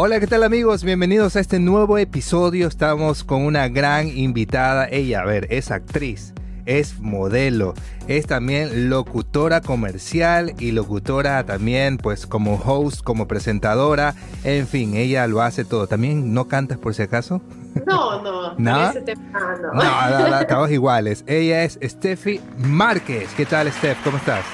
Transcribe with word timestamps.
Hola, 0.00 0.20
¿qué 0.20 0.28
tal 0.28 0.44
amigos? 0.44 0.84
Bienvenidos 0.84 1.34
a 1.34 1.40
este 1.40 1.58
nuevo 1.58 1.98
episodio. 1.98 2.68
Estamos 2.68 3.24
con 3.24 3.42
una 3.42 3.66
gran 3.66 4.06
invitada. 4.06 4.86
Ella, 4.88 5.22
a 5.22 5.24
ver, 5.24 5.48
es 5.50 5.72
actriz, 5.72 6.34
es 6.66 7.00
modelo, 7.00 7.74
es 8.06 8.24
también 8.28 8.90
locutora 8.90 9.60
comercial 9.60 10.54
y 10.60 10.70
locutora 10.70 11.44
también, 11.44 11.98
pues 11.98 12.28
como 12.28 12.62
host, 12.64 13.02
como 13.02 13.26
presentadora. 13.26 14.14
En 14.44 14.68
fin, 14.68 14.94
ella 14.94 15.26
lo 15.26 15.42
hace 15.42 15.64
todo. 15.64 15.88
¿También 15.88 16.32
no 16.32 16.46
cantas 16.46 16.78
por 16.78 16.94
si 16.94 17.02
acaso? 17.02 17.42
No, 17.84 18.22
no. 18.22 18.54
¿No? 18.56 18.90
Ese 18.90 19.00
tema, 19.00 19.56
no. 19.60 19.82
No, 19.82 20.10
no, 20.10 20.28
no, 20.28 20.38
estamos 20.38 20.70
iguales. 20.70 21.24
Ella 21.26 21.64
es 21.64 21.76
Steffi 21.82 22.40
Márquez. 22.56 23.30
¿Qué 23.36 23.46
tal, 23.46 23.72
Steph? 23.72 23.98
¿Cómo 24.04 24.18
estás? 24.18 24.44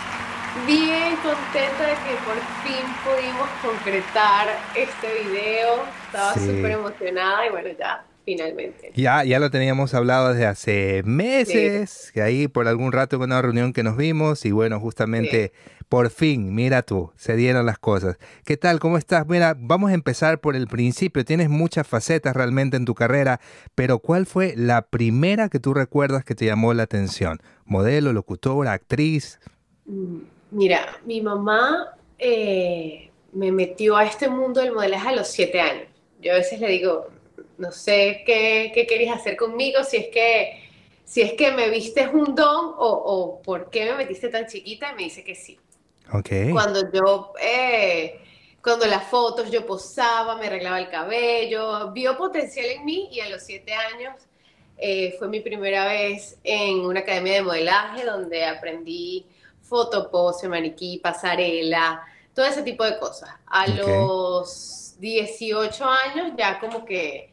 Bien 0.66 1.14
contenta 1.16 1.86
de 1.86 1.94
que 1.94 2.14
por 2.24 2.36
fin 2.64 2.86
pudimos 3.04 3.48
concretar 3.62 4.48
este 4.74 5.28
video. 5.28 5.84
Estaba 6.06 6.34
Sí. 6.34 6.40
súper 6.46 6.70
emocionada 6.72 7.46
y 7.46 7.50
bueno, 7.50 7.68
ya, 7.78 8.05
finalmente. 8.24 8.91
Ya, 8.95 9.24
ya 9.24 9.38
lo 9.41 9.50
teníamos 9.50 9.92
hablado 9.92 10.30
desde 10.32 10.46
hace 10.46 11.02
meses, 11.05 12.10
que 12.14 12.22
ahí 12.22 12.48
por 12.48 12.66
algún 12.69 12.92
rato 12.92 13.16
en 13.16 13.22
una 13.22 13.42
reunión 13.42 13.72
que 13.72 13.82
nos 13.82 13.96
vimos 13.96 14.45
y 14.46 14.52
bueno, 14.52 14.80
justamente 14.80 15.52
por 15.91 16.08
fin, 16.08 16.55
mira 16.55 16.80
tú, 16.83 17.12
se 17.16 17.36
dieron 17.36 17.66
las 17.66 17.78
cosas. 17.78 18.16
¿Qué 18.46 18.56
tal? 18.56 18.80
¿Cómo 18.80 18.96
estás? 18.96 19.27
Mira, 19.28 19.55
vamos 19.58 19.91
a 19.91 19.94
empezar 19.94 20.41
por 20.41 20.56
el 20.56 20.66
principio. 20.66 21.27
Tienes 21.27 21.50
muchas 21.50 21.86
facetas 21.86 22.34
realmente 22.34 22.78
en 22.78 22.86
tu 22.86 22.94
carrera, 22.94 23.38
pero 23.74 23.98
¿cuál 23.98 24.24
fue 24.24 24.55
la 24.56 24.83
primera 24.83 25.50
que 25.50 25.60
tú 25.60 25.74
recuerdas 25.74 26.24
que 26.24 26.34
te 26.34 26.46
llamó 26.46 26.72
la 26.72 26.84
atención? 26.84 27.41
¿Modelo, 27.66 28.12
locutora, 28.14 28.72
actriz? 28.72 29.38
Mm, 29.84 30.20
Mira, 30.54 31.00
mi 31.04 31.20
mamá 31.20 31.96
eh, 32.16 33.10
me 33.32 33.50
metió 33.50 33.96
a 33.96 34.04
este 34.04 34.28
mundo 34.28 34.60
del 34.60 34.70
modelaje 34.70 35.08
a 35.08 35.12
los 35.16 35.27
siete 35.27 35.60
años. 35.60 35.88
Yo 36.20 36.32
a 36.32 36.36
veces 36.36 36.60
le 36.60 36.68
digo, 36.68 37.08
no 37.58 37.72
sé 37.72 38.22
qué, 38.24 38.70
qué 38.72 38.86
querías 38.86 39.18
hacer 39.18 39.36
conmigo, 39.36 39.83
si 39.83 39.96
es 39.96 40.08
que, 40.08 40.62
si 41.05 41.22
es 41.22 41.33
que 41.33 41.50
me 41.50 41.70
viste 41.70 42.06
un 42.06 42.36
don 42.36 42.66
o, 42.78 42.88
o 42.88 43.42
por 43.42 43.69
qué 43.69 43.84
me 43.86 43.96
metiste 43.96 44.28
tan 44.28 44.46
chiquita, 44.46 44.92
y 44.92 44.94
me 44.94 45.02
dice 45.02 45.24
que 45.24 45.34
sí. 45.34 45.58
Ok. 46.12 46.30
Cuando 46.52 46.89
yo, 46.92 47.33
eh, 47.42 48.20
cuando 48.62 48.86
las 48.86 49.08
fotos 49.08 49.50
yo 49.50 49.66
posaba, 49.66 50.36
me 50.36 50.46
arreglaba 50.46 50.78
el 50.78 50.89
cabello, 50.89 51.91
vio 51.91 52.16
potencial 52.16 52.66
en 52.66 52.84
mí 52.84 53.08
y 53.11 53.18
a 53.18 53.28
los 53.28 53.42
siete 53.42 53.74
años 53.74 54.14
eh, 54.78 55.16
fue 55.18 55.27
mi 55.27 55.41
primera 55.41 55.86
vez 55.89 56.39
en 56.44 56.78
una 56.80 57.00
academia 57.00 57.34
de 57.34 57.42
modelaje 57.42 58.05
donde 58.05 58.44
aprendí 58.44 59.27
fotopose, 59.75 60.48
maniquí, 60.48 61.00
pasarela, 61.03 62.00
todo 62.33 62.47
ese 62.47 62.62
tipo 62.62 62.84
de 62.84 62.97
cosas. 62.97 63.28
A 63.47 63.64
Ok. 63.64 63.77
los 63.77 64.94
18 65.00 65.84
años 65.84 66.33
ya 66.39 66.61
como 66.61 66.84
que 66.84 67.33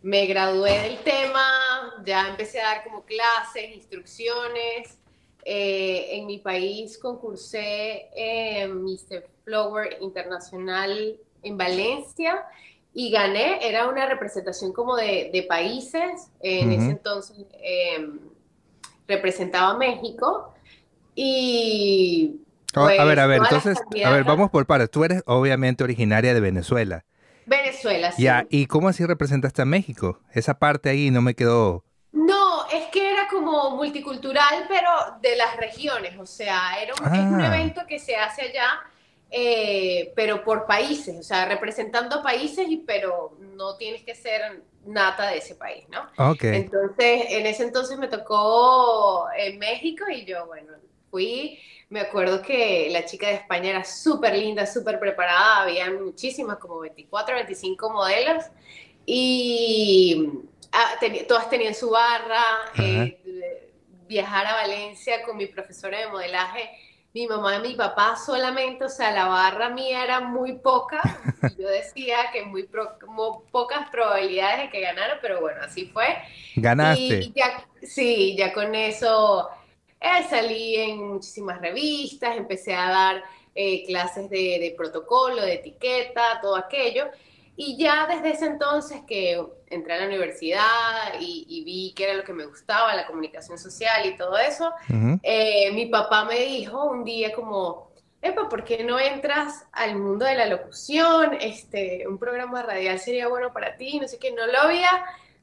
me 0.00 0.26
gradué 0.26 0.82
del 0.82 0.98
tema, 0.98 1.44
ya 2.04 2.28
empecé 2.28 2.60
a 2.60 2.74
dar 2.74 2.84
como 2.84 3.02
clases, 3.02 3.74
instrucciones. 3.74 4.98
Eh, 5.44 6.10
en 6.16 6.26
mi 6.26 6.38
país 6.38 6.96
concursé 6.96 8.08
en 8.14 8.84
Mr. 8.84 9.26
Flower 9.44 9.98
Internacional 10.00 11.18
en 11.42 11.56
Valencia 11.58 12.46
y 12.94 13.10
gané. 13.10 13.66
Era 13.68 13.88
una 13.88 14.06
representación 14.06 14.72
como 14.72 14.94
de, 14.94 15.30
de 15.32 15.42
países. 15.42 16.30
En 16.38 16.70
Ujú. 16.70 16.80
ese 16.80 16.90
entonces 16.92 17.36
eh, 17.60 18.08
representaba 19.08 19.70
a 19.70 19.76
México 19.76 20.53
y 21.14 22.40
Oh, 22.76 22.86
a 22.86 23.04
ver, 23.04 23.20
a 23.20 23.26
pues, 23.26 23.28
ver, 23.28 23.38
todas 23.48 23.52
las 23.52 23.66
entonces, 23.66 24.04
a 24.04 24.10
ver, 24.10 24.24
vamos 24.24 24.50
por 24.50 24.66
partes. 24.66 24.90
Tú 24.90 25.04
eres 25.04 25.22
obviamente 25.26 25.84
originaria 25.84 26.34
de 26.34 26.40
Venezuela. 26.40 27.04
Venezuela, 27.46 28.10
sí. 28.10 28.22
Ya, 28.22 28.46
¿y 28.50 28.66
cómo 28.66 28.88
así 28.88 29.04
representaste 29.04 29.62
a 29.62 29.64
México? 29.64 30.18
Esa 30.32 30.58
parte 30.58 30.88
ahí 30.88 31.10
no 31.10 31.22
me 31.22 31.34
quedó... 31.34 31.84
No, 32.10 32.66
es 32.72 32.86
que 32.86 33.12
era 33.12 33.28
como 33.28 33.76
multicultural, 33.76 34.64
pero 34.68 34.90
de 35.20 35.36
las 35.36 35.56
regiones, 35.56 36.18
o 36.18 36.26
sea, 36.26 36.82
era 36.82 36.94
un, 36.94 37.14
es 37.14 37.20
un 37.20 37.40
Ah. 37.40 37.46
evento 37.56 37.82
que 37.86 37.98
se 37.98 38.16
hace 38.16 38.42
allá, 38.42 38.68
eh, 39.30 40.12
pero 40.16 40.42
por 40.42 40.66
países, 40.66 41.16
o 41.18 41.22
sea, 41.22 41.44
representando 41.46 42.16
a 42.16 42.22
países, 42.22 42.66
y, 42.68 42.78
pero 42.78 43.36
no 43.40 43.76
tienes 43.76 44.02
que 44.02 44.14
ser 44.14 44.62
nata 44.86 45.28
de 45.28 45.38
ese 45.38 45.54
país, 45.54 45.84
¿no? 45.90 46.30
Ok. 46.30 46.44
Entonces, 46.44 47.26
en 47.30 47.46
ese 47.46 47.64
entonces 47.64 47.98
me 47.98 48.08
tocó 48.08 49.26
en 49.36 49.58
México 49.58 50.04
y 50.08 50.24
yo, 50.24 50.46
bueno, 50.46 50.72
fui, 51.14 51.60
me 51.90 52.00
acuerdo 52.00 52.42
que 52.42 52.88
la 52.90 53.04
chica 53.04 53.28
de 53.28 53.34
España 53.34 53.70
era 53.70 53.84
súper 53.84 54.36
linda, 54.36 54.66
súper 54.66 54.98
preparada, 54.98 55.62
había 55.62 55.88
muchísimas, 55.92 56.58
como 56.58 56.80
24, 56.80 57.36
25 57.36 57.88
modelos 57.90 58.42
y 59.06 60.28
ah, 60.72 60.94
todas 61.28 61.48
tenían 61.48 61.72
su 61.72 61.90
barra, 61.90 62.42
eh, 62.76 63.70
viajar 64.08 64.44
a 64.44 64.54
Valencia 64.54 65.22
con 65.22 65.36
mi 65.36 65.46
profesora 65.46 66.00
de 66.00 66.08
modelaje. 66.08 66.68
Mi 67.12 67.28
mamá 67.28 67.58
y 67.58 67.60
mi 67.60 67.74
papá 67.76 68.16
solamente, 68.16 68.86
o 68.86 68.88
sea, 68.88 69.12
la 69.12 69.26
barra 69.26 69.68
mía 69.68 70.02
era 70.02 70.18
muy 70.18 70.54
poca. 70.54 71.00
Yo 71.56 71.68
decía 71.68 72.16
que 72.32 72.44
muy 72.44 72.64
pro- 72.64 72.98
pocas 73.52 73.88
probabilidades 73.88 74.62
de 74.62 74.70
que 74.70 74.80
ganara, 74.80 75.20
pero 75.22 75.40
bueno, 75.40 75.60
así 75.62 75.86
fue. 75.86 76.08
Ganaste. 76.56 77.20
Y 77.20 77.32
ya, 77.36 77.64
sí, 77.84 78.34
ya 78.36 78.52
con 78.52 78.74
eso 78.74 79.48
eh, 80.04 80.26
salí 80.28 80.76
en 80.76 81.08
muchísimas 81.08 81.60
revistas, 81.60 82.36
empecé 82.36 82.74
a 82.74 82.90
dar 82.90 83.24
eh, 83.54 83.84
clases 83.86 84.28
de, 84.28 84.58
de 84.60 84.74
protocolo, 84.76 85.42
de 85.42 85.54
etiqueta, 85.54 86.38
todo 86.42 86.56
aquello. 86.56 87.06
Y 87.56 87.76
ya 87.76 88.06
desde 88.06 88.32
ese 88.32 88.46
entonces 88.46 89.02
que 89.06 89.40
entré 89.68 89.94
a 89.94 89.98
la 89.98 90.06
universidad 90.06 91.20
y, 91.20 91.46
y 91.48 91.64
vi 91.64 91.92
que 91.94 92.04
era 92.04 92.14
lo 92.14 92.24
que 92.24 92.32
me 92.32 92.46
gustaba, 92.46 92.94
la 92.94 93.06
comunicación 93.06 93.58
social 93.58 94.06
y 94.06 94.16
todo 94.16 94.36
eso, 94.36 94.72
eh, 95.22 95.70
mi 95.72 95.86
papá 95.86 96.24
me 96.24 96.40
dijo 96.40 96.84
un 96.84 97.04
día 97.04 97.32
como, 97.32 97.90
Epa, 98.20 98.48
¿por 98.48 98.64
qué 98.64 98.82
no 98.82 98.98
entras 98.98 99.66
al 99.70 99.96
mundo 99.96 100.24
de 100.24 100.34
la 100.34 100.46
locución? 100.46 101.36
Este, 101.40 102.08
un 102.08 102.18
programa 102.18 102.62
radial 102.62 102.98
sería 102.98 103.28
bueno 103.28 103.52
para 103.52 103.76
ti, 103.76 104.00
no 104.00 104.08
sé 104.08 104.18
qué, 104.18 104.32
no 104.32 104.46
lo 104.46 104.58
había 104.58 104.90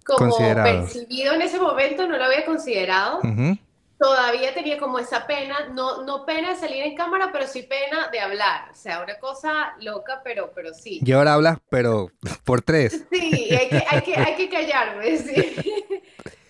como 0.06 0.36
percibido 0.38 1.34
en 1.34 1.44
ese 1.44 1.60
momento, 1.60 2.08
no 2.08 2.18
lo 2.18 2.26
había 2.26 2.44
considerado. 2.44 3.20
Ujú. 3.20 3.58
Todavía 4.01 4.51
tenía 4.51 4.79
como 4.79 4.97
esa 4.97 5.28
pena, 5.28 5.69
no, 5.73 6.03
no 6.03 6.25
pena 6.25 6.50
de 6.50 6.56
salir 6.56 6.84
en 6.84 6.95
cámara, 6.95 7.29
pero 7.31 7.45
sí 7.45 7.62
pena 7.62 8.07
de 8.12 8.19
hablar. 8.19 8.72
O 8.72 8.73
sea, 8.73 9.03
una 9.03 9.19
cosa 9.19 9.75
loca, 9.79 10.22
pero, 10.23 10.51
pero 10.56 10.73
sí. 10.73 11.00
Y 11.06 11.12
ahora 11.12 11.35
hablas, 11.35 11.59
pero 11.69 12.09
por 12.44 12.63
tres. 12.63 13.06
Sí, 13.12 13.50
hay 13.51 13.69
que, 13.69 13.84
hay 13.88 14.01
que, 14.01 14.16
hay 14.16 14.35
que 14.35 14.50
callarme, 14.50 15.17
sí. 15.19 15.56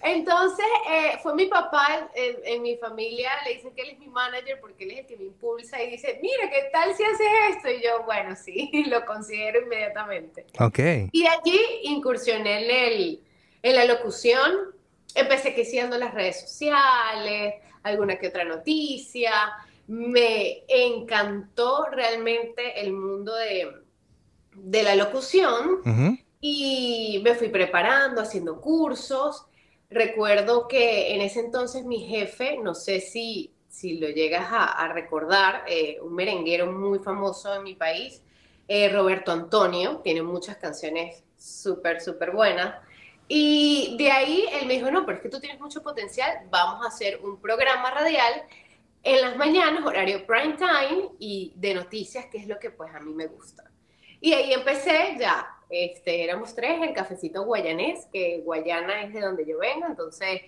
Entonces, 0.01 0.66
eh, 0.89 1.19
fue 1.22 1.35
mi 1.35 1.47
papá 1.47 2.09
en, 2.16 2.38
en 2.45 2.62
mi 2.62 2.78
familia, 2.78 3.31
le 3.45 3.56
dicen 3.56 3.75
que 3.75 3.81
él 3.81 3.89
es 3.89 4.00
mi 4.00 4.07
manager 4.07 4.59
porque 4.62 4.85
él 4.85 4.91
es 4.91 5.00
el 5.00 5.06
que 5.06 5.18
me 5.18 5.25
impulsa 5.25 5.83
y 5.83 5.91
dice, 5.91 6.19
mira, 6.22 6.50
¿qué 6.50 6.69
tal 6.72 6.95
si 6.95 7.03
haces 7.03 7.28
esto? 7.50 7.69
Y 7.69 7.83
yo, 7.83 8.03
bueno, 8.06 8.33
sí, 8.35 8.72
lo 8.88 9.06
considero 9.06 9.62
inmediatamente. 9.62 10.45
Ok. 10.57 10.79
Y 11.12 11.23
de 11.23 11.28
allí 11.28 11.59
incursioné 11.83 12.63
en, 12.63 12.94
el, 12.94 13.23
en 13.62 13.75
la 13.75 13.85
locución, 13.85 14.73
empecé 15.16 15.54
creciendo 15.54 15.96
en 15.96 16.02
las 16.02 16.14
redes 16.14 16.42
sociales, 16.42 17.56
alguna 17.84 18.18
que 18.18 18.28
otra 18.28 18.44
noticia, 18.44 19.32
me 19.88 20.64
encantó 20.68 21.86
realmente 21.92 22.80
el 22.82 22.94
mundo 22.94 23.36
de, 23.36 23.70
de 24.56 24.84
la 24.84 24.96
locución 24.96 25.82
Ujú. 25.86 26.18
y 26.40 27.22
me 27.24 27.36
fui 27.36 27.50
preparando, 27.50 28.22
haciendo 28.22 28.62
cursos. 28.62 29.46
Recuerdo 29.90 30.68
que 30.68 31.14
en 31.14 31.22
ese 31.22 31.42
entonces 31.42 31.86
mi 31.86 32.00
jefe, 32.08 32.58
no 32.58 32.74
sé 32.74 33.02
si, 33.02 33.52
si 33.70 34.00
lo 34.00 34.10
llegas 34.10 34.48
a, 34.52 34.66
a 34.66 34.94
recordar, 34.94 35.64
eh, 35.68 35.98
un 36.02 36.14
merenguero 36.14 36.72
muy 36.72 37.00
famoso 37.00 37.54
en 37.54 37.64
mi 37.64 37.76
país, 37.76 38.22
eh, 38.68 38.90
Roberto 38.90 39.32
Antonio, 39.32 39.98
tiene 40.04 40.22
muchas 40.24 40.58
canciones 40.58 41.24
súper, 41.38 42.00
súper 42.02 42.31
buenas. 42.31 42.75
Y 43.33 43.95
de 43.98 44.12
ahí 44.12 44.45
él 44.51 44.68
me 44.68 44.74
dijo, 44.74 44.92
no, 44.92 45.06
pero 45.06 45.16
es 45.16 45.24
que 45.24 45.30
tú 45.30 45.39
tienes 45.39 45.57
mucho 45.62 45.81
potencial, 45.81 46.48
vamos 46.50 46.83
a 46.86 46.89
hacer 46.89 47.22
un 47.24 47.39
programa 47.39 47.89
radial 47.89 48.44
en 49.04 49.22
las 49.22 49.38
mañanas, 49.38 49.86
horario 49.86 50.28
prime 50.28 50.57
time 50.57 51.12
y 51.18 51.54
de 51.56 51.75
noticias, 51.75 52.25
que 52.25 52.39
es 52.39 52.48
lo 52.48 52.60
que 52.60 52.72
pues 52.72 52.94
a 52.94 53.00
mí 53.00 53.13
me 53.13 53.28
gusta. 53.28 53.63
Y 54.19 54.33
ahí 54.33 54.51
empecé 54.51 55.16
ya, 55.18 55.48
este, 55.69 56.25
éramos 56.25 56.54
tres, 56.54 56.81
el 56.81 56.94
cafecito 56.94 57.45
guayanés, 57.45 58.06
que 58.12 58.42
Guayana 58.44 59.04
es 59.04 59.13
de 59.13 59.22
donde 59.22 59.45
yo 59.45 59.60
vengo, 59.60 59.86
entonces 59.88 60.42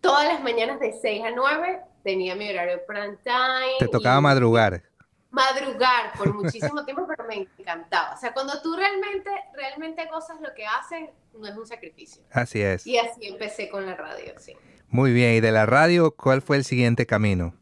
todas 0.00 0.24
las 0.26 0.42
mañanas 0.42 0.80
de 0.80 0.94
6 0.94 1.22
a 1.22 1.30
9 1.30 1.82
tenía 2.02 2.34
mi 2.34 2.50
horario 2.50 2.80
prime 2.84 3.16
time. 3.22 3.78
Te 3.78 3.86
tocaba 3.86 4.18
y- 4.18 4.22
madrugar. 4.22 4.82
Madrugar 5.30 6.12
por 6.16 6.32
muchísimo 6.42 6.84
tiempo, 6.84 7.06
pero 7.06 7.24
me 7.28 7.48
encantaba. 7.58 8.14
O 8.14 8.18
sea, 8.18 8.32
cuando 8.32 8.60
tú 8.62 8.74
realmente, 8.76 9.30
realmente 9.54 10.06
gozas 10.06 10.40
lo 10.40 10.54
que 10.54 10.66
haces, 10.66 11.10
no 11.34 11.46
es 11.46 11.56
un 11.56 11.66
sacrificio. 11.66 12.22
Así 12.30 12.60
es. 12.60 12.86
Y 12.86 12.98
así 12.98 13.26
empecé 13.26 13.68
con 13.68 13.86
la 13.86 13.94
radio, 13.94 14.34
sí. 14.38 14.54
Muy 14.88 15.12
bien. 15.12 15.34
¿Y 15.34 15.40
de 15.40 15.52
la 15.52 15.66
radio 15.66 16.14
cuál 16.14 16.42
fue 16.42 16.56
el 16.56 16.64
siguiente 16.64 17.06
camino? 17.06 17.54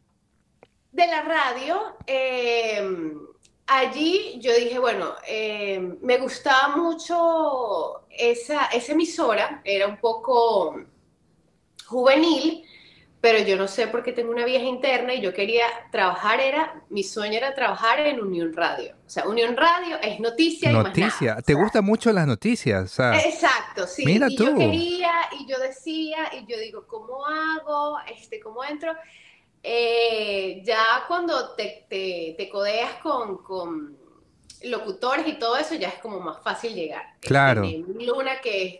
De 0.91 1.05
la 1.05 1.21
radio, 1.21 1.97
eh, 2.07 3.13
allí 3.67 4.39
yo 4.39 4.53
dije, 4.55 4.79
bueno, 4.79 5.13
eh, 5.27 5.79
me 6.01 6.17
gustaba 6.17 6.75
mucho 6.75 8.07
esa, 8.09 8.65
esa 8.67 8.93
emisora, 8.93 9.61
era 9.63 9.87
un 9.87 9.97
poco 9.97 10.81
juvenil, 11.85 12.66
pero 13.29 13.39
yo 13.45 13.57
no 13.57 13.67
sé 13.67 13.87
por 13.87 14.03
qué 14.03 14.13
tengo 14.13 14.31
una 14.31 14.45
vieja 14.45 14.63
interna 14.63 15.13
y 15.13 15.19
yo 15.19 15.33
quería 15.33 15.65
trabajar, 15.91 16.39
era, 16.39 16.81
mi 16.87 17.03
sueño 17.03 17.35
era 17.35 17.53
trabajar 17.53 17.99
en 17.99 18.21
Unión 18.21 18.53
Radio. 18.53 18.95
O 19.05 19.09
sea, 19.09 19.27
Unión 19.27 19.57
Radio 19.57 19.97
es 20.01 20.21
noticia, 20.21 20.71
y 20.71 20.73
más 20.73 20.97
nada. 20.97 21.41
¿Te 21.41 21.53
gustan 21.53 21.83
mucho 21.83 22.13
las 22.13 22.25
noticias? 22.25 22.97
exacto, 22.97 23.85
sí. 23.85 24.05
Mira 24.05 24.27
y 24.29 24.37
yo 24.37 24.55
quería, 24.55 25.11
y 25.37 25.45
yo 25.45 25.59
decía, 25.59 26.31
y 26.39 26.49
yo 26.49 26.57
digo, 26.57 26.87
¿cómo 26.87 27.25
hago? 27.25 27.97
Este, 28.09 28.39
¿Cómo 28.39 28.63
entro? 28.63 28.95
Eh, 29.61 30.61
ya 30.63 31.03
cuando 31.09 31.53
te, 31.55 31.85
te, 31.89 32.49
codeas 32.49 32.93
con, 33.03 33.43
con, 33.43 33.97
locutores 34.63 35.27
y 35.27 35.33
todo 35.33 35.57
eso, 35.57 35.75
ya 35.75 35.89
es 35.89 35.95
como 35.95 36.21
más 36.21 36.41
fácil 36.41 36.73
llegar. 36.73 37.03
Claro. 37.19 37.63
Luna, 37.99 38.39
que 38.39 38.65
es 38.65 38.75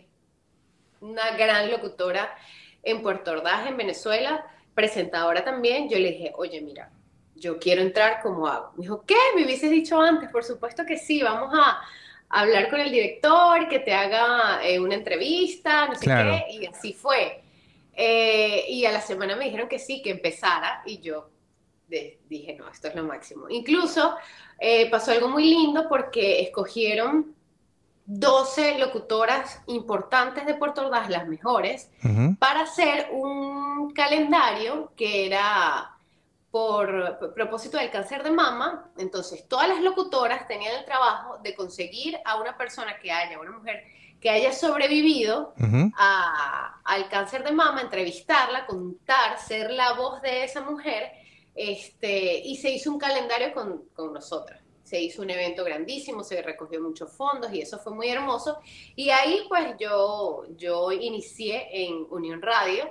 una 1.02 1.32
gran 1.32 1.70
locutora 1.70 2.34
en 2.82 3.02
Puerto 3.02 3.32
Ordaz, 3.32 3.66
en 3.66 3.76
Venezuela, 3.76 4.46
presentadora 4.74 5.44
también, 5.44 5.88
yo 5.88 5.98
le 5.98 6.12
dije, 6.12 6.32
oye, 6.36 6.60
mira, 6.60 6.90
yo 7.34 7.58
quiero 7.58 7.82
entrar, 7.82 8.20
¿cómo 8.22 8.46
hago? 8.46 8.72
Me 8.76 8.82
dijo, 8.82 9.04
¿qué? 9.06 9.16
Me 9.34 9.44
hubieses 9.44 9.70
dicho 9.70 10.00
antes, 10.00 10.30
por 10.30 10.44
supuesto 10.44 10.84
que 10.86 10.96
sí, 10.96 11.22
vamos 11.22 11.52
a 11.54 11.80
hablar 12.28 12.68
con 12.68 12.80
el 12.80 12.90
director, 12.90 13.68
que 13.68 13.80
te 13.80 13.94
haga 13.94 14.60
eh, 14.64 14.78
una 14.78 14.94
entrevista, 14.94 15.86
no 15.86 15.94
sé 15.94 16.06
qué, 16.06 16.44
y 16.50 16.66
así 16.66 16.92
fue. 16.92 17.40
Eh, 17.94 18.66
y 18.68 18.84
a 18.84 18.92
la 18.92 19.00
semana 19.00 19.34
me 19.34 19.46
dijeron 19.46 19.68
que 19.68 19.78
sí, 19.78 20.02
que 20.02 20.10
empezara, 20.10 20.82
y 20.86 21.00
yo 21.00 21.30
dije, 21.88 22.54
no, 22.54 22.68
esto 22.68 22.88
es 22.88 22.94
lo 22.94 23.04
máximo. 23.04 23.48
Incluso 23.48 24.16
eh, 24.58 24.90
pasó 24.90 25.12
algo 25.12 25.28
muy 25.28 25.44
lindo 25.44 25.88
porque 25.88 26.42
escogieron 26.42 27.34
12 28.10 28.78
locutoras 28.78 29.60
importantes 29.66 30.46
de 30.46 30.54
Puerto 30.54 30.80
Ordaz, 30.80 31.10
las 31.10 31.28
mejores, 31.28 31.90
para 32.38 32.62
hacer 32.62 33.10
un 33.12 33.92
calendario 33.92 34.92
que 34.96 35.26
era 35.26 35.94
por, 36.50 37.34
propósito 37.34 37.76
del 37.76 37.90
cáncer 37.90 38.22
de 38.22 38.30
mama. 38.30 38.90
Entonces, 38.96 39.46
todas 39.46 39.68
las 39.68 39.82
locutoras 39.82 40.48
tenían 40.48 40.76
el 40.76 40.86
trabajo 40.86 41.36
de 41.42 41.54
conseguir 41.54 42.18
a 42.24 42.40
una 42.40 42.56
persona 42.56 42.98
que 42.98 43.12
haya, 43.12 43.38
una 43.38 43.50
mujer 43.50 43.84
que 44.22 44.30
haya 44.30 44.54
sobrevivido 44.54 45.52
al 45.94 47.08
cáncer 47.10 47.44
de 47.44 47.52
mama, 47.52 47.82
entrevistarla, 47.82 48.64
contar, 48.64 49.38
ser 49.38 49.70
la 49.70 49.92
voz 49.92 50.22
de 50.22 50.44
esa 50.44 50.62
mujer, 50.62 51.12
este, 51.54 52.38
y 52.38 52.56
se 52.56 52.70
hizo 52.70 52.90
un 52.90 52.98
calendario 52.98 53.52
con, 53.52 53.82
con 53.92 54.14
nosotras 54.14 54.57
se 54.88 55.00
hizo 55.00 55.20
un 55.22 55.30
evento 55.30 55.64
grandísimo, 55.64 56.24
se 56.24 56.40
recogió 56.40 56.80
muchos 56.80 57.12
fondos 57.12 57.52
y 57.52 57.60
eso 57.60 57.78
fue 57.78 57.92
muy 57.92 58.08
hermoso. 58.08 58.58
Y 58.96 59.10
ahí 59.10 59.42
pues 59.48 59.74
yo, 59.78 60.44
yo 60.56 60.92
inicié 60.92 61.68
en 61.72 62.06
Unión 62.10 62.40
Radio. 62.40 62.84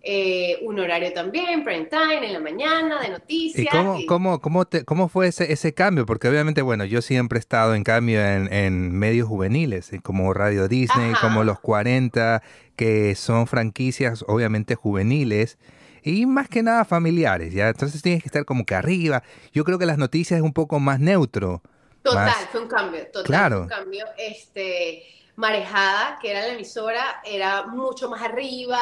Eh, 0.00 0.60
un 0.62 0.78
horario 0.78 1.12
también, 1.12 1.64
prime 1.64 1.86
time, 1.86 2.24
en 2.24 2.32
la 2.32 2.38
mañana, 2.38 3.00
de 3.02 3.10
noticias. 3.10 3.66
¿Y 3.66 3.68
cómo, 3.68 3.98
cómo, 4.06 4.40
cómo, 4.40 4.64
cómo 4.86 5.08
fue 5.08 5.26
ese, 5.26 5.52
ese 5.52 5.74
cambio? 5.74 6.06
Porque 6.06 6.28
obviamente, 6.28 6.62
bueno, 6.62 6.84
yo 6.84 7.02
siempre 7.02 7.38
he 7.38 7.40
estado 7.40 7.74
en 7.74 7.82
cambio 7.82 8.24
en, 8.24 8.52
en 8.52 8.92
medios 8.92 9.26
juveniles, 9.26 9.92
eh, 9.92 10.00
como 10.00 10.32
Radio 10.34 10.68
Disney, 10.68 11.14
como 11.20 11.42
Los 11.42 11.58
40, 11.58 12.42
que 12.76 13.16
son 13.16 13.48
franquicias 13.48 14.24
obviamente 14.28 14.76
juveniles 14.76 15.58
y 16.02 16.26
más 16.26 16.48
que 16.48 16.62
nada 16.62 16.84
familiares, 16.84 17.52
¿ya? 17.52 17.68
Entonces 17.68 18.02
tienes 18.02 18.22
que 18.22 18.28
estar 18.28 18.44
como 18.44 18.64
que 18.64 18.74
arriba. 18.74 19.22
Yo 19.52 19.64
creo 19.64 19.78
que 19.78 19.86
las 19.86 19.98
noticias 19.98 20.38
es 20.38 20.44
un 20.44 20.52
poco 20.52 20.78
más 20.80 21.00
neutro. 21.00 21.62
Total, 22.02 22.32
fue 22.50 22.62
un 22.62 22.68
cambio, 22.68 23.06
total, 23.06 23.24
claro. 23.24 23.56
fue 23.56 23.62
un 23.64 23.68
cambio. 23.68 24.04
Este, 24.16 25.02
Marejada, 25.38 26.18
que 26.20 26.32
era 26.32 26.40
la 26.40 26.54
emisora, 26.54 27.22
era 27.24 27.66
mucho 27.66 28.08
más 28.08 28.22
arriba, 28.22 28.80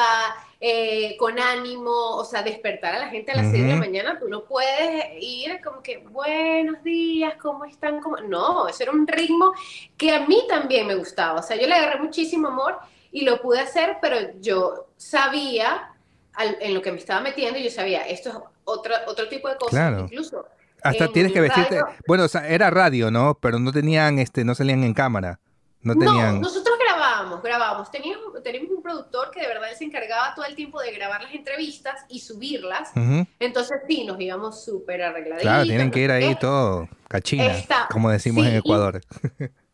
eh, 0.59 1.15
con 1.19 1.37
ánimo, 1.37 2.15
o 2.15 2.25
sea, 2.25 2.41
despertar 2.41 2.95
a 2.95 2.99
la 2.99 3.09
gente 3.09 3.31
a 3.31 3.35
las 3.35 3.51
6 3.51 3.63
de 3.63 3.69
la 3.69 3.75
mañana, 3.75 4.17
tú 4.19 4.27
no 4.27 4.43
puedes 4.43 5.05
ir 5.21 5.61
como 5.63 5.83
que, 5.83 5.99
buenos 5.99 6.81
días, 6.81 7.35
¿cómo 7.39 7.63
están? 7.65 8.01
No, 8.27 8.67
eso 8.67 8.81
era 8.81 8.91
un 8.91 9.05
ritmo 9.05 9.53
que 9.97 10.15
a 10.15 10.25
mí 10.25 10.45
también 10.49 10.87
me 10.87 10.95
gustaba, 10.95 11.41
o 11.41 11.43
sea, 11.43 11.57
yo 11.57 11.67
le 11.67 11.75
agarré 11.75 11.99
muchísimo 11.99 12.47
amor 12.47 12.79
y 13.11 13.21
lo 13.21 13.39
pude 13.39 13.59
hacer, 13.59 13.97
pero 14.01 14.17
yo 14.39 14.87
sabía 14.97 15.91
en 16.37 16.73
lo 16.73 16.81
que 16.81 16.91
me 16.91 16.97
estaba 16.97 17.21
metiendo 17.21 17.59
y 17.59 17.63
yo 17.63 17.71
sabía, 17.71 18.07
esto 18.07 18.29
es 18.29 18.35
otro, 18.63 18.93
otro 19.07 19.27
tipo 19.27 19.49
de 19.49 19.57
cosas, 19.57 20.01
incluso. 20.01 20.45
Hasta 20.83 21.07
tienes 21.07 21.31
que 21.31 21.41
vestirte. 21.41 21.81
bueno, 22.07 22.25
o 22.25 22.27
sea, 22.27 22.47
era 22.47 22.69
radio, 22.69 23.11
¿no? 23.11 23.37
Pero 23.41 23.59
no 23.59 23.71
tenían, 23.71 24.19
este, 24.19 24.43
no 24.43 24.55
salían 24.55 24.83
en 24.83 24.93
cámara. 24.93 25.39
No, 25.81 25.95
tenían... 25.95 26.41
nosotros 26.41 26.77
grabábamos, 26.79 27.41
grabábamos. 27.41 27.91
Teníamos, 27.91 28.43
teníamos 28.43 28.71
un 28.71 28.81
productor 28.81 29.31
que 29.31 29.41
de 29.41 29.47
verdad 29.47 29.67
se 29.77 29.85
encargaba 29.85 30.33
todo 30.35 30.45
el 30.45 30.55
tiempo 30.55 30.81
de 30.81 30.91
grabar 30.91 31.23
las 31.23 31.33
entrevistas 31.33 32.05
y 32.09 32.19
subirlas. 32.19 32.91
Entonces 33.39 33.81
sí, 33.87 34.03
nos 34.03 34.19
íbamos 34.19 34.63
súper 34.63 35.01
arregladitos. 35.01 35.41
Claro, 35.41 35.63
tienen 35.63 35.91
que 35.91 35.99
ir 36.01 36.11
ahí 36.11 36.35
todo 36.35 36.87
cachina, 37.07 37.55
como 37.89 38.09
decimos 38.09 38.45
en 38.45 38.55
Ecuador. 38.55 39.01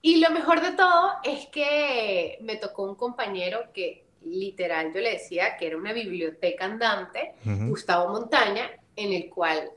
y 0.02 0.18
lo 0.18 0.30
mejor 0.32 0.62
de 0.62 0.72
todo 0.72 1.14
es 1.24 1.48
que 1.48 2.38
me 2.42 2.58
tocó 2.58 2.84
un 2.84 2.96
compañero 2.96 3.60
que 3.74 4.06
literal, 4.26 4.94
yo 4.94 5.02
le 5.02 5.12
decía 5.12 5.58
que 5.58 5.68
era 5.68 5.78
una 5.78 5.94
biblioteca 5.94 6.66
andante, 6.66 7.36
Gustavo 7.44 8.12
Montaña, 8.12 8.70
en 8.96 9.14
el 9.14 9.30
cual, 9.30 9.72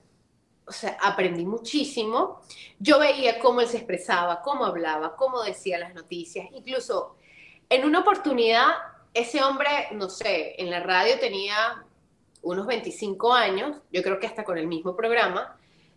o 0.66 0.72
sea, 0.72 0.96
aprendí 1.02 1.44
muchísimo. 1.44 2.40
Yo 2.78 2.98
veía 2.98 3.38
cómo 3.38 3.60
él 3.60 3.69
se 3.69 3.78
expresaba, 3.78 4.43
cómo 4.43 4.64
hablaba, 4.64 5.16
cómo 5.16 5.43
decía 5.43 5.78
las 5.78 5.94
noticias. 5.94 6.48
Incluso 6.52 7.16
en 7.69 7.84
una 7.84 8.00
oportunidad, 8.00 8.69
ese 9.12 9.43
hombre, 9.43 9.69
no 9.93 10.08
sé, 10.08 10.54
en 10.58 10.70
la 10.70 10.81
radio 10.81 11.19
tenía 11.19 11.84
unos 12.43 12.66
25 12.66 13.32
años, 13.32 13.76
yo 13.90 14.02
creo 14.02 14.20
que 14.20 14.26
hasta 14.26 14.44
con 14.44 14.56
el 14.58 14.66
mismo 14.66 14.94
programa, 14.94 15.56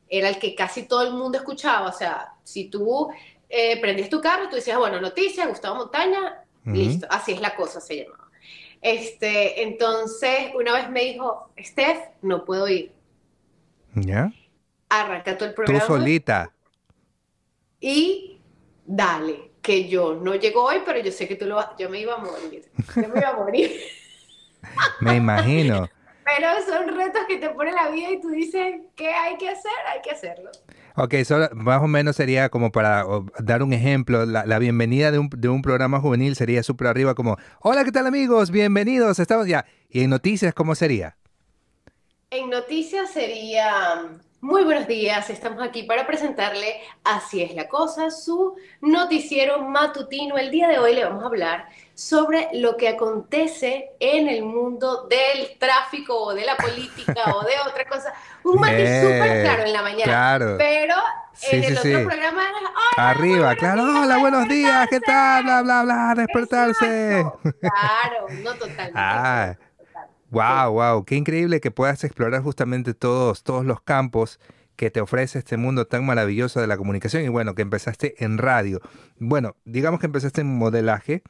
era 0.09 0.29
el 0.29 0.39
que 0.39 0.55
casi 0.55 0.83
todo 0.87 1.03
el 1.03 1.13
mundo 1.13 1.37
escuchaba. 1.37 1.87
O 1.87 1.93
sea, 1.93 2.33
si 2.43 2.65
tú 2.69 3.09
eh, 3.47 3.79
prendías 3.79 4.09
tu 4.09 4.19
carro, 4.19 4.49
tú 4.49 4.55
decías, 4.55 4.77
bueno, 4.77 4.99
noticias, 4.99 5.47
Gustavo 5.47 5.75
Montaña, 5.75 6.43
listo, 6.65 7.07
así 7.09 7.33
es 7.33 7.41
la 7.41 7.55
cosa, 7.55 7.79
se 7.79 8.03
llamaba. 8.03 8.28
Este, 8.81 9.63
entonces, 9.63 10.51
una 10.55 10.73
vez 10.73 10.89
me 10.89 11.01
dijo, 11.01 11.51
Steph, 11.59 11.99
no 12.21 12.45
puedo 12.45 12.67
ir. 12.67 12.91
¿Ya? 13.93 14.31
Arranca 14.89 15.37
todo 15.37 15.49
el 15.49 15.55
programa. 15.55 15.79
Tú 15.79 15.85
solita. 15.85 16.53
Y 17.79 18.39
dale, 18.85 19.51
que 19.61 19.87
yo 19.87 20.15
no 20.15 20.35
llego 20.35 20.63
hoy, 20.63 20.77
pero 20.85 20.99
yo 20.99 21.11
sé 21.11 21.27
que 21.27 21.35
tú 21.35 21.45
lo 21.45 21.55
vas, 21.55 21.69
yo 21.77 21.89
me 21.89 21.99
iba 21.99 22.15
a 22.15 22.18
morir. 22.18 22.69
Yo 22.95 23.07
me 23.09 23.19
iba 23.19 23.30
a 23.30 23.35
morir. 23.35 23.80
me 25.01 25.15
imagino. 25.15 25.89
Pero 26.25 26.47
son 26.65 26.95
retos 26.95 27.23
que 27.27 27.37
te 27.37 27.49
pone 27.49 27.71
la 27.71 27.89
vida 27.89 28.11
y 28.11 28.21
tú 28.21 28.30
dices, 28.30 28.81
¿qué 28.95 29.09
hay 29.09 29.37
que 29.37 29.49
hacer? 29.49 29.71
Hay 29.87 30.01
que 30.01 30.11
hacerlo. 30.11 30.51
Ok, 31.01 31.13
más 31.53 31.81
o 31.81 31.87
menos 31.87 32.18
sería 32.18 32.49
como 32.49 32.73
para 32.73 33.06
dar 33.39 33.63
un 33.63 33.71
ejemplo, 33.71 34.25
la, 34.25 34.59
bienvenida 34.59 35.11
de 35.11 35.19
un, 35.19 35.29
de 35.29 35.47
un, 35.47 35.61
programa 35.61 36.01
juvenil 36.01 36.35
sería 36.35 36.61
súper 36.61 36.87
arriba 36.87 37.15
como, 37.15 37.37
hola, 37.61 37.85
¿qué 37.85 37.91
tal 37.94 38.06
amigos? 38.06 38.51
Bienvenidos, 38.51 39.18
estamos 39.18 39.47
ya. 39.47 39.65
¿Y 39.89 40.01
en 40.01 40.09
noticias 40.09 40.53
cómo 40.53 40.75
sería? 40.75 41.15
En 42.31 42.49
noticias 42.49 43.11
sería, 43.11 44.09
muy 44.41 44.63
buenos 44.63 44.87
días, 44.87 45.29
estamos 45.29 45.61
aquí 45.61 45.83
para 45.83 46.07
presentarle 46.07 46.81
Así 47.03 47.41
es 47.43 47.53
la 47.55 47.67
cosa, 47.67 48.09
su 48.09 48.55
noticiero 48.81 49.61
matutino. 49.63 50.37
El 50.37 50.49
día 50.49 50.67
de 50.67 50.79
hoy 50.79 50.95
le 50.95 51.03
vamos 51.03 51.23
a 51.23 51.27
hablar 51.27 51.67
sobre 51.93 52.47
lo 52.53 52.77
que 52.77 52.87
acontece 52.87 53.91
en 53.99 54.29
el 54.29 54.43
mundo 54.43 55.07
del 55.07 55.57
tráfico 55.57 56.15
o 56.15 56.33
de 56.33 56.45
la 56.45 56.55
política 56.55 57.35
o 57.35 57.43
de 57.43 57.53
otra 57.67 57.85
cosa. 57.85 58.13
Un 58.43 58.55
matiz 58.61 59.01
súper 59.01 59.41
claro 59.43 59.63
en 59.63 59.73
la 59.73 59.81
mañana. 59.81 60.03
Claro. 60.03 60.55
Pero 60.57 60.95
en 61.51 61.63
el 61.63 61.77
otro 61.77 62.05
programa 62.05 62.43
Arriba, 62.97 63.55
claro, 63.55 63.83
hola, 64.01 64.17
buenos 64.17 64.47
días, 64.47 64.87
¿qué 64.89 64.99
tal? 64.99 65.43
Bla, 65.43 65.61
bla, 65.61 65.83
bla, 65.83 66.13
despertarse. 66.15 67.25
Claro, 67.59 68.27
no 68.43 68.53
totalmente. 68.53 68.93
Ah. 68.95 69.55
Wow, 70.31 70.74
wow, 70.74 71.06
qué 71.06 71.16
increíble 71.16 71.59
que 71.59 71.71
puedas 71.71 72.04
explorar 72.04 72.44
justamente 72.44 72.94
todos, 72.94 73.44
todos 73.44 73.66
los 73.66 73.81
campos 73.81 74.40
que 74.76 74.92
te 74.92 75.02
ofrece 75.02 75.40
este 75.40 75.57
mundo 75.57 75.88
tan 75.88 76.06
maravilloso 76.06 76.62
de 76.62 76.68
la 76.68 76.78
comunicación 76.78 77.24
y 77.26 77.30
bueno, 77.30 77.56
que 77.56 77.64
empezaste 77.64 78.24
en 78.24 78.38
radio. 78.38 78.80
Bueno, 79.18 79.56
digamos 79.66 80.00
que 80.00 80.06
empezaste 80.06 80.42
en 80.42 80.56
modelaje, 80.56 81.24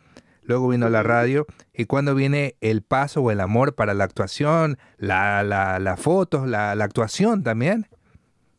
luego 0.44 0.68
vino 0.68 0.90
la 0.90 1.02
radio 1.02 1.48
y 1.74 1.86
cuando 1.86 2.14
viene 2.14 2.58
el 2.60 2.84
paso 2.84 3.22
o 3.22 3.32
el 3.32 3.40
amor 3.40 3.74
para 3.74 3.94
la 3.94 4.04
actuación, 4.04 4.78
la, 4.98 5.44
la, 5.44 5.80
la 5.80 5.96
fotos, 5.96 6.46
la, 6.46 6.76
la, 6.76 6.84
actuación 6.84 7.42
también. 7.42 7.88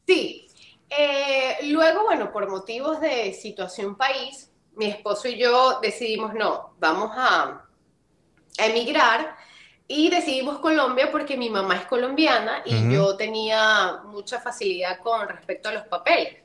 Sí, 0.07 0.49
eh, 0.89 1.57
luego 1.69 2.05
bueno, 2.05 2.33
por 2.33 2.51
motivos 2.51 3.01
de 3.01 3.35
situación 3.35 3.95
país, 3.95 4.51
mi 4.75 4.87
esposo 4.87 5.29
y 5.29 5.39
yo 5.39 5.81
decidimos 5.83 6.33
no, 6.35 6.75
vamos 6.81 7.13
a 7.15 7.67
emigrar 8.59 9.37
y 9.93 10.09
decidimos 10.09 10.61
Colombia 10.61 11.11
porque 11.11 11.37
mi 11.37 11.51
mamá 11.51 11.75
es 11.75 11.85
colombiana 11.87 12.63
y 12.65 12.95
yo 12.95 13.17
tenía 13.17 14.03
mucha 14.05 14.41
facilidad 14.41 15.01
con 15.01 15.29
respecto 15.29 15.69
a 15.69 15.73
los 15.73 15.83
papeles. 15.83 16.37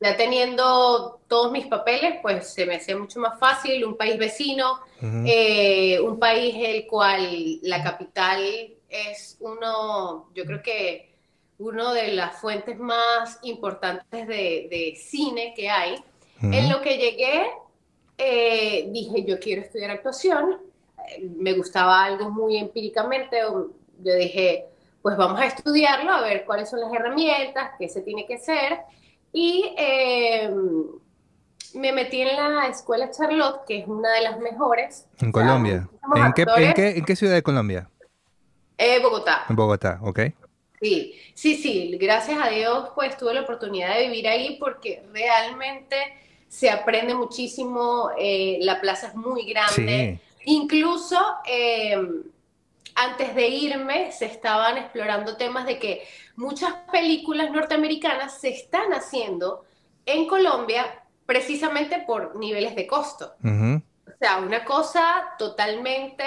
ya 0.00 0.16
teniendo 0.16 1.20
todos 1.28 1.52
mis 1.52 1.68
papeles, 1.68 2.16
pues 2.20 2.52
se 2.52 2.66
me 2.66 2.74
hacía 2.74 2.98
mucho 2.98 3.20
más 3.20 3.38
fácil, 3.38 3.84
un 3.84 3.96
país 3.96 4.18
vecino, 4.18 4.80
eh, 5.24 6.00
un 6.00 6.18
país 6.18 6.56
el 6.58 6.84
cual 6.88 7.60
la 7.62 7.80
capital 7.84 8.42
es 8.88 9.36
uno, 9.38 10.28
yo 10.34 10.44
creo 10.44 10.60
que 10.64 11.14
uno 11.58 11.94
de 11.94 12.08
las 12.08 12.40
fuentes 12.40 12.76
más 12.76 13.38
importantes 13.44 14.26
de, 14.26 14.98
cine 15.00 15.54
que 15.54 15.70
hay. 15.70 15.94
En 16.42 16.68
lo 16.68 16.82
que 16.82 16.96
llegué, 16.98 17.46
eh, 18.18 18.88
dije, 18.90 19.24
yo 19.24 19.38
quiero 19.38 19.62
estudiar 19.62 19.92
actuación, 19.92 20.71
me 21.36 21.52
gustaba 21.54 22.04
algo 22.04 22.30
muy 22.30 22.56
empíricamente, 22.56 23.38
yo 23.40 24.14
dije, 24.14 24.66
pues 25.02 25.16
vamos 25.16 25.40
a 25.40 25.46
estudiarlo, 25.46 26.12
a 26.12 26.20
ver 26.20 26.44
cuáles 26.44 26.70
son 26.70 26.80
las 26.80 26.92
herramientas, 26.92 27.72
qué 27.78 27.88
se 27.88 28.02
tiene 28.02 28.26
que 28.26 28.36
hacer. 28.36 28.78
Y 29.32 29.74
em, 29.76 30.84
me 31.74 31.92
metí 31.92 32.20
en 32.20 32.36
la 32.36 32.66
escuela 32.68 33.10
Charlotte, 33.10 33.64
que 33.66 33.78
es 33.80 33.88
una 33.88 34.12
de 34.12 34.22
las 34.22 34.38
mejores. 34.38 35.06
En 35.20 35.32
Colombia. 35.32 35.88
¿En 36.14 37.04
qué, 37.04 37.16
ciudad 37.16 37.34
de 37.34 37.42
Colombia? 37.42 37.88
Eh, 38.78 39.00
Bogotá. 39.02 39.44
En 39.48 39.56
Bogotá, 39.56 39.98
ok. 40.02 40.20
Sí, 40.80 41.14
sí, 41.34 41.56
sí. 41.56 41.96
Gracias 42.00 42.38
a 42.40 42.48
Dios, 42.48 42.90
pues 42.94 43.16
tuve 43.16 43.34
la 43.34 43.42
oportunidad 43.42 43.96
de 43.96 44.08
vivir 44.08 44.28
ahí 44.28 44.56
porque 44.58 45.02
realmente 45.12 45.96
se 46.48 46.70
aprende 46.70 47.14
muchísimo. 47.14 48.10
Eh, 48.18 48.58
la 48.60 48.80
plaza 48.80 49.08
es 49.08 49.14
muy 49.14 49.44
grande. 49.44 50.20
Incluso 50.44 51.18
em, 51.44 52.22
antes 52.94 53.34
de 53.34 53.48
irme 53.48 54.12
se 54.12 54.26
estaban 54.26 54.78
explorando 54.78 55.36
temas 55.36 55.66
de 55.66 55.78
que 55.78 56.06
muchas 56.36 56.74
películas 56.90 57.50
norteamericanas 57.50 58.40
se 58.40 58.50
están 58.50 58.92
haciendo 58.92 59.64
en 60.06 60.26
Colombia 60.26 61.02
precisamente 61.26 62.02
por 62.06 62.36
niveles 62.36 62.74
de 62.74 62.86
costo. 62.86 63.34
O 63.42 64.16
sea, 64.18 64.38
una 64.38 64.64
cosa 64.64 65.34
totalmente, 65.38 66.24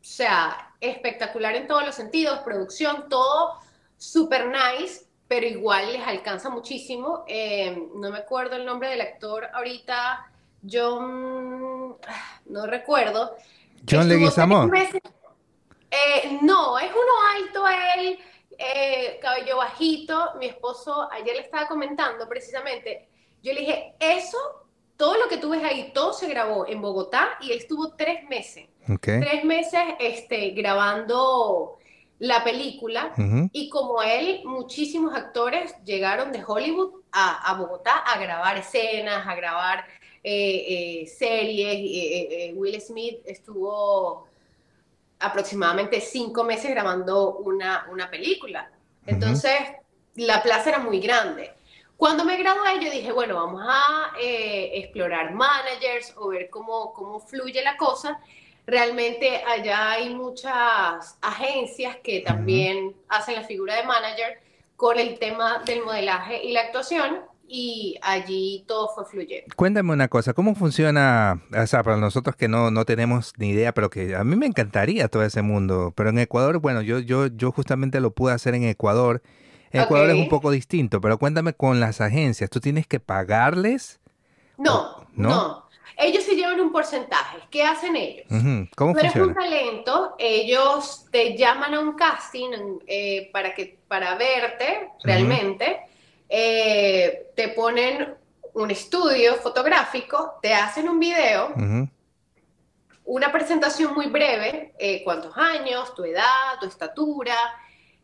o 0.00 0.04
sea, 0.04 0.74
espectacular 0.80 1.54
en 1.56 1.66
todos 1.66 1.84
los 1.84 1.94
sentidos, 1.94 2.40
producción, 2.40 3.08
todo 3.08 3.58
super 3.96 4.46
nice, 4.46 5.06
pero 5.26 5.46
igual 5.46 5.92
les 5.92 6.06
alcanza 6.06 6.48
muchísimo. 6.48 7.24
Eh, 7.26 7.88
no 7.94 8.10
me 8.10 8.18
acuerdo 8.18 8.56
el 8.56 8.64
nombre 8.64 8.88
del 8.88 9.00
actor 9.00 9.48
ahorita, 9.52 10.30
John, 10.68 11.77
no 12.46 12.66
recuerdo. 12.66 13.36
John 13.88 14.08
Leguizamón. 14.08 14.72
Eh, 15.90 16.38
no, 16.42 16.78
es 16.78 16.90
uno 16.90 17.12
alto 17.34 17.64
él, 17.96 18.18
eh, 18.58 19.18
cabello 19.22 19.56
bajito. 19.56 20.34
Mi 20.38 20.46
esposo 20.46 21.08
ayer 21.10 21.36
le 21.36 21.42
estaba 21.42 21.66
comentando 21.66 22.28
precisamente. 22.28 23.08
Yo 23.42 23.52
le 23.52 23.60
dije, 23.60 23.94
eso, 23.98 24.38
todo 24.96 25.16
lo 25.16 25.28
que 25.28 25.38
tú 25.38 25.50
ves 25.50 25.64
ahí, 25.64 25.92
todo 25.94 26.12
se 26.12 26.28
grabó 26.28 26.66
en 26.66 26.82
Bogotá 26.82 27.38
y 27.40 27.52
él 27.52 27.58
estuvo 27.58 27.94
tres 27.94 28.28
meses. 28.28 28.66
Tres 29.00 29.44
meses 29.44 29.80
este, 30.00 30.50
grabando 30.50 31.78
la 32.18 32.42
película 32.42 33.12
y 33.52 33.68
como 33.68 34.02
él, 34.02 34.40
muchísimos 34.44 35.14
actores 35.14 35.74
llegaron 35.84 36.32
de 36.32 36.42
Hollywood 36.44 37.02
a, 37.12 37.54
Bogotá 37.54 37.96
a 37.98 38.18
grabar 38.18 38.56
escenas, 38.56 39.26
a 39.26 39.34
grabar 39.34 39.84
eh, 40.30 41.06
series. 41.06 42.54
Will 42.54 42.80
Smith 42.80 43.20
estuvo 43.24 44.28
aproximadamente 45.20 46.00
cinco 46.00 46.44
meses 46.44 46.70
grabando 46.70 47.38
una, 47.38 47.88
una 47.90 48.10
película. 48.10 48.70
Entonces, 49.06 49.54
la 50.14 50.42
plaza 50.42 50.70
era 50.70 50.78
muy 50.78 51.00
grande. 51.00 51.52
Cuando 51.96 52.24
me 52.24 52.36
gradué, 52.36 52.78
yo 52.80 52.90
dije, 52.90 53.10
bueno, 53.10 53.34
vamos 53.34 53.64
a 53.66 54.12
eh, 54.20 54.70
explorar 54.74 55.34
managers 55.34 56.14
o 56.16 56.28
ver 56.28 56.48
cómo, 56.48 56.92
cómo 56.92 57.18
fluye 57.18 57.62
la 57.62 57.76
cosa. 57.76 58.20
Realmente 58.66 59.42
allá 59.44 59.92
hay 59.92 60.14
muchas 60.14 61.18
agencias 61.20 61.96
que 61.96 62.20
también 62.20 62.94
hacen 63.08 63.34
la 63.34 63.42
figura 63.42 63.74
de 63.74 63.82
manager 63.82 64.40
con 64.76 64.98
el 64.98 65.18
tema 65.18 65.62
del 65.64 65.82
modelaje 65.82 66.44
y 66.44 66.52
la 66.52 66.60
actuación 66.60 67.22
y 67.48 67.98
allí 68.02 68.64
todo 68.68 68.88
fue 68.94 69.04
fluyendo. 69.06 69.54
Cuéntame 69.56 69.92
una 69.92 70.08
cosa, 70.08 70.34
¿cómo 70.34 70.54
funciona, 70.54 71.42
o 71.56 71.66
sea, 71.66 71.82
para 71.82 71.96
nosotros 71.96 72.36
que 72.36 72.46
no, 72.46 72.70
no 72.70 72.84
tenemos 72.84 73.32
ni 73.38 73.50
idea, 73.50 73.72
pero 73.72 73.88
que 73.88 74.14
a 74.14 74.22
mí 74.22 74.36
me 74.36 74.46
encantaría 74.46 75.08
todo 75.08 75.22
ese 75.22 75.40
mundo, 75.42 75.92
pero 75.96 76.10
en 76.10 76.18
Ecuador, 76.18 76.58
bueno, 76.58 76.82
yo, 76.82 76.98
yo, 76.98 77.26
yo 77.28 77.50
justamente 77.50 78.00
lo 78.00 78.10
pude 78.12 78.34
hacer 78.34 78.54
en 78.54 78.64
Ecuador. 78.64 79.22
Ecuador 79.70 80.10
es 80.10 80.16
un 80.16 80.28
poco 80.28 80.50
distinto, 80.50 81.00
pero 81.00 81.18
cuéntame 81.18 81.52
con 81.54 81.80
las 81.80 82.00
agencias, 82.00 82.50
¿tú 82.50 82.60
tienes 82.60 82.86
que 82.86 83.00
pagarles? 83.00 84.00
No, 84.58 85.06
no. 85.14 85.66
Ellos 86.00 86.22
se 86.22 86.36
llevan 86.36 86.60
un 86.60 86.70
porcentaje. 86.70 87.38
¿Qué 87.50 87.64
hacen 87.64 87.96
ellos? 87.96 88.26
¿Cómo 88.76 88.92
Tú 88.92 89.00
eres 89.00 89.16
un 89.16 89.34
talento, 89.34 90.14
ellos 90.18 91.06
te 91.10 91.36
llaman 91.36 91.74
a 91.74 91.80
un 91.80 91.94
casting 91.94 92.50
eh, 92.86 93.30
para, 93.32 93.52
que, 93.52 93.78
para 93.88 94.14
verte 94.14 94.90
realmente. 95.02 95.80
Eh, 96.28 97.30
te 97.34 97.48
ponen 97.48 98.14
un 98.54 98.70
estudio 98.70 99.36
fotográfico, 99.36 100.38
te 100.42 100.52
hacen 100.52 100.88
un 100.88 100.98
video, 100.98 101.54
una 103.04 103.32
presentación 103.32 103.94
muy 103.94 104.08
breve, 104.08 104.74
eh, 104.78 105.02
cuántos 105.04 105.36
años, 105.36 105.94
tu 105.94 106.04
edad, 106.04 106.58
tu 106.60 106.66
estatura, 106.66 107.36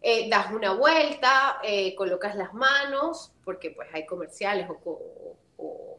eh, 0.01 0.29
das 0.31 0.51
una 0.53 0.73
vuelta, 0.73 1.61
colocas 1.97 2.37
las 2.37 2.55
manos, 2.55 3.33
porque 3.45 3.71
pues 3.71 3.89
hay 3.93 4.07
comerciales 4.07 4.69
o, 4.85 5.99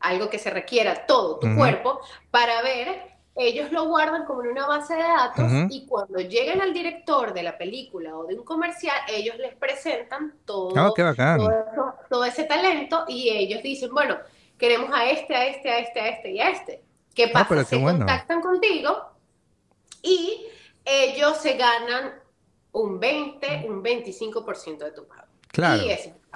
algo 0.00 0.28
que 0.28 0.38
se 0.38 0.50
requiera 0.50 1.06
todo 1.06 1.38
tu 1.38 1.54
cuerpo, 1.54 2.00
para 2.32 2.60
ver 2.62 3.11
ellos 3.34 3.72
lo 3.72 3.88
guardan 3.88 4.24
como 4.24 4.42
en 4.44 4.50
una 4.50 4.66
base 4.66 4.94
de 4.94 5.02
datos 5.02 5.50
y 5.70 5.86
cuando 5.86 6.18
lleguen 6.20 6.60
al 6.60 6.74
director 6.74 7.32
de 7.32 7.42
la 7.42 7.56
película 7.56 8.16
o 8.16 8.26
de 8.26 8.34
un 8.34 8.44
comercial, 8.44 8.94
ellos 9.08 9.36
les 9.38 9.54
presentan 9.54 10.34
todo, 10.44 10.68
oh, 10.68 11.94
todo, 12.10 12.24
ese 12.24 12.44
talento 12.44 13.04
y 13.08 13.30
ellos 13.30 13.62
dicen, 13.62 13.90
bueno, 13.92 14.18
queremos 14.58 14.90
a 14.92 15.10
este, 15.10 15.34
a 15.34 15.46
este, 15.46 15.70
a 15.70 15.78
este, 15.78 16.00
a 16.00 16.08
este 16.08 16.30
y 16.30 16.40
a 16.40 16.50
este. 16.50 16.82
¿Qué 17.14 17.30
ah, 17.34 17.46
pasa? 17.48 17.64
se 17.64 17.80
contactan 17.80 18.40
contigo 18.42 19.12
y 20.02 20.46
ellos 20.84 21.38
se 21.38 21.54
ganan 21.54 22.14
un 22.72 23.00
20, 23.00 23.64
un 23.66 23.82
25% 23.82 24.78
de 24.78 24.92
tu 24.92 25.06
pago. 25.06 25.22
Claro. 25.48 25.82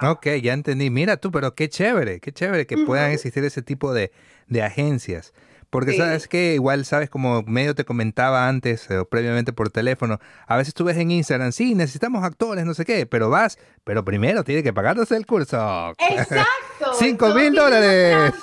Ok, 0.03 0.27
ya 0.41 0.53
entendí. 0.53 0.89
Mira 0.89 1.17
tú, 1.17 1.31
pero 1.31 1.55
qué 1.55 1.69
chévere, 1.69 2.19
qué 2.19 2.31
chévere 2.31 2.67
que 2.67 2.77
puedan 2.77 3.11
existir 3.11 3.43
ese 3.43 3.63
tipo 3.63 3.93
de, 3.93 4.11
de 4.47 4.61
agencias. 4.61 5.33
Porque 5.69 5.97
sabes 5.97 6.27
que 6.27 6.53
igual, 6.53 6.85
sabes, 6.85 7.09
como 7.09 7.43
medio 7.43 7.75
te 7.75 7.83
comentaba 7.83 8.47
antes 8.47 8.89
o 8.89 9.05
previamente 9.05 9.51
por 9.51 9.69
teléfono, 9.69 10.19
a 10.47 10.55
veces 10.55 10.73
tú 10.73 10.85
ves 10.85 10.97
en 10.97 11.11
Instagram, 11.11 11.51
sí, 11.51 11.75
necesitamos 11.75 12.23
actores, 12.23 12.65
no 12.65 12.73
sé 12.73 12.85
qué, 12.85 13.05
pero 13.05 13.29
vas, 13.29 13.57
pero 13.83 14.05
primero 14.05 14.43
tiene 14.43 14.63
que 14.63 14.71
pagarte 14.71 15.15
el 15.15 15.25
curso. 15.25 15.93
Exacto. 15.97 16.45
Cinco 16.99 17.33
mil 17.33 17.53
dólares. 17.53 18.33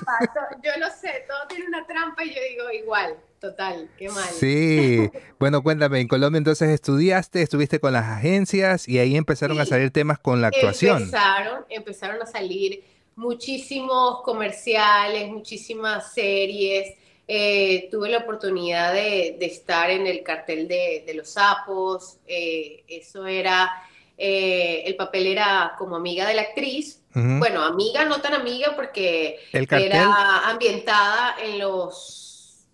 Yo 0.63 0.71
no 0.79 0.87
sé, 0.91 1.25
todo 1.27 1.39
tiene 1.49 1.67
una 1.67 1.87
trampa 1.87 2.25
y 2.25 2.35
yo 2.35 2.41
digo 2.51 2.71
igual. 2.71 3.17
Total, 3.41 3.91
qué 3.99 4.09
mal. 4.09 4.25
Sí, 4.25 5.11
bueno, 5.39 5.63
cuéntame, 5.63 6.01
en 6.01 6.09
Colombia 6.09 6.39
entonces 6.39 6.71
estudiaste, 6.71 7.43
estuviste 7.43 7.79
con 7.79 7.93
las 7.93 8.05
agencias 8.05 8.89
y 8.89 8.99
ahí 8.99 9.17
empezaron 9.17 9.61
a 9.61 9.67
salir 9.67 9.91
temas 9.91 10.19
con 10.19 10.41
la 10.41 10.49
actuación. 10.49 11.03
Empezaron, 11.03 11.65
empezaron 11.69 12.23
a 12.23 12.27
salir 12.27 12.83
muchísimos 13.17 14.23
comerciales, 14.23 15.29
muchísimas 15.29 16.13
series, 16.15 16.95
eh, 17.27 17.89
tuve 17.91 18.11
la 18.11 18.19
oportunidad 18.19 18.93
de, 18.93 19.39
estar 19.41 19.91
en 19.91 20.07
el 20.07 20.23
cartel 20.23 20.69
de, 20.69 21.11
los 21.15 21.31
sapos, 21.31 22.19
eh, 22.27 22.85
eso 22.87 23.27
era, 23.27 23.71
eh, 24.19 24.83
el 24.85 24.95
papel 24.97 25.29
era 25.29 25.75
como 25.79 25.97
amiga 25.97 26.27
de 26.27 26.35
la 26.35 26.43
actriz, 26.43 27.01
bueno, 27.15 27.63
amiga, 27.63 28.05
no 28.07 28.21
tan 28.21 28.35
amiga 28.35 28.73
porque 28.75 29.39
era 29.53 30.51
ambientada 30.51 31.37
en 31.41 31.61
los, 31.61 32.67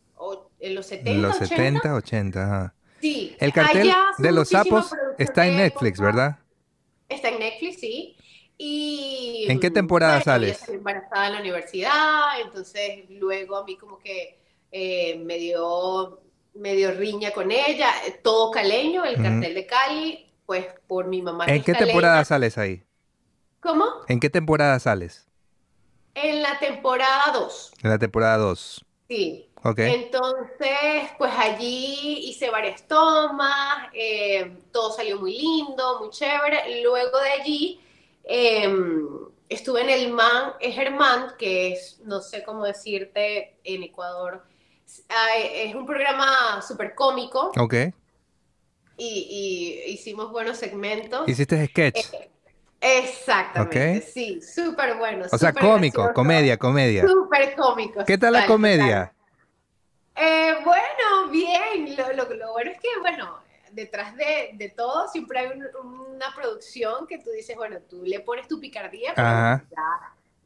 en 0.58 0.74
los 0.74 0.86
70, 0.86 1.28
los 1.28 1.36
70, 1.36 1.94
80. 1.94 2.74
Sí. 3.02 3.36
El 3.38 3.52
cartel 3.52 3.92
de 4.16 4.32
los 4.32 4.48
sapos 4.48 4.94
está 5.18 5.46
en 5.46 5.58
Netflix, 5.58 6.00
¿verdad? 6.00 6.38
Está 7.06 7.28
en 7.28 7.38
Netflix, 7.38 7.80
sí. 7.80 8.16
Y, 8.62 9.46
¿En 9.48 9.58
qué 9.58 9.70
temporada 9.70 10.20
sales? 10.20 10.68
embarazada 10.68 11.28
en 11.28 11.32
la 11.32 11.40
universidad, 11.40 12.38
entonces 12.44 13.08
luego 13.08 13.56
a 13.56 13.64
mí 13.64 13.74
como 13.78 13.98
que 13.98 14.38
eh, 14.70 15.16
me, 15.24 15.38
dio, 15.38 16.20
riña 16.52 17.30
con 17.30 17.50
ella, 17.50 17.90
todo 18.22 18.50
caleño, 18.50 19.02
el 19.06 19.16
cartel 19.16 19.54
de 19.54 19.66
Cali, 19.66 20.30
pues 20.44 20.66
por 20.86 21.06
mi 21.06 21.22
mamá. 21.22 21.46
¿En 21.46 21.62
qué 21.62 21.72
temporada 21.72 22.22
sales 22.26 22.58
ahí? 22.58 22.82
¿Cómo? 23.60 23.86
¿En 24.08 24.20
qué 24.20 24.28
temporada 24.28 24.78
sales? 24.78 25.26
En 26.14 26.42
la 26.42 26.58
temporada 26.58 27.32
2. 27.32 27.72
En 27.82 27.88
la 27.88 27.98
temporada 27.98 28.36
2. 28.36 28.84
Sí. 29.08 29.50
Okay. 29.62 30.04
Entonces, 30.04 31.10
pues 31.16 31.32
allí 31.34 32.28
hice 32.28 32.50
varias 32.50 32.86
tomas, 32.86 33.88
eh, 33.94 34.54
todo 34.70 34.92
salió 34.92 35.18
muy 35.18 35.38
lindo, 35.38 36.00
muy 36.00 36.10
chévere. 36.10 36.82
Luego 36.82 37.18
de 37.20 37.30
allí, 37.30 37.80
em, 38.30 39.08
estuve 39.48 39.82
en 39.82 39.90
el 39.90 40.12
MAN 40.12 40.54
Germán, 40.60 41.34
que 41.36 41.72
es, 41.72 42.00
no 42.04 42.20
sé 42.20 42.44
cómo 42.44 42.64
decirte, 42.64 43.58
en 43.64 43.82
Ecuador. 43.82 44.44
Es 45.36 45.74
un 45.74 45.84
programa 45.84 46.62
súper 46.62 46.94
cómico. 46.94 47.52
Ok. 47.58 47.74
Y, 48.96 49.82
hicimos 49.86 50.30
buenos 50.30 50.58
segmentos. 50.58 51.28
Hiciste 51.28 51.66
sketch. 51.66 52.12
Eh, 52.12 52.30
exactamente, 52.80 54.02
sí, 54.02 54.40
súper 54.42 54.96
bueno. 54.96 55.26
O 55.30 55.38
sea, 55.38 55.52
cómico, 55.52 56.12
comedia, 56.12 56.56
comedia. 56.56 57.06
Súper 57.06 57.56
cómico. 57.56 58.04
¿Qué 58.04 58.18
tal 58.18 58.34
la 58.34 58.46
comedia? 58.46 59.12
Eh, 60.16 60.54
bueno, 60.64 61.30
bien. 61.30 61.96
Lo, 61.96 62.34
lo, 62.34 62.52
bueno 62.52 62.70
es 62.70 62.80
que, 62.80 62.88
bueno, 63.00 63.39
detrás 63.72 64.16
de, 64.16 64.50
de 64.54 64.68
todo 64.70 65.08
siempre 65.08 65.38
hay 65.38 65.48
una 65.48 66.34
producción 66.34 67.06
que 67.06 67.18
tú 67.18 67.30
dices, 67.30 67.56
bueno, 67.56 67.78
tú 67.88 68.02
le 68.04 68.20
pones 68.20 68.48
tu 68.48 68.60
picardía, 68.60 69.12
pero 69.14 69.28
ya, 69.28 69.64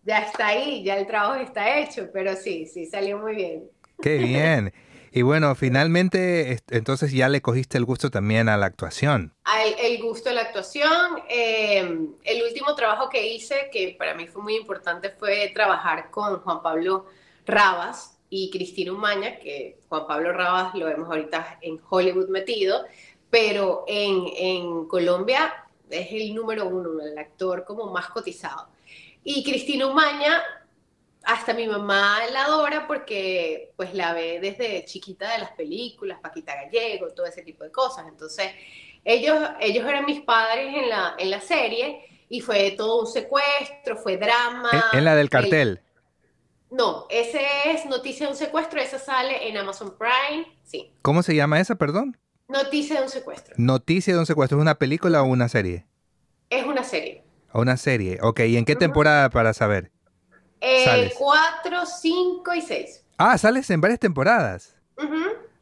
ya 0.04 0.18
está 0.20 0.48
ahí, 0.48 0.82
ya 0.84 0.96
el 0.96 1.06
trabajo 1.06 1.34
está 1.34 1.78
hecho, 1.78 2.08
pero 2.12 2.36
sí, 2.36 2.66
sí, 2.66 2.86
salió 2.86 3.18
muy 3.18 3.34
bien. 3.34 3.70
Qué 4.00 4.18
bien. 4.18 4.72
Y 5.16 5.22
bueno, 5.22 5.54
finalmente, 5.54 6.58
entonces 6.70 7.12
ya 7.12 7.28
le 7.28 7.40
cogiste 7.40 7.78
el 7.78 7.84
gusto 7.84 8.10
también 8.10 8.48
a 8.48 8.56
la 8.56 8.66
actuación. 8.66 9.32
El, 9.80 10.02
gusto 10.02 10.28
de 10.28 10.34
la 10.34 10.40
actuación. 10.40 11.22
Em, 11.28 12.14
el 12.24 12.42
último 12.42 12.74
trabajo 12.74 13.08
que 13.08 13.24
hice, 13.24 13.68
que 13.72 13.94
para 13.96 14.14
mí 14.14 14.26
fue 14.26 14.42
muy 14.42 14.56
importante, 14.56 15.10
fue 15.10 15.52
trabajar 15.54 16.10
con 16.10 16.40
Juan 16.40 16.62
Pablo 16.62 17.06
Rabas 17.46 18.18
y 18.28 18.50
Cristina 18.50 18.92
Umaña, 18.92 19.38
que 19.38 19.78
Juan 19.88 20.08
Pablo 20.08 20.32
Rabas 20.32 20.74
lo 20.74 20.86
vemos 20.86 21.08
ahorita 21.08 21.58
en 21.60 21.80
Hollywood 21.88 22.28
metido, 22.28 22.84
pero 23.34 23.82
en, 23.88 24.28
en 24.36 24.86
Colombia 24.86 25.52
es 25.90 26.06
el 26.12 26.32
número 26.36 26.68
uno, 26.68 27.00
el 27.02 27.18
actor 27.18 27.64
como 27.64 27.90
más 27.90 28.08
cotizado. 28.10 28.68
Y 29.24 29.42
Cristina 29.42 29.88
Umaña 29.88 30.40
hasta 31.24 31.52
mi 31.52 31.66
mamá 31.66 32.20
la 32.32 32.44
adora 32.44 32.86
porque 32.86 33.72
pues 33.74 33.92
la 33.92 34.12
ve 34.12 34.38
desde 34.40 34.84
chiquita 34.84 35.32
de 35.32 35.38
las 35.38 35.50
películas, 35.50 36.20
Paquita 36.22 36.54
Gallego, 36.54 37.08
todo 37.08 37.26
ese 37.26 37.42
tipo 37.42 37.64
de 37.64 37.72
cosas. 37.72 38.06
Entonces, 38.06 38.52
ellos, 39.04 39.36
ellos 39.58 39.84
eran 39.84 40.06
mis 40.06 40.20
padres 40.20 40.72
en 40.72 40.88
la, 40.88 41.16
en 41.18 41.28
la 41.28 41.40
serie 41.40 42.04
y 42.28 42.40
fue 42.40 42.70
todo 42.76 43.00
un 43.00 43.08
secuestro, 43.08 43.96
fue 43.96 44.16
drama. 44.16 44.70
¿En, 44.92 45.04
la 45.04 45.16
del 45.16 45.28
cartel? 45.28 45.80
no, 46.70 47.06
ese 47.10 47.44
es 47.66 47.84
Noticia 47.86 48.26
de 48.26 48.32
un 48.32 48.38
secuestro, 48.38 48.80
esa 48.80 49.00
sale 49.00 49.48
en 49.48 49.56
Amazon 49.56 49.96
Prime, 49.98 50.46
sí. 50.62 50.92
¿Cómo 51.02 51.24
se 51.24 51.34
llama 51.34 51.58
esa, 51.58 51.74
perdón? 51.74 52.16
Noticia 52.48 52.96
de 52.98 53.02
un 53.04 53.08
secuestro. 53.08 53.54
Noticia 53.56 54.12
de 54.12 54.20
un 54.20 54.26
secuestro, 54.26 54.58
¿es 54.58 54.62
una 54.62 54.74
película 54.74 55.22
o 55.22 55.26
una 55.26 55.48
serie? 55.48 55.86
Es 56.50 56.64
una 56.66 56.84
serie. 56.84 57.24
Una 57.52 57.76
serie, 57.76 58.18
ok. 58.20 58.40
¿Y 58.40 58.56
en 58.56 58.64
qué 58.64 58.76
temporada 58.76 59.30
para 59.30 59.54
saber? 59.54 59.90
Eh, 60.60 61.12
cuatro, 61.16 61.86
cinco 61.86 62.52
y 62.54 62.60
seis. 62.60 63.04
Ah, 63.16 63.38
sales 63.38 63.68
en 63.70 63.80
varias 63.80 64.00
temporadas. 64.00 64.74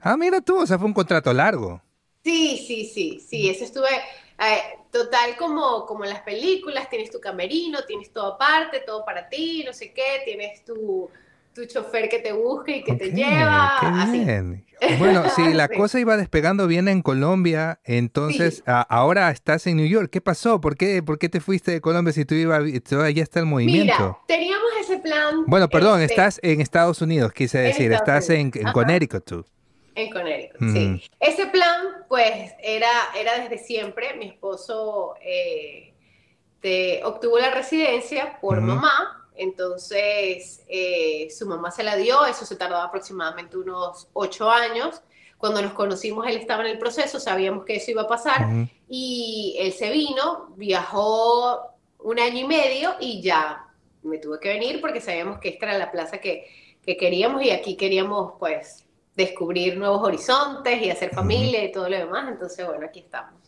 Ah, 0.00 0.16
mira 0.16 0.40
tú, 0.40 0.58
o 0.58 0.66
sea, 0.66 0.78
fue 0.78 0.86
un 0.88 0.94
contrato 0.94 1.32
largo. 1.32 1.80
Sí, 2.24 2.64
sí, 2.66 2.84
sí, 2.84 3.20
sí, 3.20 3.48
eso 3.48 3.64
estuve, 3.64 3.88
eh, 3.88 4.78
total 4.90 5.36
como, 5.36 5.86
como 5.86 6.04
en 6.04 6.10
las 6.10 6.22
películas, 6.22 6.88
tienes 6.88 7.10
tu 7.10 7.20
camerino, 7.20 7.84
tienes 7.84 8.12
todo 8.12 8.34
aparte, 8.34 8.80
todo 8.80 9.04
para 9.04 9.28
ti, 9.28 9.64
no 9.66 9.72
sé 9.72 9.92
qué, 9.92 10.22
tienes 10.24 10.64
tu, 10.64 11.10
tu 11.54 11.66
chofer 11.66 12.08
que 12.08 12.18
te 12.18 12.32
busca 12.32 12.72
y 12.72 12.82
que 12.82 12.94
te 12.94 13.10
lleva. 13.10 13.76
Qué 13.80 14.18
bien. 14.18 14.64
Bueno, 14.98 15.24
si 15.36 15.52
la 15.52 15.68
cosa 15.68 16.00
iba 16.00 16.16
despegando 16.16 16.66
bien 16.66 16.88
en 16.88 17.02
Colombia, 17.02 17.80
entonces 17.84 18.62
ahora 18.66 19.30
estás 19.30 19.66
en 19.66 19.76
New 19.76 19.86
York. 19.86 20.10
¿Qué 20.10 20.20
pasó? 20.20 20.60
¿Por 20.60 20.76
qué, 20.76 21.02
¿Por 21.02 21.18
qué 21.18 21.28
te 21.28 21.40
fuiste 21.40 21.70
de 21.72 21.80
Colombia 21.80 22.12
si 22.12 22.24
tú 22.24 22.34
ibas, 22.34 22.62
todavía 22.88 23.22
está 23.22 23.40
el 23.40 23.46
movimiento? 23.46 23.94
Mira, 23.98 24.18
teníamos 24.26 24.70
ese 24.80 24.98
plan. 24.98 25.44
Bueno, 25.46 25.68
perdón, 25.68 26.00
este, 26.00 26.14
estás 26.14 26.40
en 26.42 26.60
Estados 26.60 27.00
Unidos, 27.02 27.32
quise 27.32 27.58
decir, 27.58 27.92
estás 27.92 28.30
en, 28.30 28.50
Connecticut 28.50 29.24
tú. 29.24 29.44
En 29.94 30.10
Connecticut, 30.10 30.60
sí. 30.72 30.88
Mm. 30.88 31.00
Ese 31.20 31.46
plan, 31.46 31.86
pues, 32.08 32.52
era, 32.62 32.90
era 33.18 33.38
desde 33.38 33.58
siempre. 33.58 34.14
Mi 34.18 34.28
esposo 34.28 35.14
eh, 35.22 35.92
obtuvo 37.04 37.38
la 37.38 37.50
residencia 37.50 38.38
por 38.40 38.60
mamá 38.60 39.21
entonces, 39.42 40.62
eh, 40.68 41.28
su 41.36 41.46
mamá 41.46 41.70
se 41.70 41.82
la 41.82 41.96
dio, 41.96 42.24
eso 42.26 42.46
se 42.46 42.56
tardó 42.56 42.76
aproximadamente 42.76 43.56
unos 43.56 44.08
ocho 44.12 44.50
años. 44.50 45.02
Cuando 45.36 45.60
nos 45.60 45.72
conocimos, 45.72 46.26
él 46.28 46.36
estaba 46.36 46.62
en 46.62 46.70
el 46.70 46.78
proceso, 46.78 47.18
sabíamos 47.18 47.64
que 47.64 47.76
eso 47.76 47.90
iba 47.90 48.02
a 48.02 48.08
pasar 48.08 48.46
y 48.88 49.56
él 49.58 49.72
se 49.72 49.90
vino, 49.90 50.54
viajó 50.56 51.60
un 51.98 52.20
año 52.20 52.38
y 52.38 52.44
medio 52.44 52.94
y 53.00 53.20
ya 53.20 53.66
me 54.02 54.18
tuve 54.18 54.38
que 54.38 54.50
venir 54.50 54.80
porque 54.80 55.00
sabíamos 55.00 55.40
que 55.40 55.48
esta 55.48 55.66
era 55.66 55.78
la 55.78 55.90
plaza 55.90 56.18
que, 56.18 56.46
que 56.84 56.96
queríamos 56.96 57.42
y 57.42 57.50
aquí 57.50 57.76
queríamos 57.76 58.34
pues 58.38 58.84
descubrir 59.16 59.76
nuevos 59.76 60.02
horizontes 60.02 60.80
y 60.80 60.90
hacer 60.90 61.10
familia 61.10 61.64
y 61.64 61.72
todo 61.72 61.88
lo 61.88 61.98
demás. 61.98 62.28
Entonces, 62.28 62.64
bueno, 62.64 62.86
aquí 62.86 63.00
estamos. 63.00 63.41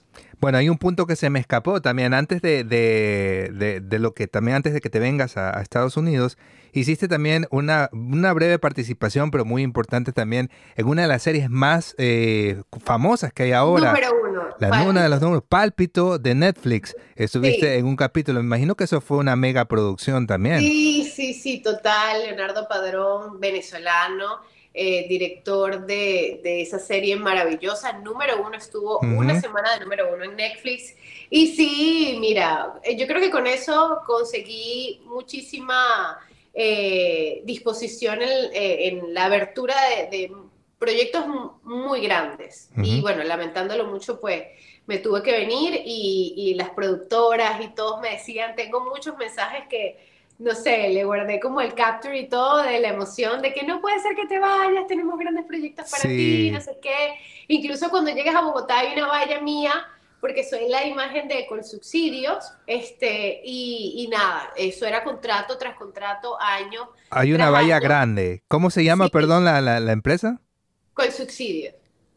Bueno, 0.45 0.59
hay 0.59 0.69
un 0.69 0.77
punto 0.77 1.07
que 1.07 1.17
se 1.17 1.31
me 1.31 1.39
escapó 1.39 1.81
también 1.81 2.13
antes 2.13 2.43
de, 2.43 2.65
de, 2.65 3.81
de, 3.81 3.99
lo 3.99 4.13
que 4.13 4.27
también 4.27 4.57
antes 4.57 4.75
de 4.75 4.83
que 4.83 4.91
te 4.91 4.99
vengas 4.99 5.39
a, 5.39 5.59
Estados 5.63 5.97
Unidos, 5.97 6.37
hiciste 6.75 7.09
también 7.09 7.47
una, 7.51 7.89
una, 7.95 8.31
breve 8.35 8.59
participación, 8.59 9.31
pero 9.31 9.47
muy 9.47 9.63
importante 9.63 10.13
también, 10.13 10.51
en 10.77 10.87
una 10.87 11.01
de 11.01 11.09
las 11.09 11.23
series 11.23 11.49
más 11.49 11.95
eh, 11.97 12.61
famosas 12.85 13.33
que 13.33 13.45
hay 13.45 13.53
ahora. 13.53 13.95
Número 13.95 14.11
uno. 14.23 14.43
La, 14.61 14.83
una 14.83 15.05
de 15.05 15.09
los 15.09 15.23
números, 15.23 15.45
Pálpito 15.49 16.19
de 16.19 16.35
Netflix. 16.35 16.95
Estuviste 17.17 17.79
en 17.79 17.87
un 17.87 17.97
capítulo, 17.97 18.41
me 18.41 18.47
imagino 18.47 18.75
que 18.75 18.85
eso 18.85 19.01
fue 19.01 19.17
una 19.17 19.37
mega 19.37 19.65
producción 19.65 20.27
también. 20.27 20.61
Sí, 20.61 21.11
sí, 21.11 21.33
sí, 21.33 21.63
total. 21.63 22.21
Leonardo 22.21 22.69
Padrón, 22.69 23.41
venezolano. 23.41 24.41
Eh, 24.77 25.07
director 25.09 25.87
de, 25.87 26.41
esa 26.43 26.81
serie 26.81 27.15
maravillosa. 27.15 27.93
Número 27.93 28.45
uno, 28.45 28.57
estuvo 28.57 28.99
una 28.99 29.41
semana 29.41 29.73
de 29.75 29.85
número 29.85 30.13
uno 30.13 30.25
en 30.25 30.35
Netflix. 30.35 30.97
Y 31.31 31.55
sí, 31.55 32.17
mira, 32.19 32.81
eh, 32.83 32.97
yo 32.97 33.07
creo 33.07 33.21
que 33.21 33.31
con 33.31 33.47
eso 33.47 34.01
conseguí 34.05 35.01
muchísima 35.05 36.19
eh, 36.53 37.41
disposición 37.45 38.19
en, 38.21 39.15
la 39.15 39.27
abertura 39.27 39.77
de, 40.11 40.33
proyectos 40.77 41.25
muy 41.63 42.01
grandes. 42.01 42.69
Y 42.77 43.01
bueno, 43.01 43.23
lamentándolo 43.23 43.85
mucho, 43.85 44.21
pues 44.21 44.43
me 44.87 44.99
tuve 44.99 45.23
que 45.23 45.31
venir 45.31 45.83
y, 45.85 46.35
y 46.37 46.55
las 46.55 46.71
productoras 46.71 47.65
y 47.65 47.69
todos 47.77 48.01
me 48.01 48.11
decían, 48.11 48.57
tengo 48.57 48.81
muchos 48.81 49.17
mensajes 49.17 49.69
que 49.71 50.14
no 50.39 50.55
sé, 50.55 50.89
le 50.89 51.05
guardé 51.05 51.39
como 51.41 51.61
el 51.61 51.75
capture 51.75 52.19
y 52.19 52.29
todo 52.29 52.63
de 52.63 52.81
la 52.81 52.89
emoción 52.89 53.41
de 53.41 53.53
que 53.53 53.65
no 53.65 53.81
puede 53.81 54.01
ser 54.01 54.17
que 54.17 54.27
te 54.27 54.39
vayas, 54.39 54.87
tenemos 54.89 55.19
grandes 55.19 55.45
proyectos 55.45 55.91
para 55.91 56.03
ti, 56.03 56.51
no 56.51 56.61
sé 56.61 56.79
qué. 56.83 57.15
Incluso 57.49 57.89
cuando 57.91 58.11
llegues 58.11 58.35
a 58.35 58.41
Bogotá 58.41 58.81
hay 58.81 58.95
una 58.95 59.07
valla 59.07 59.41
mía, 59.41 59.73
porque 60.21 60.43
soy 60.43 60.69
la 60.69 60.87
imagen 60.87 61.29
de 61.29 61.47
con 61.47 61.63
subsidios, 61.63 62.53
este, 62.67 63.43
y, 63.45 64.09
nada, 64.11 64.51
eso 64.57 64.87
era 64.87 65.05
contrato 65.05 65.59
tras 65.59 65.77
contrato, 65.77 66.41
año. 66.41 66.89
Hay 67.11 67.33
una 67.33 67.51
valla 67.51 67.79
grande. 67.79 68.43
¿Cómo 68.49 68.71
se 68.71 68.85
llama, 68.85 69.09
perdón, 69.09 69.45
la, 69.45 69.61
la, 69.61 69.81
la 69.81 69.93
empresa? 69.93 70.41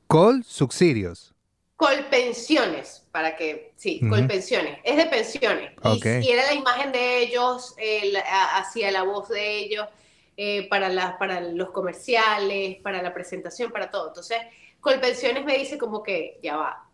Col 0.08 0.44
Subsidios. 0.46 1.37
Colpensiones, 1.78 3.06
para 3.12 3.36
que, 3.36 3.72
sí, 3.76 4.02
Colpensiones, 4.10 4.80
es 4.84 4.98
de 4.98 5.06
pensiones. 5.06 5.74
Y, 5.84 6.30
era 6.32 6.48
la 6.48 6.54
imagen 6.56 6.92
de 6.92 7.20
ellos, 7.20 7.76
hacía 8.56 8.90
la 8.90 9.04
voz 9.04 9.30
de 9.30 9.60
ellos, 9.60 9.88
eh, 10.36 10.68
para, 10.70 11.20
para 11.20 11.40
los 11.40 11.70
comerciales, 11.70 12.78
para 12.82 13.04
la 13.04 13.14
presentación, 13.14 13.72
para 13.72 13.92
todo. 13.92 14.08
Entonces, 14.08 14.40
Colpensiones 14.82 15.46
me 15.46 15.56
dice 15.56 15.78
como 15.78 16.02
que, 16.02 16.40
ya 16.42 16.58
va, 16.58 16.90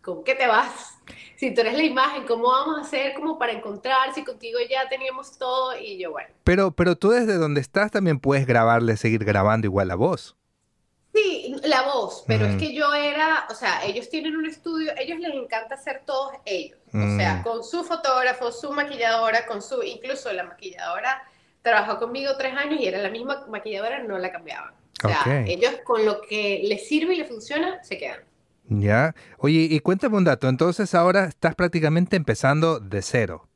¿cómo 0.00 0.24
que 0.24 0.34
te 0.34 0.46
vas? 0.46 0.96
Si 1.36 1.52
tú 1.52 1.60
eres 1.60 1.74
la 1.74 1.82
imagen, 1.82 2.26
¿cómo 2.26 2.44
vamos 2.48 2.78
a 2.78 2.80
hacer 2.80 3.12
como 3.12 3.38
para 3.38 3.52
encontrar 3.52 4.14
si 4.14 4.24
contigo 4.24 4.58
ya 4.70 4.88
teníamos 4.88 5.36
todo? 5.36 5.76
Y 5.78 5.98
yo, 5.98 6.12
bueno. 6.12 6.30
Pero, 6.44 6.70
pero 6.70 6.96
tú 6.96 7.10
desde 7.10 7.34
donde 7.34 7.60
estás 7.60 7.90
también 7.90 8.18
puedes 8.18 8.46
grabarle, 8.46 8.96
seguir 8.96 9.22
grabando 9.22 9.66
igual 9.66 9.88
la 9.88 9.96
voz. 9.96 10.34
Sí, 11.14 11.54
la 11.62 11.82
voz, 11.82 12.24
pero 12.26 12.44
es 12.44 12.56
que 12.56 12.74
yo 12.74 12.92
era, 12.92 13.46
o 13.48 13.54
sea, 13.54 13.84
ellos 13.84 14.10
tienen 14.10 14.34
un 14.34 14.46
estudio, 14.46 14.92
ellos 14.98 15.20
les 15.20 15.32
encanta 15.32 15.76
hacer 15.76 16.02
todos 16.04 16.32
ellos, 16.44 16.76
o 16.92 17.16
sea, 17.16 17.40
con 17.44 17.62
su 17.62 17.84
fotógrafo, 17.84 18.50
su 18.50 18.72
maquilladora, 18.72 19.46
con 19.46 19.62
su, 19.62 19.80
incluso 19.84 20.32
la 20.32 20.42
maquilladora 20.42 21.22
trabajó 21.62 22.00
conmigo 22.00 22.32
tres 22.36 22.56
años 22.56 22.80
y 22.80 22.88
era 22.88 22.98
la 22.98 23.10
misma 23.10 23.46
maquilladora, 23.48 24.02
no 24.02 24.18
la 24.18 24.32
cambiaban. 24.32 24.74
O 25.04 25.08
sea, 25.08 25.44
ellos 25.46 25.76
con 25.84 26.04
lo 26.04 26.20
que 26.20 26.62
les 26.64 26.88
sirve 26.88 27.14
y 27.14 27.18
les 27.18 27.28
funciona, 27.28 27.82
se 27.84 27.96
quedan. 27.96 28.20
Ya. 28.68 29.14
Oye, 29.38 29.68
y 29.70 29.78
cuéntame 29.80 30.16
un 30.16 30.24
dato, 30.24 30.48
entonces 30.48 30.96
ahora 30.96 31.26
estás 31.26 31.54
prácticamente 31.54 32.16
empezando 32.16 32.80
de 32.80 33.02
cero. 33.02 33.46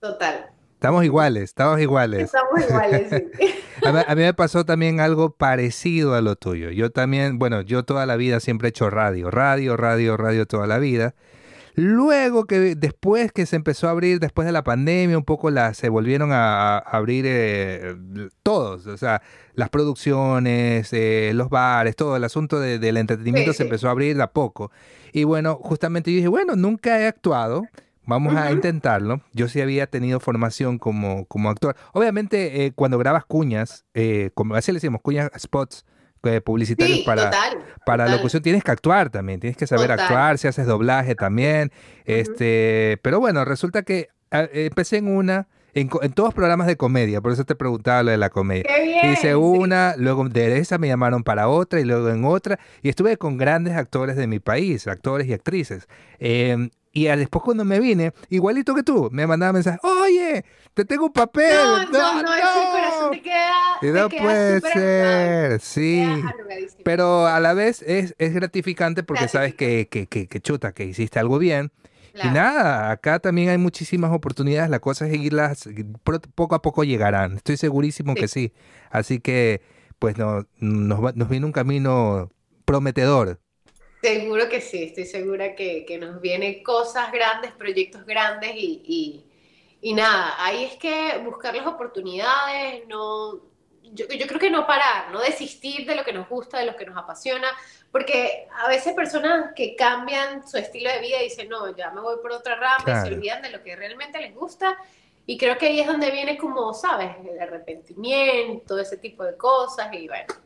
Total. 0.00 0.50
Estamos 0.86 1.04
iguales, 1.04 1.42
estamos 1.42 1.80
iguales. 1.80 2.22
Estamos 2.26 2.60
iguales, 2.64 3.08
sí. 3.10 3.54
a, 3.84 4.14
mí, 4.14 4.22
me 4.22 4.34
pasó 4.34 4.64
también 4.64 5.00
algo 5.00 5.30
parecido 5.30 6.14
a 6.14 6.20
lo 6.20 6.36
tuyo. 6.36 6.70
Yo 6.70 6.90
también, 6.90 7.40
bueno, 7.40 7.60
yo 7.62 7.84
toda 7.84 8.06
la 8.06 8.14
vida 8.14 8.38
siempre 8.38 8.68
he 8.68 8.70
hecho 8.70 8.88
radio, 8.88 9.32
radio, 9.32 9.76
radio, 9.76 10.16
radio 10.16 10.46
toda 10.46 10.68
la 10.68 10.78
vida. 10.78 11.16
Luego 11.74 12.44
que 12.44 12.76
después 12.76 13.32
que 13.32 13.46
se 13.46 13.56
empezó 13.56 13.88
a 13.88 13.90
abrir, 13.90 14.20
después 14.20 14.46
de 14.46 14.52
la 14.52 14.62
pandemia, 14.62 15.18
un 15.18 15.24
poco 15.24 15.50
la, 15.50 15.74
se 15.74 15.88
volvieron 15.88 16.30
a, 16.32 16.78
abrir 16.78 17.24
eh, 17.26 17.96
todos, 18.44 18.86
o 18.86 18.96
sea, 18.96 19.22
las 19.54 19.70
producciones, 19.70 20.92
eh, 20.92 21.32
los 21.34 21.50
bares, 21.50 21.96
todo 21.96 22.14
el 22.14 22.22
asunto 22.22 22.60
del 22.60 22.96
entretenimiento 22.96 23.52
se 23.54 23.64
empezó 23.64 23.88
a 23.88 23.90
abrir 23.90 24.16
de 24.16 24.22
a 24.22 24.30
poco. 24.30 24.70
Y 25.12 25.24
bueno, 25.24 25.58
justamente 25.60 26.12
yo 26.12 26.16
dije, 26.18 26.28
bueno, 26.28 26.54
nunca 26.54 27.00
he 27.00 27.08
actuado. 27.08 27.64
Vamos 28.06 28.34
a 28.36 28.52
intentarlo. 28.52 29.20
Yo 29.32 29.48
sí 29.48 29.60
había 29.60 29.86
tenido 29.86 30.20
formación 30.20 30.78
como, 30.78 31.26
como 31.26 31.50
actor. 31.50 31.76
Obviamente, 31.92 32.64
eh, 32.64 32.72
cuando 32.72 32.98
grabas 32.98 33.24
cuñas, 33.24 33.84
como 34.34 34.54
así 34.54 34.72
le 34.72 34.76
decimos, 34.76 35.00
cuñas 35.02 35.30
spots, 35.38 35.84
publicitarios 36.44 37.00
para, 37.00 37.30
para 37.84 38.08
locución, 38.08 38.42
tienes 38.42 38.64
que 38.64 38.70
actuar 38.70 39.10
también, 39.10 39.40
tienes 39.40 39.56
que 39.56 39.66
saber 39.66 39.92
actuar, 39.92 40.38
si 40.38 40.48
haces 40.48 40.66
doblaje 40.66 41.14
también. 41.14 41.70
este, 42.04 42.98
pero 43.02 43.20
bueno, 43.20 43.44
resulta 43.44 43.82
que 43.82 44.08
ah, 44.30 44.46
empecé 44.52 44.98
en 44.98 45.08
una, 45.08 45.48
en, 45.74 45.88
todos 46.14 46.34
programas 46.34 46.66
de 46.66 46.76
comedia, 46.76 47.20
por 47.20 47.32
eso 47.32 47.44
te 47.44 47.54
preguntaba 47.54 48.02
lo 48.02 48.10
de 48.10 48.16
la 48.16 48.30
comedia. 48.30 48.64
Hice 49.12 49.36
una, 49.36 49.94
luego 49.96 50.28
de 50.28 50.58
esa 50.58 50.78
me 50.78 50.88
llamaron 50.88 51.22
para 51.22 51.48
otra 51.48 51.80
y 51.80 51.84
luego 51.84 52.08
en 52.08 52.24
otra, 52.24 52.58
y 52.82 52.88
estuve 52.88 53.16
con 53.16 53.36
grandes 53.36 53.74
actores 53.76 54.16
de 54.16 54.26
mi 54.26 54.40
país, 54.40 54.86
actores 54.88 55.28
y 55.28 55.32
actrices. 55.32 55.86
Em, 56.18 56.70
y 56.96 57.04
después 57.04 57.44
cuando 57.44 57.62
me 57.66 57.78
vine, 57.78 58.14
igualito 58.30 58.74
que 58.74 58.82
tú, 58.82 59.10
me 59.12 59.26
mandaba 59.26 59.52
mensajes, 59.52 59.80
oye, 59.84 60.46
te 60.72 60.86
tengo 60.86 61.04
un 61.04 61.12
papel. 61.12 61.54
No, 61.54 61.84
no, 61.90 62.22
no, 62.22 62.34
ese 62.34 62.70
corazón 62.72 63.10
te 63.10 63.20
queda. 63.20 63.52
Y 63.82 63.86
no 63.88 64.08
puede 64.08 64.60
ser, 64.62 65.60
sí. 65.60 66.08
Pero 66.84 67.26
a 67.26 67.38
la 67.38 67.52
vez 67.52 67.82
es, 67.82 68.14
es 68.16 68.32
gratificante 68.32 69.02
porque 69.02 69.28
sabes 69.28 69.54
que, 69.54 69.88
que, 69.90 70.06
que, 70.06 70.40
chuta, 70.40 70.72
que 70.72 70.86
hiciste 70.86 71.18
algo 71.18 71.38
bien. 71.38 71.70
Y 72.14 72.28
nada, 72.28 72.90
acá 72.90 73.18
también 73.18 73.50
hay 73.50 73.58
muchísimas 73.58 74.10
oportunidades, 74.10 74.70
la 74.70 74.78
cosa 74.78 75.04
es 75.04 75.12
seguirlas, 75.12 75.68
poco 76.34 76.54
a 76.54 76.62
poco 76.62 76.82
llegarán, 76.82 77.36
estoy 77.36 77.58
segurísimo 77.58 78.14
que 78.14 78.26
sí. 78.26 78.54
Así 78.90 79.20
que, 79.20 79.60
pues 79.98 80.16
no, 80.16 80.46
nos, 80.60 81.14
nos 81.14 81.28
viene 81.28 81.44
un 81.44 81.52
camino 81.52 82.30
prometedor. 82.64 83.38
Seguro 84.06 84.48
que 84.48 84.60
sí, 84.60 84.84
estoy 84.84 85.04
segura 85.04 85.56
que, 85.56 85.84
que 85.84 85.98
nos 85.98 86.20
vienen 86.20 86.62
cosas 86.62 87.10
grandes, 87.10 87.50
proyectos 87.50 88.06
grandes 88.06 88.52
y, 88.54 88.80
y, 88.86 89.24
y, 89.80 89.94
nada, 89.94 90.32
ahí 90.38 90.62
es 90.62 90.76
que 90.76 91.18
buscar 91.24 91.56
las 91.56 91.66
oportunidades, 91.66 92.86
no, 92.86 93.40
yo, 93.82 94.06
yo, 94.06 94.28
creo 94.28 94.38
que 94.38 94.48
no 94.48 94.64
parar, 94.64 95.10
no 95.10 95.18
desistir 95.18 95.88
de 95.88 95.96
lo 95.96 96.04
que 96.04 96.12
nos 96.12 96.28
gusta, 96.28 96.60
de 96.60 96.66
lo 96.66 96.76
que 96.76 96.86
nos 96.86 96.96
apasiona, 96.96 97.48
porque 97.90 98.46
a 98.62 98.68
veces 98.68 98.94
personas 98.94 99.52
que 99.56 99.74
cambian 99.74 100.46
su 100.46 100.56
estilo 100.56 100.88
de 100.88 101.00
vida 101.00 101.18
dicen, 101.18 101.48
no, 101.48 101.76
ya 101.76 101.90
me 101.90 102.00
voy 102.00 102.18
por 102.22 102.30
otra 102.30 102.54
rama 102.54 102.84
y 102.86 103.08
se 103.08 103.12
olvidan 103.12 103.42
de 103.42 103.50
lo 103.50 103.60
que 103.64 103.74
realmente 103.74 104.20
les 104.20 104.36
gusta. 104.36 104.78
Y 105.26 105.36
creo 105.36 105.58
que 105.58 105.66
ahí 105.66 105.80
es 105.80 105.86
donde 105.88 106.12
viene 106.12 106.38
como, 106.38 106.72
¿sabes? 106.74 107.10
El 107.28 107.40
arrepentimiento, 107.40 108.78
ese 108.78 108.98
tipo 108.98 109.24
de 109.24 109.36
cosas 109.36 109.92
y 109.92 110.06
bueno 110.06 110.45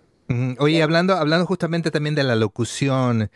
Oye, 0.59 0.83
hablando, 0.83 1.15
hablando 1.15 1.47
justamente 1.47 1.91
también 1.91 2.15
de 2.15 2.23
la 2.23 2.37
locución, 2.37 3.31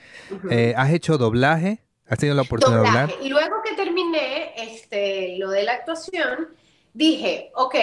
eh, 0.51 0.75
¿has 0.77 0.93
hecho 0.93 1.19
doblaje? 1.19 1.81
¿Has 2.07 2.19
tenido 2.19 2.37
la 2.37 2.43
oportunidad 2.43 2.83
de 2.83 2.89
hablar? 2.89 3.15
Y 3.23 3.29
luego 3.29 3.57
que 3.65 3.75
terminé 3.75 4.53
este, 4.57 5.37
lo 5.39 5.51
de 5.51 5.65
la 5.65 5.73
actuación, 5.73 6.49
dije, 6.93 7.51
ok, 7.55 7.75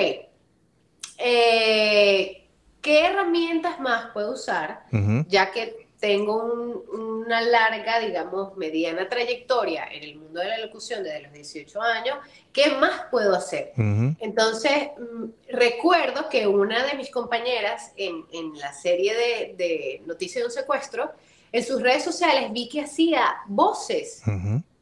eh, 1.18 2.48
¿qué 2.82 3.06
herramientas 3.06 3.80
más 3.80 4.12
puedo 4.14 4.34
usar? 4.34 4.86
Ya 5.28 5.52
que 5.52 5.81
tengo 6.02 6.84
una 6.92 7.42
larga, 7.42 8.00
digamos, 8.00 8.58
mediana 8.58 9.08
trayectoria 9.08 9.86
en 9.86 10.04
el 10.04 10.16
mundo 10.16 10.40
de 10.40 10.48
la 10.48 10.58
locución 10.58 11.04
desde 11.04 11.22
los 11.22 11.32
18 11.32 11.80
años, 11.80 12.18
¿qué 12.52 12.72
más 12.72 13.04
puedo 13.12 13.36
hacer? 13.36 13.72
Entonces, 14.20 14.90
mm, 14.98 15.26
recuerdo 15.50 16.28
que 16.28 16.48
una 16.48 16.84
de 16.88 16.98
mis 16.98 17.12
compañeras 17.12 17.94
en, 17.96 18.26
la 18.56 18.74
serie 18.74 19.14
de, 19.14 19.54
de 19.56 20.02
Noticias 20.08 20.42
de 20.42 20.48
un 20.48 20.52
Secuestro, 20.52 21.12
en 21.52 21.64
sus 21.64 21.80
redes 21.80 22.04
sociales 22.04 22.52
vi 22.52 22.68
que 22.68 22.82
hacía 22.82 23.36
voces. 23.46 24.24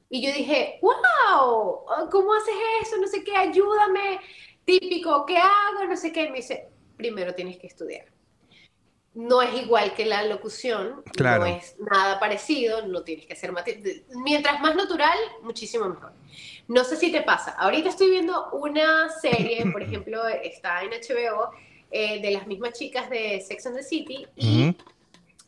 Y 0.09 0.25
yo 0.25 0.33
dije, 0.33 0.79
wow, 0.81 1.81
¿cómo 2.09 2.33
haces 2.33 2.55
eso? 2.81 2.95
No 2.97 3.07
sé 3.07 3.25
qué, 3.25 3.35
ayúdame, 3.35 4.21
típico, 4.63 5.25
¿qué 5.25 5.37
hago? 5.37 5.83
No 5.87 5.97
sé 5.97 6.13
qué. 6.13 6.23
Y 6.23 6.29
me 6.29 6.37
dice, 6.37 6.69
primero 6.95 7.35
tienes 7.35 7.57
que 7.57 7.67
estudiar 7.67 8.05
no 9.15 9.41
es 9.41 9.53
igual 9.61 9.93
que 9.93 10.05
la 10.05 10.23
locución, 10.23 11.03
no 11.19 11.45
es 11.45 11.75
nada 11.79 12.19
parecido, 12.19 12.85
no 12.85 13.01
tienes 13.03 13.25
que 13.25 13.33
hacer 13.33 13.51
mientras 14.23 14.61
más 14.61 14.75
natural, 14.75 15.17
muchísimo 15.41 15.89
mejor. 15.89 16.13
No 16.67 16.83
sé 16.83 16.95
si 16.95 17.11
te 17.11 17.21
pasa, 17.21 17.51
ahorita 17.51 17.89
estoy 17.89 18.11
viendo 18.11 18.49
una 18.51 19.09
serie, 19.09 19.65
por 19.71 19.81
ejemplo, 19.81 20.27
está 20.27 20.83
en 20.83 20.91
HBO, 20.91 21.51
eh, 21.91 22.21
de 22.21 22.31
las 22.31 22.45
mismas 22.45 22.73
chicas 22.73 23.09
de 23.09 23.41
Sex 23.41 23.65
and 23.65 23.77
the 23.77 23.83
City, 23.83 24.27
y 24.35 24.75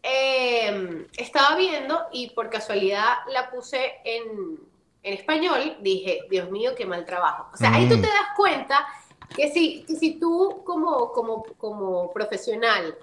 em, 0.02 1.06
estaba 1.16 1.56
viendo 1.56 2.08
y 2.12 2.32
por 2.32 2.50
casualidad 2.50 3.18
la 3.32 3.52
puse 3.52 3.94
en, 4.04 4.60
en, 5.04 5.14
español, 5.14 5.78
dije, 5.82 6.22
Dios 6.32 6.50
mío, 6.50 6.72
qué 6.76 6.88
mal 6.88 7.06
trabajo. 7.06 7.48
O 7.54 7.58
sea, 7.58 7.76
ahí 7.76 7.88
tú 7.88 7.96
te 8.02 8.08
das 8.08 8.36
cuenta 8.36 8.88
que 9.36 9.52
si, 9.52 9.84
que 9.84 9.96
si 9.96 10.20
tú 10.20 10.64
como, 10.66 11.12
como, 11.12 11.44
como 11.58 12.12
profesional, 12.12 12.98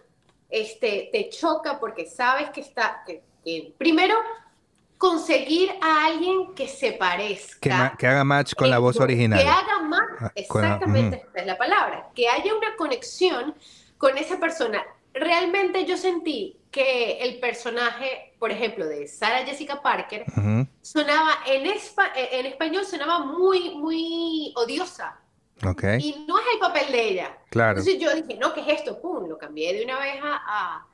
este, 0.48 1.08
te 1.12 1.28
choca 1.28 1.78
porque 1.78 2.06
sabes 2.06 2.50
que 2.50 2.60
está, 2.60 3.02
que, 3.06 3.22
primero, 3.76 4.14
conseguir 4.96 5.70
a 5.80 6.06
alguien 6.06 6.54
que 6.54 6.68
se 6.68 6.92
parezca. 6.92 7.96
Que, 7.96 8.06
haga 8.06 8.24
match 8.24 8.54
con 8.54 8.70
la 8.70 8.78
voz 8.78 8.98
original. 8.98 9.38
Que 9.38 9.48
haga 9.48 9.80
match, 9.82 10.20
ah, 10.20 10.32
exactamente, 10.34 11.24
esa 11.28 11.40
es 11.40 11.46
la 11.46 11.56
palabra, 11.58 12.08
que 12.14 12.28
haya 12.28 12.54
una 12.54 12.74
conexión 12.76 13.54
con 13.96 14.16
esa 14.16 14.38
persona. 14.38 14.82
Realmente 15.14 15.84
yo 15.84 15.96
sentí 15.96 16.58
que 16.70 17.18
el 17.22 17.40
personaje, 17.40 18.34
por 18.38 18.50
ejemplo, 18.50 18.86
de 18.86 19.08
Sarah 19.08 19.44
Jessica 19.44 19.80
Parker, 19.82 20.24
sonaba 20.82 21.38
en, 21.46 21.66
en 21.66 22.46
español, 22.46 22.84
sonaba 22.84 23.20
muy, 23.20 23.74
muy 23.74 24.52
odiosa. 24.56 25.18
Y 25.60 26.24
no 26.26 26.38
es 26.38 26.44
el 26.54 26.60
papel 26.60 26.92
de 26.92 27.08
ella. 27.08 27.38
Claro. 27.50 27.80
Entonces 27.80 28.00
yo 28.00 28.14
dije, 28.14 28.38
no, 28.38 28.54
¿qué 28.54 28.60
es 28.60 28.80
esto? 28.80 29.00
Pum, 29.00 29.28
lo 29.28 29.38
cambié 29.38 29.74
de 29.74 29.84
una 29.84 29.98
vez 29.98 30.14
a, 30.22 30.86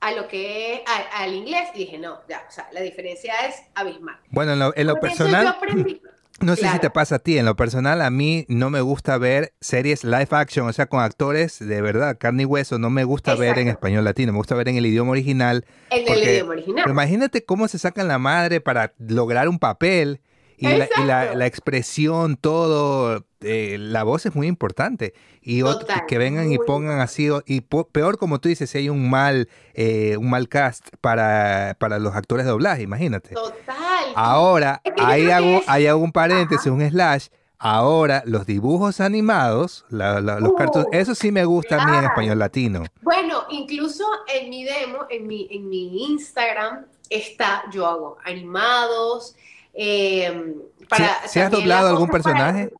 a, 0.00 0.12
lo 0.12 0.26
que 0.26 0.74
es 0.74 0.80
al 1.14 1.34
inglés 1.34 1.68
y 1.74 1.80
dije, 1.80 1.98
no, 1.98 2.18
ya, 2.28 2.44
o 2.48 2.52
sea, 2.52 2.68
la 2.72 2.80
diferencia 2.80 3.34
es 3.46 3.62
abismal. 3.74 4.18
Bueno, 4.30 4.52
en 4.52 4.58
lo, 4.58 4.76
en 4.76 4.86
lo 4.86 4.96
personal... 5.00 5.56
No 6.40 6.56
sé 6.56 6.68
si 6.68 6.78
te 6.80 6.90
pasa 6.90 7.16
a 7.16 7.18
ti, 7.20 7.38
en 7.38 7.44
lo 7.44 7.54
personal 7.54 8.02
a 8.02 8.10
mí 8.10 8.46
no 8.48 8.68
me 8.68 8.80
gusta 8.80 9.16
ver 9.16 9.52
series 9.60 10.02
live 10.02 10.28
action, 10.30 10.66
o 10.66 10.72
sea, 10.72 10.86
con 10.86 11.00
actores 11.00 11.60
de 11.60 11.80
verdad, 11.80 12.16
carne 12.18 12.42
y 12.42 12.46
hueso, 12.46 12.78
no 12.78 12.90
me 12.90 13.04
gusta 13.04 13.36
ver 13.36 13.58
en 13.58 13.68
español 13.68 14.04
latino, 14.04 14.32
me 14.32 14.38
gusta 14.38 14.56
ver 14.56 14.68
en 14.68 14.76
el 14.76 14.86
idioma 14.86 15.12
original. 15.12 15.64
En 15.90 16.10
el 16.10 16.22
idioma 16.22 16.52
original. 16.52 16.90
Imagínate 16.90 17.44
cómo 17.44 17.68
se 17.68 17.78
sacan 17.78 18.08
la 18.08 18.18
madre 18.18 18.60
para 18.60 18.92
lograr 18.98 19.48
un 19.48 19.60
papel 19.60 20.20
y, 20.62 21.04
la, 21.04 21.34
la, 21.34 21.46
expresión, 21.46 22.36
todo, 22.36 23.24
eh, 23.40 23.76
la 23.78 24.04
voz 24.04 24.26
es 24.26 24.34
muy 24.34 24.46
importante. 24.46 25.14
Y 25.42 25.62
que 26.06 26.18
vengan 26.18 26.52
y 26.52 26.58
pongan 26.58 27.00
así, 27.00 27.28
y 27.46 27.62
peor 27.62 28.18
como 28.18 28.40
tú 28.40 28.48
dices, 28.48 28.70
si 28.70 28.78
hay 28.78 28.88
un 28.88 29.10
mal, 29.10 29.48
eh, 29.74 30.16
un 30.16 30.30
mal 30.30 30.48
cast 30.48 30.88
para, 31.00 31.76
para 31.80 31.98
los 31.98 32.14
actores 32.14 32.44
de 32.46 32.52
doblaje, 32.52 32.82
imagínate. 32.82 33.34
Total. 33.34 34.12
Ahora, 34.14 34.82
ahí 34.98 35.30
hago, 35.30 35.62
hay 35.66 35.88
un 35.88 36.12
paréntesis, 36.12 36.66
un 36.66 36.88
slash. 36.88 37.26
Ahora, 37.58 38.24
los 38.26 38.44
dibujos 38.44 39.00
animados, 39.00 39.84
los 39.88 40.42
uh, 40.42 40.54
cartoons, 40.56 40.88
eso 40.90 41.14
sí 41.14 41.30
me 41.30 41.44
gusta 41.44 41.80
a 41.80 41.86
mí 41.86 41.96
en 41.96 42.04
español 42.04 42.38
latino. 42.38 42.82
Bueno, 43.02 43.44
incluso 43.50 44.04
en 44.26 44.50
mi 44.50 44.64
demo, 44.64 45.06
en 45.08 45.28
mi, 45.28 45.46
en 45.48 45.68
mi 45.68 46.10
Instagram, 46.10 46.86
está, 47.08 47.62
yo 47.72 47.86
hago 47.86 48.18
animados, 48.24 49.36
eh, 49.74 50.54
para, 50.88 51.26
¿Sí, 51.26 51.40
has 51.40 51.50
doblado 51.50 51.88
algún 51.88 52.08
personaje? 52.08 52.70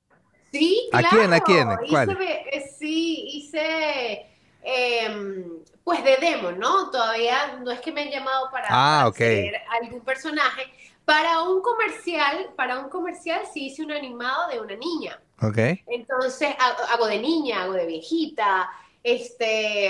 sí, 0.50 0.88
claro. 0.90 1.06
¿A 1.06 1.10
quién? 1.10 1.32
¿A 1.32 1.40
quién? 1.40 1.68
¿Cuál? 1.90 2.18
Eh, 2.20 2.70
sí, 2.78 3.24
hice 3.34 4.26
em, 4.62 5.44
pues 5.84 6.04
de 6.04 6.16
demo, 6.18 6.52
¿no? 6.52 6.90
Todavía 6.90 7.58
no 7.62 7.70
es 7.70 7.80
que 7.80 7.92
me 7.92 8.02
han 8.02 8.10
llamado 8.10 8.50
para, 8.50 8.66
ah, 8.70 9.06
hacer 9.06 9.54
algún 9.80 10.00
personaje. 10.02 10.62
Para 11.04 11.42
un 11.42 11.60
comercial, 11.62 12.50
para 12.56 12.78
un 12.78 12.88
comercial 12.88 13.42
sí 13.52 13.66
hice 13.66 13.82
un 13.82 13.90
animado 13.90 14.48
de 14.48 14.60
una 14.60 14.76
niña. 14.76 15.20
Ok. 15.40 15.58
Entonces 15.88 16.54
hago 16.92 17.06
de 17.06 17.18
niña, 17.18 17.62
hago 17.62 17.72
de 17.72 17.86
viejita. 17.86 18.70
Este, 19.02 19.88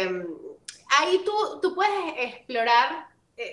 ahí 0.98 1.22
tú, 1.24 1.60
tú 1.60 1.74
puedes 1.74 2.14
explorar 2.16 3.11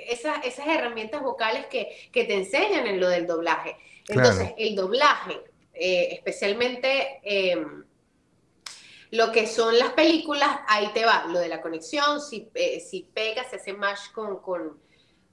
esas, 0.09 0.45
esas 0.45 0.67
herramientas 0.67 1.21
vocales 1.21 1.65
que, 1.67 2.09
que, 2.11 2.25
te 2.25 2.35
enseñan 2.35 2.87
en 2.87 2.99
lo 2.99 3.09
del 3.09 3.27
doblaje. 3.27 3.75
Entonces, 4.07 4.53
el 4.57 4.75
doblaje, 4.75 5.39
eh, 5.73 6.09
especialmente 6.11 7.19
em, 7.23 7.83
lo 9.11 9.31
que 9.31 9.47
son 9.47 9.77
las 9.77 9.89
películas, 9.93 10.49
ahí 10.67 10.89
te 10.93 11.05
va, 11.05 11.25
lo 11.27 11.39
de 11.39 11.47
la 11.47 11.61
conexión, 11.61 12.21
si, 12.21 12.49
eh, 12.53 12.79
si 12.79 13.07
pega, 13.13 13.43
se 13.49 13.57
hace 13.57 13.73
match 13.73 14.11
con, 14.13 14.41
con, 14.41 14.79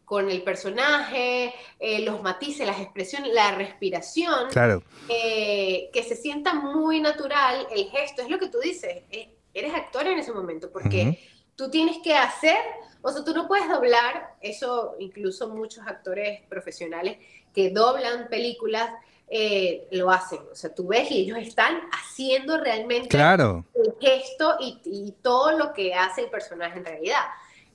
con 0.06 0.30
el 0.30 0.42
personaje, 0.42 1.52
eh, 1.80 1.98
los 2.00 2.22
matices, 2.22 2.64
las 2.64 2.80
expresiones, 2.80 3.34
la 3.34 3.50
respiración. 3.56 4.48
Claro. 4.50 4.82
Eh, 5.08 5.90
que 5.92 6.04
se 6.04 6.14
sienta 6.14 6.54
muy 6.54 7.00
natural 7.00 7.66
el 7.74 7.90
gesto. 7.90 8.22
Es 8.22 8.30
lo 8.30 8.38
que 8.38 8.48
tú 8.48 8.58
dices, 8.60 9.02
eh, 9.10 9.36
eres 9.52 9.74
actor 9.74 10.06
en 10.06 10.18
ese 10.20 10.32
momento, 10.32 10.70
porque 10.70 11.18
tú 11.56 11.70
tienes 11.70 11.98
que 12.04 12.14
hacer, 12.14 12.56
o 13.06 13.12
sea, 13.12 13.24
tú 13.24 13.32
no 13.32 13.46
puedes 13.48 13.68
doblar, 13.68 14.34
eso 14.40 14.96
incluso 14.98 15.48
muchos 15.48 15.86
actores 15.86 16.42
profesionales 16.48 17.18
que 17.54 17.70
doblan 17.70 18.28
películas. 18.28 18.90
lo 19.90 20.10
hacen, 20.10 20.40
o 20.52 20.54
sea, 20.54 20.74
tú 20.74 20.86
ves 20.86 21.10
y 21.10 21.22
ellos 21.22 21.38
están 21.38 21.80
haciendo 21.92 22.58
realmente 22.58 23.08
claro. 23.08 23.64
el 23.74 23.94
gesto 24.00 24.56
y, 24.60 24.80
y 24.84 25.12
todo 25.22 25.50
lo 25.58 25.72
que 25.72 25.94
hace 25.94 26.22
el 26.22 26.30
personaje 26.30 26.78
en 26.78 26.84
realidad 26.84 27.24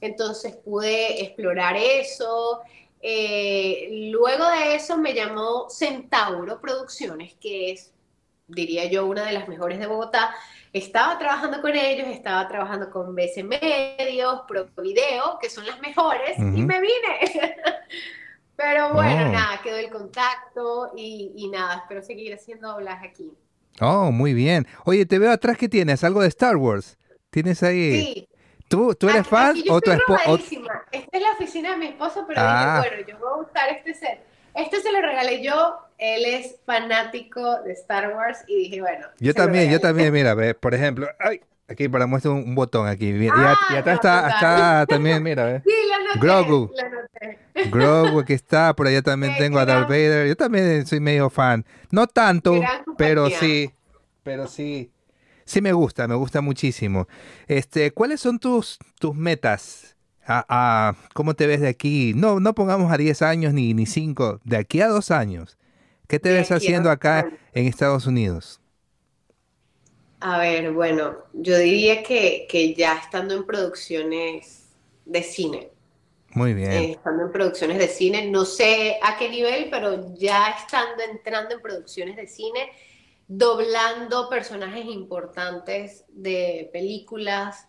entonces 0.01 0.55
pude 0.55 1.21
explorar 1.21 1.77
eso. 1.77 2.61
Eh, 3.01 4.09
luego 4.11 4.47
de 4.49 4.75
eso 4.75 4.97
me 4.97 5.13
llamó 5.13 5.69
Centauro 5.69 6.59
Producciones, 6.59 7.35
que 7.35 7.71
es, 7.71 7.93
diría 8.51 8.85
yo, 8.85 9.05
una 9.05 9.25
de 9.25 9.33
las 9.33 9.47
mejores 9.47 9.79
de 9.79 9.87
Bogotá. 9.87 10.33
Estaba 10.73 11.17
trabajando 11.17 11.61
con 11.61 11.75
ellos, 11.75 12.07
estaba 12.07 12.47
trabajando 12.47 12.89
con 12.89 13.13
BC 13.13 13.43
Medios, 13.43 14.41
Pro 14.47 14.67
Video, 14.81 15.37
que 15.41 15.49
son 15.49 15.65
las 15.65 15.81
mejores, 15.81 16.37
y 16.37 16.63
me 16.63 16.79
vine. 16.79 17.51
Pero 18.55 18.93
bueno, 18.93 19.27
oh. 19.27 19.31
nada, 19.31 19.59
quedó 19.63 19.77
el 19.77 19.89
contacto 19.89 20.91
y, 20.95 21.49
nada, 21.51 21.77
espero 21.77 22.03
seguir 22.03 22.33
haciendo 22.33 22.69
doblaje 22.69 23.07
aquí. 23.07 23.33
Oh, 23.79 24.11
muy 24.11 24.33
bien. 24.33 24.67
Oye, 24.85 25.05
te 25.05 25.17
veo 25.17 25.31
atrás 25.31 25.57
que 25.57 25.67
tienes, 25.67 26.03
algo 26.03 26.21
de 26.21 26.27
Star 26.27 26.57
Wars. 26.57 26.97
¿Tienes 27.31 27.63
ahí? 27.63 27.91
Sí, 27.91 28.29
¿Tú, 28.67 28.95
tú 28.95 29.09
eres 29.09 29.27
fan 29.27 29.55
o 29.69 29.81
tu 29.81 29.91
esposo? 29.91 30.37
Esta 30.91 31.17
es 31.17 31.21
la 31.21 31.31
oficina 31.31 31.71
de 31.71 31.77
mi 31.77 31.87
esposo, 31.87 32.23
pero 32.25 32.39
ah. 32.41 32.81
dije, 32.81 32.95
bueno, 32.95 33.07
yo 33.09 33.19
voy 33.19 33.33
a 33.33 33.41
buscar 33.43 33.69
este 33.69 33.93
set. 33.93 34.30
Este 34.53 34.81
se 34.81 34.91
lo 34.91 35.01
regalé 35.01 35.43
yo, 35.43 35.77
él 35.97 36.25
es 36.25 36.57
fanático 36.65 37.61
de 37.63 37.73
Star 37.73 38.15
Wars 38.15 38.39
y 38.47 38.63
dije, 38.63 38.81
bueno. 38.81 39.07
Yo 39.19 39.33
también, 39.33 39.71
yo 39.71 39.79
también, 39.79 40.11
mira, 40.11 40.33
ve, 40.33 40.53
por 40.53 40.73
ejemplo, 40.73 41.07
ay, 41.19 41.41
aquí 41.67 41.87
para 41.87 42.05
muestra 42.05 42.31
un, 42.31 42.55
botón 42.55 42.87
aquí. 42.87 43.09
y, 43.09 43.27
ah, 43.29 43.55
acá 43.77 43.93
está, 43.93 44.29
está, 44.29 44.85
también, 44.87 45.23
mira, 45.23 45.45
ve. 45.45 45.61
Sí, 45.65 45.73
lo 45.89 46.03
noté, 46.07 46.19
Grogu. 46.19 46.71
Grogu, 47.69 48.19
aquí 48.21 48.33
está, 48.33 48.75
por 48.75 48.87
allá 48.87 49.01
también 49.01 49.35
tengo 49.37 49.59
a 49.59 49.65
Darth 49.65 49.87
Vader. 49.87 50.27
Yo 50.27 50.35
también 50.35 50.85
soy 50.85 50.99
medio 50.99 51.29
fan. 51.29 51.65
No 51.91 52.07
tanto, 52.07 52.59
pero 52.97 53.29
sí, 53.29 53.71
pero 54.23 54.47
sí. 54.47 54.91
Sí 55.45 55.59
me 55.59 55.73
gusta, 55.73 56.07
me 56.07 56.15
gusta 56.15 56.39
muchísimo. 56.39 57.07
Este, 57.47 57.91
¿cuáles 57.91 58.21
son 58.21 58.39
tus, 58.39 58.79
tus 58.99 59.13
metas? 59.13 59.97
A, 60.47 60.95
¿Cómo 61.13 61.33
te 61.33 61.47
ves 61.47 61.61
de 61.61 61.67
aquí? 61.67 62.13
No, 62.15 62.39
no 62.39 62.55
pongamos 62.55 62.91
a 62.91 62.97
10 62.97 63.21
años 63.21 63.53
ni, 63.53 63.73
ni 63.73 63.85
5, 63.85 64.41
de 64.43 64.57
aquí 64.57 64.81
a 64.81 64.87
2 64.87 65.11
años. 65.11 65.57
¿Qué 66.07 66.19
te 66.19 66.31
ves 66.31 66.51
haciendo 66.51 66.89
acá 66.89 67.31
en 67.53 67.67
Estados 67.67 68.05
Unidos? 68.05 68.59
A 70.19 70.37
ver, 70.39 70.71
bueno, 70.71 71.15
yo 71.33 71.57
diría 71.57 72.03
que, 72.03 72.45
que 72.49 72.73
ya 72.75 72.97
estando 72.97 73.33
en 73.33 73.45
producciones 73.45 74.69
de 75.05 75.23
cine. 75.23 75.71
Muy 76.33 76.53
bien. 76.53 76.71
Eh, 76.71 76.91
estando 76.91 77.23
en 77.23 77.31
producciones 77.31 77.77
de 77.77 77.87
cine, 77.87 78.29
no 78.29 78.45
sé 78.45 78.97
a 79.01 79.17
qué 79.17 79.29
nivel, 79.29 79.69
pero 79.69 80.13
ya 80.15 80.49
estando 80.49 81.03
entrando 81.03 81.55
en 81.55 81.61
producciones 81.61 82.15
de 82.15 82.27
cine, 82.27 82.71
doblando 83.27 84.29
personajes 84.29 84.85
importantes 84.85 86.05
de 86.09 86.69
películas 86.71 87.67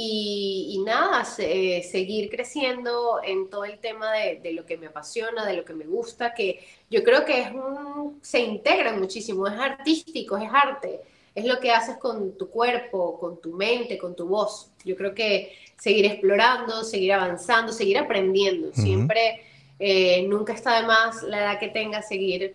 y, 0.00 0.78
nada, 0.86 1.24
seguir 1.24 2.30
creciendo 2.30 3.18
en 3.24 3.50
todo 3.50 3.64
el 3.64 3.80
tema 3.80 4.12
de, 4.12 4.52
lo 4.52 4.64
que 4.64 4.76
me 4.76 4.86
apasiona, 4.86 5.44
de 5.44 5.54
lo 5.54 5.64
que 5.64 5.74
me 5.74 5.86
gusta, 5.86 6.34
que 6.34 6.64
yo 6.88 7.02
creo 7.02 7.24
que 7.24 7.40
es 7.40 7.50
un, 7.50 8.20
se 8.22 8.38
integra 8.38 8.92
muchísimo, 8.92 9.48
es 9.48 9.58
artístico, 9.58 10.36
es 10.36 10.48
arte, 10.52 11.00
es 11.34 11.44
lo 11.44 11.58
que 11.58 11.72
haces 11.72 11.96
con 11.96 12.38
tu 12.38 12.48
cuerpo, 12.48 13.18
con 13.18 13.40
tu 13.40 13.54
mente, 13.54 13.98
con 13.98 14.14
tu 14.14 14.28
voz. 14.28 14.70
Yo 14.84 14.94
creo 14.94 15.12
que 15.14 15.56
seguir 15.76 16.06
explorando, 16.06 16.84
seguir 16.84 17.12
avanzando, 17.14 17.72
seguir 17.72 17.98
aprendiendo, 17.98 18.72
siempre, 18.72 19.42
eh, 19.80 20.22
nunca 20.28 20.52
está 20.52 20.80
de 20.80 20.86
más 20.86 21.24
la 21.24 21.38
edad 21.38 21.58
que 21.58 21.68
tengas, 21.68 22.06
seguir 22.06 22.54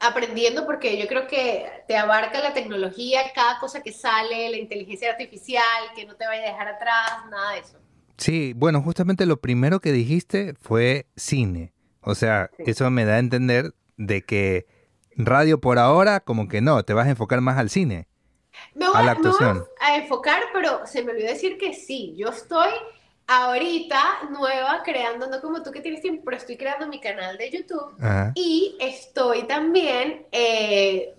aprendiendo 0.00 0.66
porque 0.66 0.98
yo 0.98 1.06
creo 1.06 1.26
que 1.26 1.66
te 1.86 1.96
abarca 1.96 2.40
la 2.40 2.54
tecnología, 2.54 3.20
cada 3.34 3.60
cosa 3.60 3.82
que 3.82 3.92
sale, 3.92 4.48
la 4.50 4.56
inteligencia 4.56 5.10
artificial, 5.10 5.64
que 5.94 6.06
no 6.06 6.16
te 6.16 6.26
vaya 6.26 6.42
a 6.42 6.52
dejar 6.52 6.68
atrás, 6.68 7.26
nada 7.30 7.52
de 7.52 7.60
eso. 7.60 7.78
Sí, 8.16 8.52
bueno, 8.54 8.82
justamente 8.82 9.26
lo 9.26 9.40
primero 9.40 9.80
que 9.80 9.92
dijiste 9.92 10.54
fue 10.60 11.06
cine. 11.16 11.72
O 12.02 12.14
sea, 12.14 12.50
eso 12.58 12.90
me 12.90 13.04
da 13.04 13.16
a 13.16 13.18
entender 13.18 13.74
de 13.96 14.22
que 14.22 14.66
radio 15.16 15.60
por 15.60 15.78
ahora 15.78 16.20
como 16.20 16.48
que 16.48 16.60
no, 16.60 16.82
te 16.82 16.94
vas 16.94 17.06
a 17.06 17.10
enfocar 17.10 17.40
más 17.42 17.58
al 17.58 17.70
cine. 17.70 18.08
Me 18.74 18.86
a 18.86 19.02
la 19.02 19.12
actuación. 19.12 19.64
a 19.80 19.96
enfocar, 19.96 20.42
pero 20.52 20.86
se 20.86 21.02
me 21.02 21.12
olvidó 21.12 21.28
decir 21.28 21.58
que 21.58 21.74
sí, 21.74 22.14
yo 22.16 22.28
estoy 22.28 22.70
ahorita 23.30 24.28
nueva 24.30 24.82
creando, 24.82 25.28
no 25.28 25.40
como 25.40 25.62
tú 25.62 25.70
que 25.70 25.80
tienes 25.80 26.02
tiempo, 26.02 26.24
pero 26.24 26.36
estoy 26.36 26.56
creando 26.56 26.88
mi 26.88 26.98
canal 26.98 27.38
de 27.38 27.48
YouTube 27.48 27.94
y 28.34 28.76
estoy 28.80 29.44
también, 29.44 30.26
eh, 30.32 31.14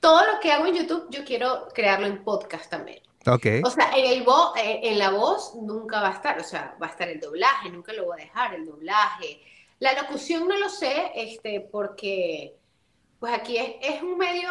todo 0.00 0.24
lo 0.32 0.40
que 0.40 0.50
hago 0.50 0.64
en 0.64 0.76
YouTube 0.76 1.08
yo 1.10 1.26
quiero 1.26 1.68
crearlo 1.74 2.06
en 2.06 2.24
podcast 2.24 2.70
también. 2.70 3.00
Okay. 3.26 3.60
O 3.62 3.70
sea, 3.70 3.90
en, 3.94 4.06
el 4.06 4.24
eh, 4.56 4.80
en 4.82 4.98
la 4.98 5.10
voz 5.10 5.54
nunca 5.54 6.00
va 6.00 6.08
a 6.08 6.12
estar, 6.12 6.40
o 6.40 6.42
sea, 6.42 6.74
va 6.82 6.86
a 6.86 6.90
estar 6.90 7.08
el 7.10 7.20
doblaje, 7.20 7.68
nunca 7.68 7.92
lo 7.92 8.06
voy 8.06 8.18
a 8.18 8.24
dejar, 8.24 8.54
el 8.54 8.64
doblaje. 8.64 9.42
La 9.78 9.92
locución 9.92 10.48
no 10.48 10.56
lo 10.56 10.70
sé, 10.70 11.12
este, 11.14 11.60
porque 11.60 12.56
pues 13.20 13.34
aquí 13.34 13.58
es, 13.58 13.74
es 13.82 14.02
un 14.02 14.16
medio 14.16 14.50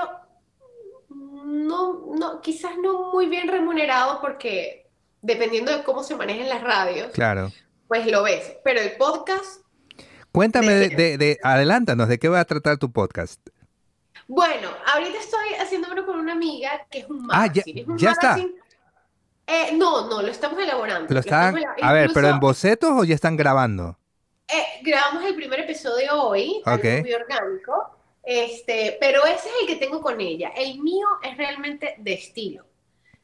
no, 1.10 2.06
no, 2.16 2.42
quizás 2.42 2.78
no 2.78 3.12
muy 3.12 3.26
bien 3.26 3.48
remunerado 3.48 4.22
porque 4.22 4.81
dependiendo 5.22 5.76
de 5.76 5.84
cómo 5.84 6.04
se 6.04 6.16
manejen 6.16 6.50
las 6.50 6.62
radios, 6.62 7.12
claro. 7.12 7.52
pues 7.88 8.08
lo 8.08 8.24
ves. 8.24 8.58
Pero 8.64 8.82
el 8.82 8.94
podcast... 8.98 9.62
Cuéntame, 10.32 10.72
de, 10.72 11.18
de, 11.18 11.40
adelántanos, 11.44 12.08
¿de 12.08 12.18
qué 12.18 12.30
va 12.30 12.40
a 12.40 12.46
tratar 12.46 12.78
tu 12.78 12.92
podcast? 12.92 13.42
Bueno, 14.28 14.70
ahorita 14.94 15.20
estoy 15.20 15.56
haciendo 15.60 15.90
uno 15.92 16.06
con 16.06 16.18
una 16.18 16.32
amiga 16.32 16.88
que 16.90 17.00
es 17.00 17.10
un 17.10 17.28
Ah, 17.30 17.48
ya, 17.48 17.64
ya 17.98 18.12
está. 18.12 18.38
Eh, 18.38 19.72
no, 19.74 20.08
no, 20.08 20.22
lo 20.22 20.30
estamos 20.30 20.58
elaborando. 20.58 21.14
¿Lo 21.14 21.20
están, 21.20 21.58
a 21.82 21.92
ver, 21.92 22.12
¿pero 22.14 22.30
en 22.30 22.40
bocetos 22.40 22.92
o 22.92 23.04
ya 23.04 23.14
están 23.14 23.36
grabando? 23.36 23.98
Eh, 24.48 24.64
grabamos 24.84 25.26
el 25.26 25.36
primer 25.36 25.60
episodio 25.60 26.24
hoy, 26.24 26.62
okay. 26.66 27.02
muy 27.02 27.14
orgánico, 27.14 27.98
este, 28.24 28.98
pero 29.02 29.26
ese 29.26 29.50
es 29.50 29.56
el 29.62 29.68
que 29.68 29.76
tengo 29.76 30.00
con 30.02 30.22
ella. 30.22 30.54
El 30.56 30.80
mío 30.80 31.08
es 31.24 31.38
realmente 31.38 31.96
de 31.98 32.14
estilo 32.14 32.71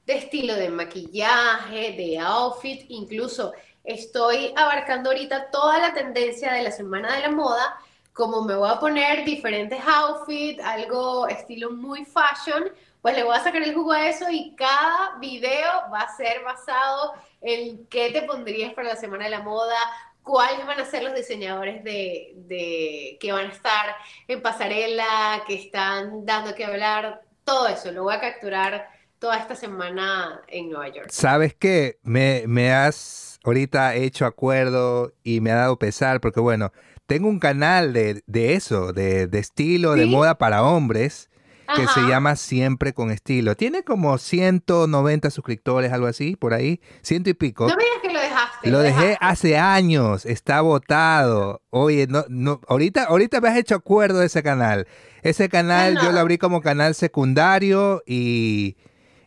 de 0.07 0.13
estilo 0.13 0.55
de 0.55 0.69
maquillaje, 0.69 1.91
de 1.91 2.17
outfit, 2.17 2.85
incluso 2.87 3.51
estoy 3.83 4.53
abarcando 4.55 5.09
ahorita 5.09 5.51
toda 5.51 5.79
la 5.79 5.93
tendencia 5.93 6.53
de 6.53 6.63
la 6.63 6.71
semana 6.71 7.13
de 7.13 7.23
la 7.23 7.31
moda, 7.31 7.77
como 8.13 8.41
me 8.41 8.55
voy 8.55 8.69
a 8.69 8.79
poner 8.79 9.25
diferentes 9.25 9.79
outfits, 9.85 10.63
algo 10.63 11.27
estilo 11.27 11.71
muy 11.71 12.05
fashion, 12.05 12.71
pues 13.01 13.17
le 13.17 13.23
voy 13.23 13.35
a 13.35 13.43
sacar 13.43 13.61
el 13.61 13.75
jugo 13.75 13.91
a 13.91 14.07
eso 14.07 14.29
y 14.31 14.55
cada 14.55 15.17
video 15.19 15.69
va 15.93 15.99
a 15.99 16.15
ser 16.15 16.41
basado 16.41 17.13
en 17.41 17.85
qué 17.87 18.09
te 18.11 18.21
pondrías 18.21 18.73
para 18.73 18.87
la 18.87 18.95
semana 18.95 19.25
de 19.25 19.31
la 19.31 19.41
moda, 19.41 19.75
cuáles 20.23 20.65
van 20.65 20.79
a 20.79 20.85
ser 20.85 21.03
los 21.03 21.13
diseñadores 21.13 21.83
de, 21.83 22.31
de 22.33 23.17
que 23.19 23.33
van 23.33 23.47
a 23.47 23.53
estar 23.53 23.93
en 24.29 24.41
pasarela, 24.41 25.43
que 25.45 25.55
están 25.55 26.25
dando 26.25 26.55
que 26.55 26.63
hablar, 26.63 27.23
todo 27.43 27.67
eso, 27.67 27.91
lo 27.91 28.03
voy 28.03 28.15
a 28.15 28.21
capturar 28.21 28.96
toda 29.19 29.37
esta 29.37 29.55
semana 29.55 30.41
en 30.47 30.69
Nueva 30.69 30.89
York. 30.89 31.07
¿Sabes 31.09 31.55
qué? 31.55 31.99
Me, 32.03 32.43
me 32.47 32.71
has 32.71 33.39
ahorita 33.43 33.95
hecho 33.95 34.25
acuerdo 34.25 35.13
y 35.23 35.41
me 35.41 35.51
ha 35.51 35.55
dado 35.55 35.79
pesar 35.79 36.21
porque, 36.21 36.39
bueno, 36.39 36.71
tengo 37.07 37.27
un 37.29 37.39
canal 37.39 37.93
de, 37.93 38.21
de 38.27 38.53
eso, 38.53 38.93
de, 38.93 39.27
de 39.27 39.39
estilo, 39.39 39.95
de 39.95 40.05
moda 40.05 40.37
para 40.37 40.63
hombres 40.63 41.29
que 41.75 41.87
se 41.87 42.01
llama 42.01 42.35
Siempre 42.35 42.93
con 42.93 43.11
Estilo. 43.11 43.55
Tiene 43.55 43.83
como 43.83 44.17
190 44.17 45.29
suscriptores, 45.29 45.91
algo 45.91 46.07
así, 46.07 46.35
por 46.35 46.53
ahí, 46.53 46.79
ciento 47.01 47.29
y 47.29 47.33
pico. 47.33 47.67
No 47.67 47.75
me 47.75 47.83
digas 47.83 47.99
que 48.01 48.13
lo 48.13 48.19
dejaste. 48.19 48.69
Lo, 48.69 48.79
dejé 48.79 49.17
hace 49.19 49.57
años, 49.57 50.25
está 50.25 50.61
votado. 50.61 51.61
Oye, 51.69 52.07
no, 52.07 52.25
no, 52.29 52.61
ahorita, 52.67 53.05
ahorita 53.05 53.41
me 53.41 53.49
has 53.49 53.57
hecho 53.57 53.75
acuerdo 53.75 54.19
de 54.19 54.27
ese 54.27 54.43
canal. 54.43 54.87
Ese 55.23 55.49
canal 55.49 55.99
yo 56.01 56.11
lo 56.11 56.19
abrí 56.19 56.37
como 56.37 56.61
canal 56.61 56.95
secundario 56.95 58.01
y 58.05 58.77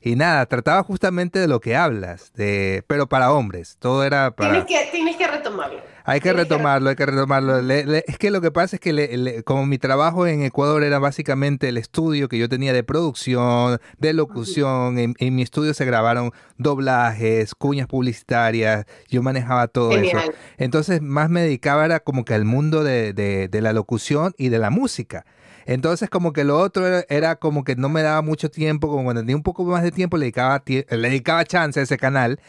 y 0.03 0.17
nada, 0.17 0.47
trataba 0.47 0.83
justamente 0.83 1.39
de 1.39 1.47
lo 1.47 1.61
que 1.61 1.77
hablas, 1.77 2.33
de, 2.35 2.83
pero 2.87 3.07
para 3.07 3.33
hombres. 3.33 3.77
Todo 3.79 4.03
era 4.03 4.31
para. 4.31 4.65
Tienes 4.65 4.85
que, 4.85 4.91
tienes 4.91 5.17
que 5.17 5.27
retomarlo. 5.27 5.81
Hay 6.05 6.21
que 6.21 6.33
retomarlo, 6.33 6.89
hay 6.89 6.97
que 6.97 7.05
retomarlo. 7.07 7.59
es 7.59 8.19
que 8.19 8.31
lo 8.31 8.41
que 8.41 8.51
pasa 8.51 8.77
es 8.77 8.81
que 8.81 9.43
como 9.45 9.67
mi 9.67 9.77
trabajo 9.77 10.27
en 10.27 10.43
Ecuador 10.43 10.83
era 10.83 10.99
básicamente 10.99 11.69
el 11.69 11.77
estudio 11.77 12.29
que 12.29 12.39
yo 12.39 12.49
tenía 12.49 12.73
de 12.73 12.83
producción, 12.83 13.79
de 13.99 14.13
locución, 14.15 14.99
en, 14.99 15.35
mi 15.35 15.43
estudio 15.43 15.75
se 15.75 15.85
grabaron 15.85 16.33
doblajes, 16.57 17.55
cuñas 17.55 17.87
publicitarias, 17.87 18.87
yo 19.09 19.23
manejaba 19.23 19.69
todo 19.69 19.93
eso. 19.93 20.17
Entonces 20.57 21.03
más 21.03 21.29
me 21.29 21.43
dedicaba 21.43 21.85
era 21.85 22.01
como 22.01 22.25
que 22.25 22.35
al 22.35 22.47
mundo 22.47 22.83
de, 22.83 23.13
de 23.13 23.61
la 23.61 23.73
locución 23.75 24.35
y 24.39 24.49
de 24.49 24.59
la 24.59 24.71
música. 24.71 25.27
Entonces, 25.67 26.11
como 26.11 26.33
que 26.33 26.45
lo 26.45 26.59
otro 26.59 26.85
era, 27.09 27.37
como 27.37 27.65
que 27.65 27.77
no 27.77 27.89
me 27.89 28.03
daba 28.03 28.23
mucho 28.23 28.51
tiempo, 28.51 28.89
como 28.89 29.05
cuando 29.05 29.23
tenía 29.23 29.37
un 29.37 29.43
poco 29.43 29.65
más 29.65 29.83
de 29.83 29.93
tiempo, 29.93 30.17
le 30.17 30.27
dedicaba, 30.27 30.63
le 30.67 31.09
dedicaba 31.09 31.45
chance 31.45 31.81
a 31.81 31.83
ese 31.83 31.97
canal, 31.97 32.41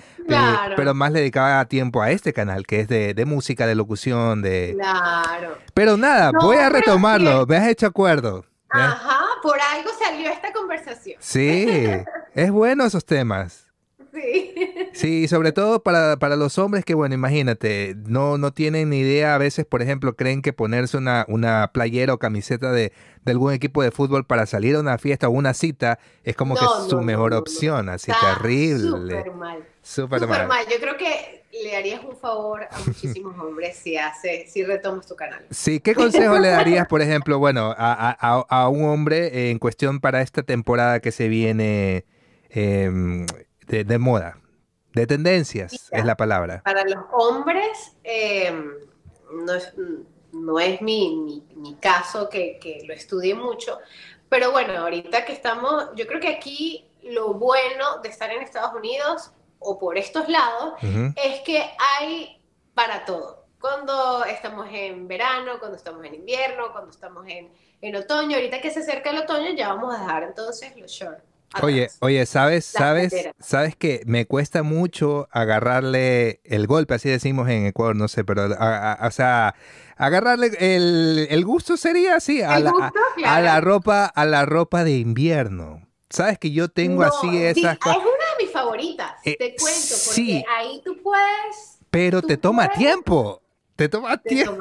pero, 0.76 0.94
más 0.94 1.12
le 1.12 1.20
dedicaba 1.20 1.66
tiempo 1.66 2.02
a 2.02 2.12
este 2.12 2.34
canal, 2.34 2.66
que 2.66 2.82
es 2.82 2.88
de, 2.88 3.26
música, 3.26 3.68
de 3.68 3.76
locución, 3.76 4.42
de... 4.42 4.74
Claro. 4.76 5.58
Pero 5.74 5.98
nada, 5.98 6.32
voy 6.40 6.58
a 6.58 6.70
retomarlo, 6.70 7.46
me 7.46 7.58
has 7.58 7.68
hecho 7.68 7.88
acuerdo. 7.88 8.46
Ajá, 8.70 9.20
por 9.42 9.60
algo 9.60 9.90
salió 10.00 10.30
esta 10.30 10.54
conversación. 10.54 11.18
Sí, 11.20 11.88
es 12.34 12.52
bueno 12.52 12.86
esos 12.86 13.06
temas. 13.06 13.71
Sí. 14.14 14.54
Sí, 14.94 15.28
sobre 15.28 15.52
todo 15.52 15.82
para, 15.84 16.18
para, 16.18 16.36
los 16.36 16.58
hombres 16.58 16.84
que, 16.84 16.94
bueno, 16.94 17.16
imagínate, 17.16 17.96
no, 18.06 18.38
no 18.38 18.52
tienen 18.52 18.90
ni 18.90 19.00
idea, 19.00 19.36
a 19.36 19.38
veces, 19.38 19.66
por 19.66 19.82
ejemplo, 19.82 20.16
creen 20.16 20.42
que 20.42 20.52
ponerse 20.52 20.98
una, 20.98 21.26
una 21.30 21.72
playera 21.74 22.14
o 22.14 22.20
camiseta 22.20 22.72
de, 22.72 22.92
de 23.24 23.32
algún 23.32 23.54
equipo 23.54 23.82
de 23.84 23.92
fútbol 23.92 24.26
para 24.26 24.46
salir 24.46 24.76
a 24.76 24.80
una 24.80 24.98
fiesta 24.98 25.30
o 25.30 25.32
una 25.32 25.54
cita 25.54 26.00
es 26.24 26.36
como 26.36 26.56
que 26.56 26.66
su 26.90 27.02
mejor 27.02 27.34
opción, 27.34 27.90
así 27.90 28.12
terrible. 28.12 29.18
Súper 29.18 29.34
mal. 29.34 29.68
Súper 29.82 30.28
mal. 30.28 30.48
mal. 30.48 30.66
Yo 30.70 30.78
creo 30.80 30.98
que 30.98 31.44
le 31.64 31.76
harías 31.76 32.04
un 32.04 32.16
favor 32.18 32.64
a 32.70 32.80
muchísimos 32.86 33.38
hombres 33.40 33.78
si 33.78 33.98
hace, 33.98 34.46
si 34.48 34.64
retomas 34.64 35.08
tu 35.08 35.16
canal. 35.16 35.46
Sí, 35.52 35.80
¿qué 35.80 35.96
consejo 35.96 36.38
le 36.38 36.50
darías, 36.50 36.88
por 36.88 37.02
ejemplo, 37.02 37.40
bueno, 37.40 37.74
a, 37.78 38.18
a, 38.20 38.46
a, 38.48 38.70
un 38.70 38.86
hombre 38.90 39.52
en 39.52 39.60
cuestión 39.60 40.00
para 40.00 40.22
esta 40.22 40.44
temporada 40.44 41.00
que 41.00 41.12
se 41.12 41.28
viene? 41.28 42.06
Eh, 42.50 43.26
de, 43.72 43.98
moda, 43.98 44.38
de 44.94 45.08
tendencias 45.08 45.90
es 45.92 46.06
la 46.06 46.16
palabra. 46.16 46.62
Para 46.64 46.84
los 46.84 47.06
hombres, 47.14 47.96
em, 48.04 48.74
no 49.32 49.54
es, 49.54 49.74
no 50.34 50.60
es 50.60 50.82
mi, 50.82 51.44
mi, 51.56 51.76
caso 51.76 52.30
que, 52.30 52.60
que, 52.60 52.84
lo 52.86 52.94
estudie 52.94 53.34
mucho, 53.34 53.80
pero 54.28 54.52
bueno, 54.52 54.74
ahorita 54.78 55.24
que 55.26 55.32
estamos, 55.32 55.88
yo 55.96 56.06
creo 56.06 56.20
que 56.20 56.28
aquí 56.28 56.86
lo 57.04 57.34
bueno 57.34 58.00
de 58.04 58.10
estar 58.10 58.30
en 58.30 58.42
Estados 58.42 58.74
Unidos 58.76 59.32
o 59.60 59.80
por 59.80 59.98
estos 59.98 60.28
lados 60.28 60.74
es 61.16 61.42
que 61.42 61.64
hay 61.80 62.42
para 62.74 63.06
todo. 63.06 63.46
Cuando 63.60 64.26
estamos 64.26 64.68
en 64.72 65.08
verano, 65.08 65.60
cuando 65.60 65.78
estamos 65.78 66.04
en 66.04 66.16
invierno, 66.16 66.72
cuando 66.72 66.90
estamos 66.90 67.26
en, 67.28 67.52
en 67.80 67.96
otoño, 67.96 68.36
ahorita 68.36 68.60
que 68.60 68.72
se 68.72 68.80
acerca 68.80 69.12
el 69.12 69.20
otoño 69.20 69.52
ya 69.52 69.70
vamos 69.70 69.96
a 69.96 70.00
dejar 70.00 70.24
entonces 70.24 70.76
los 70.78 70.92
shorts 70.92 71.31
Oye, 71.62 71.90
oye, 72.00 72.26
¿sabes, 72.26 72.66
sabes, 72.66 73.14
sabes 73.40 73.76
que 73.76 74.04
me 74.06 74.26
cuesta 74.26 74.64
mucho 74.64 75.28
agarrarle 75.32 76.40
el 76.46 76.66
golpe, 76.66 76.94
así 76.94 77.10
decimos 77.10 77.50
en 77.50 77.66
Ecuador, 77.66 77.96
no 77.96 78.08
sé, 78.08 78.24
pero, 78.24 78.46
o 78.46 79.12
sea, 79.12 79.56
agarrarle 79.98 80.52
el, 80.60 81.46
gusto 81.46 81.76
sería 81.76 82.16
así, 82.16 82.42
a, 82.42 82.60
la, 82.60 82.94
a, 83.26 83.42
la 83.42 83.60
ropa, 83.60 84.06
a 84.06 84.26
la 84.26 84.46
ropa 84.46 84.84
de 84.84 84.98
invierno. 84.98 85.88
Sabes 86.10 86.40
que 86.40 86.52
yo 86.52 86.70
tengo 86.70 87.04
así 87.04 87.44
esas 87.44 87.78
cosas. 87.78 87.98
Es 87.98 88.04
una 88.04 88.38
de 88.38 88.44
mis 88.44 88.52
favoritas, 88.52 89.14
eh, 89.26 89.36
te 89.38 89.56
cuento, 89.56 89.96
porque 90.06 90.46
ahí 90.50 90.82
tú 90.84 90.98
puedes. 91.02 91.80
Pero 91.90 92.22
te 92.22 92.38
toma 92.38 92.70
tiempo. 92.70 93.42
Te 93.76 93.90
toma 93.90 94.18
tiempo. 94.18 94.58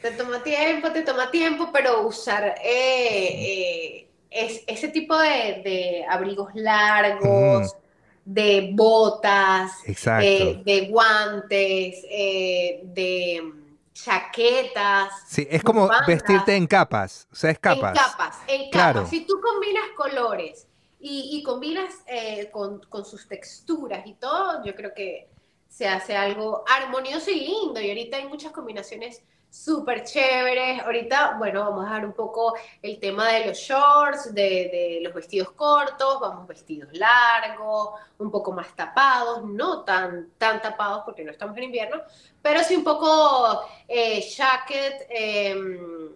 Te 0.00 0.10
toma 0.12 0.42
tiempo, 0.42 0.90
te 0.90 1.02
toma 1.02 1.30
tiempo, 1.30 1.70
pero 1.72 2.06
usar 2.06 2.56
eh, 2.64 2.64
eh, 2.64 4.11
es 4.34 4.62
ese 4.66 4.88
tipo 4.88 5.16
de, 5.18 6.04
abrigos 6.08 6.50
largos, 6.54 7.76
de 8.24 8.70
botas, 8.72 9.72
eh, 9.86 10.62
de 10.64 10.86
guantes, 10.88 12.04
eh, 12.08 12.80
de 12.84 13.52
chaquetas. 13.92 15.12
Sí, 15.26 15.46
es 15.50 15.62
como 15.62 15.88
vestirte 16.06 16.54
en 16.56 16.66
capas, 16.66 17.28
o 17.32 17.34
sea, 17.34 17.50
es 17.50 17.58
capas. 17.58 17.96
En 17.96 18.02
capas, 18.02 18.38
en 18.46 18.70
capas. 18.70 19.10
Si 19.10 19.26
tú 19.26 19.40
combinas 19.40 19.84
colores 19.96 20.66
y, 21.00 21.42
combinas 21.42 21.94
eh, 22.06 22.48
con, 22.52 22.80
con, 22.88 23.04
sus 23.04 23.26
texturas 23.26 24.06
y 24.06 24.14
todo, 24.14 24.64
yo 24.64 24.74
creo 24.74 24.94
que 24.94 25.28
se 25.68 25.88
hace 25.88 26.16
algo 26.16 26.64
armonioso 26.68 27.30
y 27.30 27.40
lindo. 27.40 27.80
Y 27.80 27.88
ahorita 27.88 28.18
hay 28.18 28.28
muchas 28.28 28.52
combinaciones 28.52 29.22
súper 29.52 30.02
chéveres. 30.02 30.82
Ahorita, 30.82 31.36
bueno, 31.38 31.60
vamos 31.60 31.84
a 31.84 31.88
dejar 31.88 32.06
un 32.06 32.14
poco 32.14 32.54
el 32.80 32.98
tema 32.98 33.30
de 33.30 33.46
los 33.46 33.58
shorts, 33.58 34.34
de, 34.34 35.00
los 35.02 35.12
vestidos 35.12 35.50
cortos, 35.50 36.18
vamos 36.20 36.48
vestidos 36.48 36.88
largos, 36.94 37.90
un 38.18 38.30
poco 38.30 38.52
más 38.52 38.74
tapados, 38.74 39.44
no 39.44 39.84
tan, 39.84 40.30
tan 40.38 40.62
tapados 40.62 41.02
porque 41.04 41.22
no 41.22 41.30
estamos 41.30 41.54
en 41.58 41.64
invierno, 41.64 42.00
pero 42.40 42.64
sí 42.64 42.74
un 42.74 42.84
poco 42.84 43.62
eh, 43.86 44.22
jacket. 44.22 45.06
Em, 45.10 46.08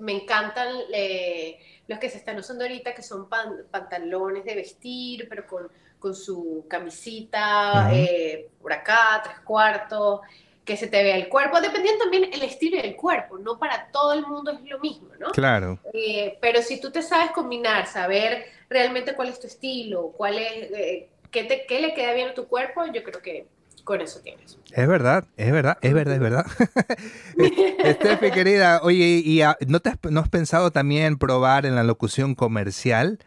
me 0.00 0.12
encantan 0.12 0.68
eh, 0.92 1.58
los 1.88 1.98
que 1.98 2.08
se 2.08 2.18
están 2.18 2.38
usando 2.38 2.64
ahorita, 2.64 2.94
que 2.94 3.02
son 3.02 3.28
pantalones 3.28 4.44
de 4.44 4.54
vestir, 4.54 5.28
pero 5.28 5.46
con, 5.46 5.68
su 6.14 6.64
camisita 6.70 7.90
eh, 7.92 8.48
por 8.62 8.72
acá, 8.72 9.20
tres 9.22 9.40
cuartos 9.40 10.20
que 10.68 10.76
se 10.76 10.86
te 10.86 11.02
vea 11.02 11.16
el 11.16 11.30
cuerpo, 11.30 11.62
dependiendo 11.62 12.04
también 12.04 12.28
el 12.30 12.42
estilo 12.42 12.76
del 12.76 12.94
cuerpo, 12.94 13.38
no 13.38 13.58
para 13.58 13.90
todo 13.90 14.12
el 14.12 14.26
mundo 14.26 14.50
es 14.50 14.70
lo 14.70 14.78
mismo, 14.80 15.08
¿no? 15.18 15.28
Claro. 15.30 15.78
Eh, 15.94 16.36
pero 16.42 16.60
si 16.60 16.78
tú 16.78 16.90
te 16.90 17.00
sabes 17.00 17.30
combinar, 17.30 17.86
saber 17.86 18.44
realmente 18.68 19.14
cuál 19.14 19.30
es 19.30 19.40
tu 19.40 19.46
estilo, 19.46 20.12
cuál 20.14 20.38
es, 20.38 20.70
eh, 20.72 21.08
qué, 21.30 21.44
te, 21.44 21.64
qué 21.66 21.80
le 21.80 21.94
queda 21.94 22.12
bien 22.12 22.28
a 22.28 22.34
tu 22.34 22.46
cuerpo, 22.46 22.84
yo 22.84 23.02
creo 23.02 23.22
que 23.22 23.46
con 23.82 24.02
eso 24.02 24.20
tienes. 24.20 24.58
Es 24.70 24.86
verdad, 24.86 25.24
es 25.38 25.50
verdad, 25.50 25.78
es 25.80 25.94
verdad, 25.94 26.14
es 26.14 26.20
verdad. 26.20 26.46
Estefi, 27.78 28.30
querida, 28.30 28.80
oye, 28.82 29.22
¿y 29.24 29.40
no, 29.68 29.80
te 29.80 29.88
has, 29.88 29.96
no 30.10 30.20
has 30.20 30.28
pensado 30.28 30.70
también 30.70 31.16
probar 31.16 31.64
en 31.64 31.76
la 31.76 31.82
locución 31.82 32.34
comercial? 32.34 33.18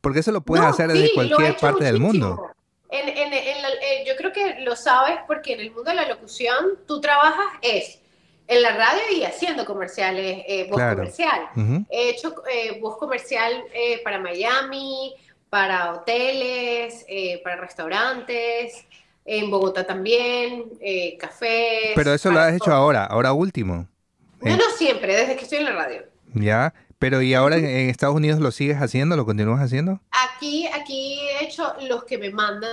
Porque 0.00 0.20
eso 0.20 0.30
lo 0.30 0.42
puedes 0.42 0.64
hacer 0.64 0.92
desde 0.92 1.12
cualquier 1.12 1.56
parte 1.56 1.82
del 1.82 1.98
mundo. 1.98 2.53
En, 2.90 3.08
en, 3.08 3.32
eh, 3.32 4.04
yo 4.06 4.14
creo 4.16 4.32
que 4.32 4.60
lo 4.60 4.76
sabes 4.76 5.18
porque 5.26 5.54
en 5.54 5.60
el 5.60 5.70
mundo 5.72 5.90
de 5.90 5.96
la 5.96 6.08
locución 6.08 6.78
tú 6.86 7.00
trabajas 7.00 7.46
es 7.62 8.00
en 8.46 8.62
la 8.62 8.76
radio 8.76 9.02
y 9.16 9.24
haciendo 9.24 9.64
comerciales, 9.64 10.44
eh, 10.46 10.66
voz 10.70 10.80
comercial. 10.82 11.48
He 11.90 12.10
hecho 12.10 12.34
eh, 12.50 12.78
voz 12.80 12.98
comercial 12.98 13.64
eh, 13.72 14.00
para 14.04 14.18
Miami, 14.18 15.14
para 15.48 15.92
hoteles, 15.92 17.06
para 17.42 17.56
restaurantes, 17.56 18.84
en 19.24 19.50
Bogotá 19.50 19.86
también, 19.86 20.64
cafés. 21.18 21.92
Pero 21.94 22.12
eso 22.12 22.30
lo 22.30 22.40
has 22.40 22.54
hecho 22.54 22.72
ahora, 22.72 23.04
ahora 23.04 23.32
último. 23.32 23.86
No, 24.40 24.56
no 24.56 24.64
siempre, 24.76 25.16
desde 25.16 25.36
que 25.36 25.44
estoy 25.44 25.58
en 25.58 25.64
la 25.64 25.72
radio. 25.72 26.02
Ya, 26.34 26.74
pero 26.98 27.22
¿y 27.22 27.34
ahora 27.34 27.56
en, 27.56 27.90
Estados 27.90 28.16
Unidos 28.16 28.40
lo 28.40 28.50
sigues 28.50 28.76
haciendo? 28.78 29.16
¿Lo 29.16 29.24
continúas 29.24 29.60
haciendo? 29.60 30.00
Aquí, 30.10 30.66
aquí 30.68 31.20
he 31.20 31.44
hecho 31.44 31.74
los 31.88 32.04
que 32.04 32.18
me 32.18 32.30
mandan 32.30 32.70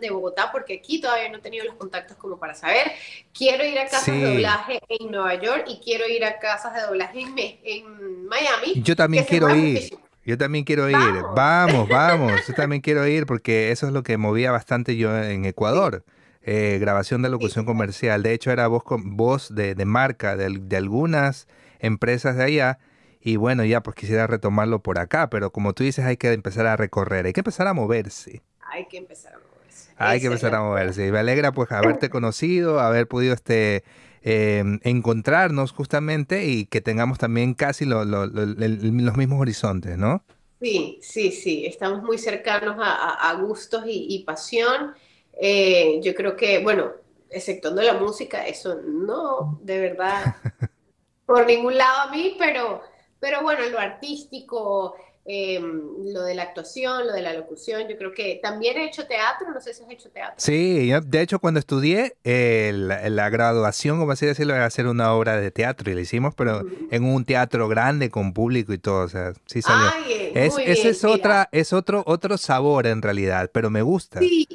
de 0.00 0.10
Bogotá, 0.10 0.50
porque 0.52 0.74
aquí 0.74 1.00
todavía 1.00 1.30
no 1.30 1.38
he 1.38 1.40
tenido 1.40 1.64
los 1.64 1.74
contactos 1.74 2.16
como 2.16 2.38
para 2.38 2.54
saber. 2.54 2.92
Quiero 3.32 3.64
ir 3.64 3.78
a 3.78 3.84
casas 3.84 4.06
de 4.06 4.34
doblaje 4.34 4.80
en 4.88 5.10
Nueva 5.10 5.34
York 5.34 5.64
y 5.68 5.80
quiero 5.82 6.06
ir 6.06 6.24
a 6.24 6.38
casas 6.38 6.74
de 6.74 6.82
doblaje 6.82 7.20
en, 7.64 8.26
Miami. 8.26 8.82
Yo 8.82 8.96
también 8.96 9.24
quiero 9.24 9.54
ir. 9.54 9.96
Yo 10.24 10.36
también 10.36 10.64
quiero 10.64 10.90
ir. 10.90 10.96
Vamos, 11.34 11.88
vamos. 11.90 12.32
Yo 12.46 12.54
también 12.54 12.82
quiero 12.82 13.06
ir 13.06 13.26
porque 13.26 13.70
eso 13.70 13.86
es 13.86 13.92
lo 13.92 14.02
que 14.02 14.16
movía 14.16 14.50
bastante 14.50 14.96
yo 14.96 15.16
en 15.16 15.44
Ecuador. 15.44 16.04
Eh, 16.42 16.78
grabación 16.80 17.22
de 17.22 17.28
locución 17.28 17.64
comercial. 17.64 18.22
De 18.22 18.32
hecho, 18.32 18.50
era 18.50 18.68
voz, 18.68 18.82
voz 18.88 19.54
de, 19.54 19.74
de 19.74 19.84
marca 19.84 20.36
de, 20.36 20.58
de 20.60 20.76
algunas 20.76 21.48
empresas 21.80 22.36
de 22.36 22.44
allá 22.44 22.78
y 23.26 23.34
bueno, 23.34 23.64
ya 23.64 23.82
pues 23.82 23.96
quisiera 23.96 24.28
retomarlo 24.28 24.84
por 24.84 25.00
acá, 25.00 25.28
pero 25.28 25.50
como 25.50 25.72
tú 25.72 25.82
dices, 25.82 26.04
hay 26.04 26.16
que 26.16 26.32
empezar 26.32 26.64
a 26.68 26.76
recorrer, 26.76 27.26
hay 27.26 27.32
que 27.32 27.40
empezar 27.40 27.66
a 27.66 27.74
moverse. 27.74 28.40
Hay 28.60 28.86
que 28.86 28.98
empezar 28.98 29.34
a 29.34 29.38
moverse. 29.38 29.90
Hay 29.96 30.20
que 30.20 30.26
empezar 30.26 30.54
a 30.54 30.62
moverse. 30.62 31.08
Y 31.08 31.10
me 31.10 31.18
alegra 31.18 31.50
pues 31.50 31.72
haberte 31.72 32.08
conocido, 32.08 32.78
haber 32.78 33.08
podido 33.08 33.34
este 33.34 33.82
em, 34.22 34.78
encontrarnos 34.84 35.72
justamente 35.72 36.44
y 36.44 36.66
que 36.66 36.80
tengamos 36.80 37.18
también 37.18 37.54
casi 37.54 37.84
los 37.84 39.16
mismos 39.16 39.40
horizontes, 39.40 39.98
¿no? 39.98 40.22
Sí, 40.62 41.00
sí, 41.02 41.32
sí, 41.32 41.66
estamos 41.66 42.04
muy 42.04 42.18
cercanos 42.18 42.76
a, 42.78 43.34
gustos 43.40 43.82
y, 43.88 44.22
pasión. 44.24 44.94
Eh, 45.32 45.98
yo 46.00 46.14
creo 46.14 46.36
que, 46.36 46.60
bueno, 46.60 46.92
exceptuando 47.28 47.82
la 47.82 47.94
música, 47.94 48.46
eso 48.46 48.80
no, 48.84 49.58
de 49.64 49.80
verdad, 49.80 50.36
por 51.26 51.44
ningún 51.44 51.76
lado 51.76 52.02
a 52.02 52.12
mí, 52.12 52.36
pero 52.38 52.82
pero 53.20 53.42
bueno, 53.42 53.66
lo 53.70 53.78
artístico, 53.78 54.96
Em, 55.28 56.12
lo 56.12 56.22
de 56.22 56.36
la 56.36 56.44
actuación, 56.44 57.04
lo 57.04 57.12
de 57.12 57.20
la 57.20 57.32
locución. 57.32 57.88
Yo 57.88 57.98
creo 57.98 58.12
que 58.12 58.38
también 58.40 58.76
he 58.76 58.84
hecho 58.84 59.08
teatro, 59.08 59.50
no 59.52 59.60
sé 59.60 59.74
si 59.74 59.82
has 59.82 59.90
hecho 59.90 60.08
teatro. 60.08 60.36
Sí, 60.36 60.88
de 61.04 61.20
hecho 61.20 61.40
cuando 61.40 61.58
estudié 61.58 62.14
eh, 62.22 62.70
la, 62.72 63.28
graduación, 63.28 63.98
como 63.98 64.12
así 64.12 64.24
decirlo, 64.24 64.54
era 64.54 64.66
hacer 64.66 64.86
una 64.86 65.12
obra 65.12 65.36
de 65.36 65.50
teatro 65.50 65.90
y 65.90 65.96
la 65.96 66.02
hicimos, 66.02 66.32
pero 66.36 66.62
en 66.92 67.04
un 67.04 67.24
teatro 67.24 67.66
grande 67.66 68.08
con 68.08 68.32
público 68.32 68.72
y 68.72 68.78
todo, 68.78 69.02
o 69.02 69.08
sea, 69.08 69.32
sí 69.46 69.62
salió. 69.62 69.90
es, 70.32 70.56
ese 70.58 70.90
es 70.90 71.04
otra, 71.04 71.48
es 71.50 71.72
otro, 71.72 72.04
otro 72.06 72.38
sabor 72.38 72.86
en 72.86 73.02
realidad, 73.02 73.50
pero 73.52 73.68
me 73.68 73.82
gusta. 73.82 74.20
Sí, 74.20 74.46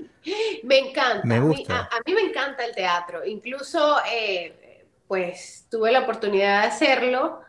me 0.63 0.79
encanta. 0.79 1.27
Me 1.27 1.41
gusta. 1.41 1.89
A, 1.91 1.99
mí, 2.05 2.13
me 2.13 2.21
encanta 2.21 2.63
el 2.63 2.73
teatro, 2.73 3.25
incluso 3.25 3.97
eh, 4.09 4.85
pues 5.05 5.65
tuve 5.69 5.91
la 5.91 5.99
oportunidad 5.99 6.61
de 6.61 6.67
hacerlo 6.69 7.41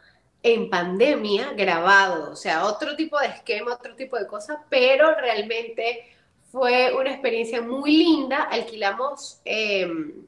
en 0.42 0.68
pandemia 0.68 1.52
grabado, 1.52 2.32
o 2.32 2.36
sea, 2.36 2.64
otro 2.64 2.96
tipo 2.96 3.18
de 3.18 3.28
esquema, 3.28 3.74
otro 3.74 3.94
tipo 3.94 4.18
de 4.18 4.26
cosas, 4.26 4.58
pero 4.68 5.14
realmente 5.14 6.12
fue 6.50 6.92
una 6.94 7.10
experiencia 7.10 7.62
muy 7.62 7.96
linda. 7.96 8.42
Alquilamos 8.50 9.40
em, 9.44 10.26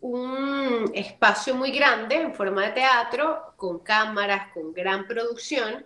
un 0.00 0.90
espacio 0.94 1.54
muy 1.54 1.72
grande 1.72 2.16
en 2.16 2.34
forma 2.34 2.66
de 2.66 2.72
teatro, 2.72 3.54
con 3.56 3.78
cámaras, 3.78 4.52
con 4.52 4.72
gran 4.74 5.06
producción. 5.06 5.84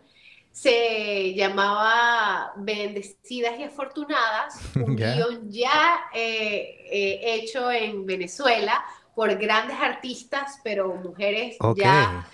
Se 0.50 1.32
llamaba 1.34 2.52
Bendecidas 2.56 3.58
y 3.60 3.62
Afortunadas, 3.62 4.60
un 4.74 4.96
guion 4.96 5.48
ya 5.48 6.08
eh, 6.12 6.84
eh, 6.90 7.20
hecho 7.22 7.70
en 7.70 8.04
Venezuela 8.04 8.84
por 9.14 9.34
grandes 9.36 9.76
artistas, 9.80 10.60
pero 10.64 10.94
mujeres 10.94 11.56
ya 11.76 12.26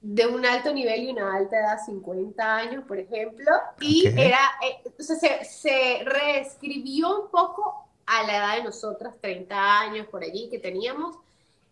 de 0.00 0.26
un 0.26 0.46
alto 0.46 0.72
nivel 0.72 1.04
y 1.04 1.10
una 1.10 1.36
alta 1.36 1.58
edad, 1.58 1.78
50 1.84 2.56
años, 2.56 2.84
por 2.86 2.98
ejemplo, 2.98 3.52
y 3.80 4.06
era, 4.06 4.38
eh, 4.62 4.90
se, 4.98 5.44
se, 5.44 6.04
reescribió 6.04 7.22
un 7.24 7.30
poco 7.30 7.86
a 8.06 8.22
la 8.22 8.36
edad 8.36 8.56
de 8.56 8.64
nosotras, 8.64 9.14
30 9.20 9.80
años 9.80 10.06
por 10.08 10.22
allí 10.22 10.48
que 10.50 10.58
teníamos, 10.58 11.16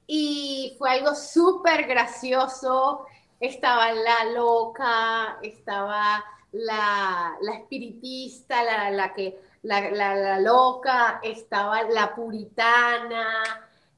y 0.06 0.74
fue 0.78 0.90
algo 0.90 1.14
súper 1.14 1.86
gracioso, 1.86 3.06
estaba 3.40 3.92
la 3.92 4.24
loca, 4.34 5.38
estaba 5.42 6.22
la, 6.52 7.36
la 7.40 7.54
espiritista, 7.54 8.62
la, 8.62 8.90
la 8.90 9.14
que, 9.14 9.38
la, 9.62 9.90
la, 9.90 10.38
loca, 10.40 11.20
estaba 11.22 11.82
la 11.84 12.14
puritana, 12.14 13.42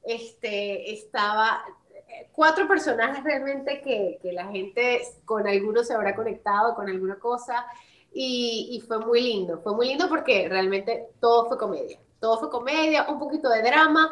este, 0.03 0.93
estaba 0.93 1.63
cuatro 2.31 2.67
personajes 2.67 3.23
realmente 3.23 3.81
que, 3.81 4.19
que, 4.21 4.33
la 4.33 4.47
gente 4.47 5.01
con 5.25 5.47
algunos 5.47 5.87
se 5.87 5.93
habrá 5.93 6.15
conectado 6.15 6.75
con 6.75 6.89
alguna 6.89 7.15
cosa 7.15 7.65
y, 8.13 8.69
y, 8.71 8.81
fue 8.81 8.99
muy 8.99 9.21
lindo, 9.21 9.59
fue 9.61 9.73
muy 9.73 9.87
lindo 9.87 10.09
porque 10.09 10.47
realmente 10.49 11.07
todo 11.19 11.47
fue 11.47 11.57
comedia, 11.57 11.97
todo 12.19 12.39
fue 12.39 12.49
comedia, 12.49 13.09
un 13.09 13.19
poquito 13.19 13.49
de 13.49 13.61
drama, 13.61 14.09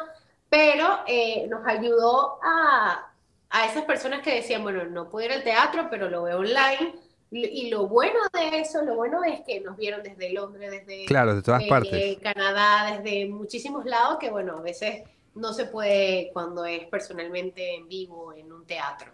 pero 0.48 1.00
eh, 1.06 1.46
nos 1.48 1.66
ayudó 1.66 2.38
a, 2.42 3.12
a 3.50 3.66
esas 3.66 3.84
personas 3.84 4.22
que 4.22 4.34
decían, 4.34 4.62
bueno, 4.62 4.84
no 4.84 5.08
puedo 5.08 5.26
ir 5.26 5.32
al 5.32 5.44
teatro, 5.44 5.88
pero 5.90 6.08
lo 6.08 6.22
veo 6.22 6.38
online. 6.38 6.94
Y 7.32 7.70
lo 7.70 7.86
bueno 7.86 8.18
de 8.32 8.58
eso, 8.58 8.82
lo 8.82 8.96
bueno 8.96 9.22
es 9.22 9.42
que 9.42 9.60
nos 9.60 9.76
vieron 9.76 10.02
desde 10.02 10.32
Londres, 10.32 10.68
desde 10.68 11.04
claro, 11.04 11.36
de 11.36 11.42
todas 11.42 11.62
partes. 11.64 12.18
Canadá, 12.18 12.98
desde 12.98 13.28
muchísimos 13.28 13.84
lados, 13.84 14.18
que 14.18 14.30
bueno, 14.30 14.56
a 14.56 14.60
veces 14.62 15.04
no 15.34 15.52
se 15.52 15.66
puede 15.66 16.30
cuando 16.32 16.64
es 16.64 16.86
personalmente 16.86 17.74
en 17.74 17.88
vivo 17.88 18.32
en 18.32 18.52
un 18.52 18.64
teatro. 18.66 19.10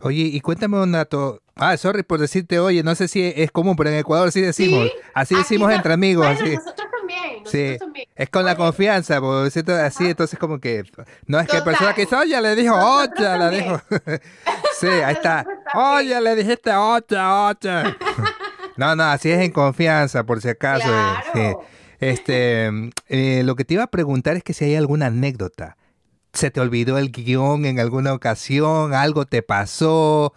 Oye, 0.00 0.22
y 0.22 0.40
cuéntame 0.40 0.80
un 0.80 0.92
dato. 0.92 1.42
Ah, 1.56 1.76
sorry 1.76 2.04
por 2.04 2.20
decirte, 2.20 2.60
oye, 2.60 2.82
no 2.84 2.94
sé 2.94 3.08
si 3.08 3.32
es 3.34 3.50
común, 3.50 3.74
pero 3.76 3.90
en 3.90 3.96
Ecuador 3.96 4.30
sí 4.30 4.40
decimos. 4.40 4.90
así 5.12 5.34
decimos 5.34 5.72
entre 5.72 5.92
amigos. 5.92 6.24
así. 6.26 6.54
nosotros 6.54 6.88
también. 6.90 7.44
sí. 7.44 7.76
Es 8.14 8.30
con 8.30 8.44
la 8.44 8.56
confianza, 8.56 9.20
por 9.20 9.42
decirte 9.42 9.72
así, 9.72 10.06
entonces 10.06 10.38
como 10.38 10.60
que. 10.60 10.84
No 11.26 11.40
es 11.40 11.48
que 11.48 11.58
la 11.58 11.64
persona 11.64 11.94
que 11.94 12.02
dice, 12.02 12.14
oye, 12.14 12.40
le 12.40 12.54
dijo 12.54 12.74
ocha, 12.74 13.36
la 13.36 13.50
dijo. 13.50 13.80
sí, 14.78 14.86
ahí 14.86 15.14
está. 15.14 15.44
Oye, 15.74 16.20
le 16.20 16.36
dijiste 16.36 16.72
ocha, 16.72 17.48
ocha. 17.48 17.96
no, 18.76 18.94
no, 18.94 19.04
así 19.04 19.30
es 19.30 19.40
en 19.40 19.50
confianza, 19.50 20.24
por 20.24 20.40
si 20.40 20.48
acaso. 20.48 20.88
Eh, 20.88 21.16
claro. 21.32 21.64
Este, 22.00 22.70
eh, 23.08 23.42
lo 23.44 23.56
que 23.56 23.64
te 23.64 23.74
iba 23.74 23.82
a 23.82 23.90
preguntar 23.90 24.36
es 24.36 24.44
que 24.44 24.54
si 24.54 24.64
hay 24.64 24.76
alguna 24.76 25.06
anécdota. 25.06 25.76
¿Se 26.32 26.50
te 26.50 26.60
olvidó 26.60 26.98
el 26.98 27.10
guion 27.10 27.64
en 27.64 27.80
alguna 27.80 28.12
ocasión? 28.12 28.94
¿Algo 28.94 29.24
te 29.24 29.42
pasó 29.42 30.34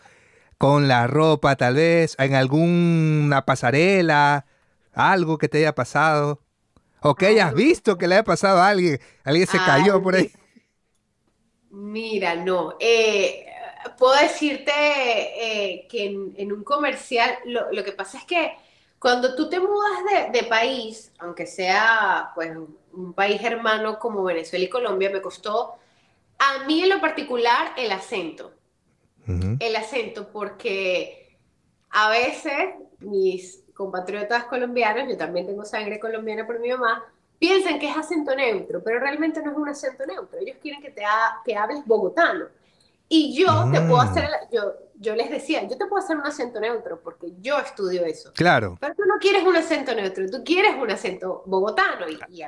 con 0.57 0.88
la 0.88 1.05
ropa 1.05 1.55
tal 1.57 1.76
vez? 1.76 2.16
¿En 2.18 2.34
alguna 2.34 3.45
pasarela? 3.45 4.45
¿Algo 4.93 5.38
que 5.38 5.49
te 5.49 5.59
haya 5.59 5.76
pasado? 5.76 6.41
¿O 7.01 7.16
que 7.16 7.28
hayas 7.28 7.53
visto 7.53 7.97
que 7.97 8.07
le 8.07 8.16
haya 8.16 8.24
pasado 8.24 8.59
a 8.59 8.70
alguien? 8.70 8.99
¿Alguien 9.24 9.47
se 9.47 9.57
cayó 9.57 10.01
por 10.01 10.16
ahí? 10.16 10.32
Mira, 11.70 12.36
no. 12.36 12.76
Eh, 12.80 13.45
puedo 13.97 14.20
decirte 14.20 14.72
eh, 14.72 15.88
que 15.89 16.05
en, 16.05 16.51
un 16.51 16.64
comercial, 16.64 17.38
lo 17.45 17.84
que 17.84 17.91
pasa 17.91 18.18
es 18.18 18.24
que 18.24 18.53
cuando 19.02 19.34
tú 19.34 19.49
te 19.49 19.60
mudas 19.60 20.32
de, 20.32 20.43
país, 20.43 21.12
aunque 21.18 21.47
sea 21.47 22.32
pues 22.36 22.56
un 22.93 23.14
país 23.14 23.41
hermano 23.43 23.97
como 23.97 24.24
Venezuela 24.24 24.64
y 24.64 24.70
Colombia, 24.70 25.10
me 25.10 25.24
costó 25.24 25.74
a 26.38 26.66
mí 26.66 26.84
en 26.84 26.89
lo 26.89 27.02
particular 27.02 27.72
el 27.78 27.91
acento. 27.91 28.54
El 29.60 29.76
acento, 29.76 30.28
porque 30.32 31.36
a 31.89 32.10
veces 32.10 32.76
mis 32.99 33.64
compatriotas 33.74 34.43
colombianos, 34.43 35.10
yo 35.10 35.18
también 35.18 35.47
tengo 35.47 35.66
sangre 35.66 35.99
colombiana 35.99 36.45
por 36.45 36.60
mi 36.60 36.70
mamá, 36.70 37.04
piensan 37.39 37.80
que 37.80 37.89
es 37.89 37.97
acento 37.97 38.36
neutro, 38.36 38.84
pero 38.84 38.99
realmente 38.99 39.41
no 39.41 39.49
es 39.49 39.58
un 39.58 39.70
acento 39.70 40.06
neutro. 40.06 40.38
Ellos 40.39 40.58
quieren 40.62 40.80
que, 40.80 40.91
te 40.91 41.02
que 41.43 41.56
hables 41.56 41.84
bogotano. 41.88 42.45
Y 43.10 43.34
yo 43.36 43.68
te 43.72 43.82
puedo 43.82 43.97
mm. 43.97 44.08
hacer, 44.08 44.30
yo, 44.52 44.74
yo 45.02 45.16
les 45.16 45.32
decía, 45.32 45.64
yo 45.64 45.78
te 45.78 45.88
puedo 45.88 46.04
hacer 46.04 46.16
un 46.16 46.28
acento 46.28 46.60
neutro 46.60 47.02
porque 47.02 47.34
yo 47.39 47.58
estudio 47.58 48.06
eso. 48.06 48.32
Claro. 48.34 48.78
Pero 48.80 48.93
tú 48.93 49.04
no 49.06 49.18
quieres 49.20 49.43
un 49.43 49.56
acento 49.56 49.95
neutro, 49.95 50.30
tú 50.30 50.43
quieres 50.43 50.76
un 50.80 50.91
acento 50.91 51.41
bogotano. 51.47 52.06
Y, 52.30 52.43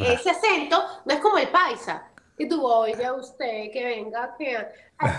ese 0.00 0.30
acento 0.30 0.82
no 1.04 1.14
es 1.14 1.20
como 1.20 1.36
el 1.36 1.48
paisa, 1.48 2.08
que 2.36 2.46
tú, 2.46 2.64
oye, 2.66 3.12
usted, 3.12 3.70
que 3.70 3.84
venga, 3.84 4.34
que... 4.38 4.56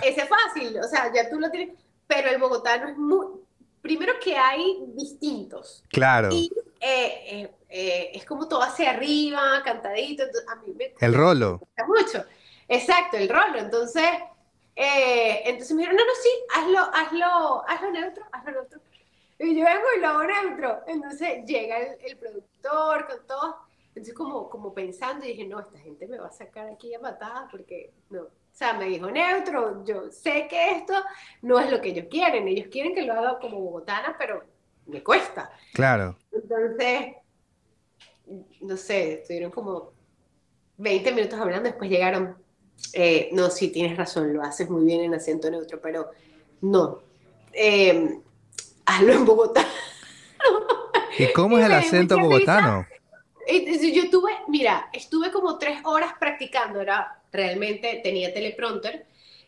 Ese 0.03 0.21
es 0.21 0.27
fácil, 0.27 0.79
o 0.79 0.87
sea, 0.87 1.13
ya 1.13 1.29
tú 1.29 1.39
lo 1.39 1.51
tienes, 1.51 1.77
pero 2.07 2.29
el 2.29 2.39
bogotano 2.39 2.89
es 2.89 2.97
muy... 2.97 3.27
Primero 3.81 4.13
que 4.21 4.35
hay 4.35 4.83
distintos. 4.87 5.85
Claro. 5.89 6.29
Y 6.31 6.51
eh, 6.81 7.23
eh, 7.29 7.51
eh, 7.69 8.11
es 8.15 8.25
como 8.25 8.47
todo 8.47 8.63
hacia 8.63 8.89
arriba, 8.89 9.61
cantadito. 9.63 10.23
a 10.23 10.55
mí 10.55 10.73
me... 10.75 10.95
El 10.99 11.13
rolo. 11.13 11.61
Me 11.77 11.83
mucho. 11.85 12.25
Exacto, 12.67 13.15
el 13.15 13.29
rolo. 13.29 13.59
Entonces 13.59 14.05
eh, 14.76 15.41
entonces 15.45 15.76
me 15.76 15.82
dijeron, 15.82 15.97
no, 15.97 16.05
no, 16.05 16.13
sí, 16.22 16.30
hazlo, 16.55 16.80
hazlo, 16.93 17.63
hazlo 17.67 17.91
neutro, 17.91 18.26
hazlo 18.32 18.51
neutro. 18.51 18.82
Y 19.39 19.55
yo 19.57 19.65
vengo 19.65 19.86
y 19.95 19.99
lo 20.01 20.07
hago 20.07 20.24
neutro. 20.24 20.84
Entonces 20.88 21.45
llega 21.45 21.78
el, 21.78 22.17
productor 22.17 23.07
con 23.07 23.28
todo. 23.28 23.57
Entonces 23.89 24.13
como, 24.13 24.49
como 24.49 24.74
pensando, 24.74 25.26
y 25.26 25.30
dije, 25.30 25.47
no, 25.47 25.59
esta 25.59 25.80
gente 25.80 26.07
me 26.07 26.20
va 26.20 26.28
a 26.28 26.32
sacar 26.32 26.67
aquí 26.67 26.93
a 26.93 26.99
matar 26.99 27.47
porque 27.49 27.93
no. 28.09 28.24
O 28.24 28.59
sea, 28.59 28.74
me 28.74 28.86
dijo 28.86 29.09
neutro, 29.09 29.86
yo 29.86 30.11
sé 30.11 30.47
que 30.49 30.72
esto 30.72 30.93
no 31.41 31.59
es 31.59 31.72
lo 31.72 31.80
que 31.80 31.89
ellos 31.89 32.07
quieren. 32.09 32.47
Ellos 32.47 32.67
quieren 32.70 32.93
que 32.93 33.03
lo 33.03 33.13
haga 33.13 33.39
como 33.39 33.59
bogotana, 33.59 34.15
pero 34.17 34.43
me 34.86 35.01
cuesta. 35.01 35.49
Claro. 35.74 36.17
Entonces, 36.32 37.15
no 38.61 38.76
sé, 38.76 39.13
estuvieron 39.13 39.51
como 39.51 39.93
20 40.78 41.11
minutos 41.13 41.39
hablando, 41.39 41.70
después 41.70 41.89
llegaron 41.89 42.38
eh, 42.93 43.30
no, 43.32 43.49
sí, 43.49 43.69
tienes 43.69 43.97
razón, 43.97 44.34
lo 44.34 44.43
haces 44.43 44.69
muy 44.69 44.86
bien 44.86 45.01
en 45.01 45.13
acento 45.13 45.49
neutro, 45.49 45.80
pero 45.82 46.09
no. 46.61 46.99
Eh, 47.53 48.19
hazlo 48.86 49.13
en 49.13 49.25
Bogotá. 49.25 49.65
¿Y 51.17 51.32
cómo 51.34 51.57
es 51.57 51.65
el 51.65 51.73
acento 51.73 52.17
bogotano? 52.17 52.86
Yo 53.47 54.09
tuve, 54.09 54.32
mira, 54.47 54.89
estuve 54.93 55.32
como 55.32 55.57
tres 55.57 55.80
horas 55.84 56.13
practicando, 56.19 56.82
era 56.82 57.21
realmente 57.32 57.99
tenía 58.03 58.34
teleprompter 58.34 59.05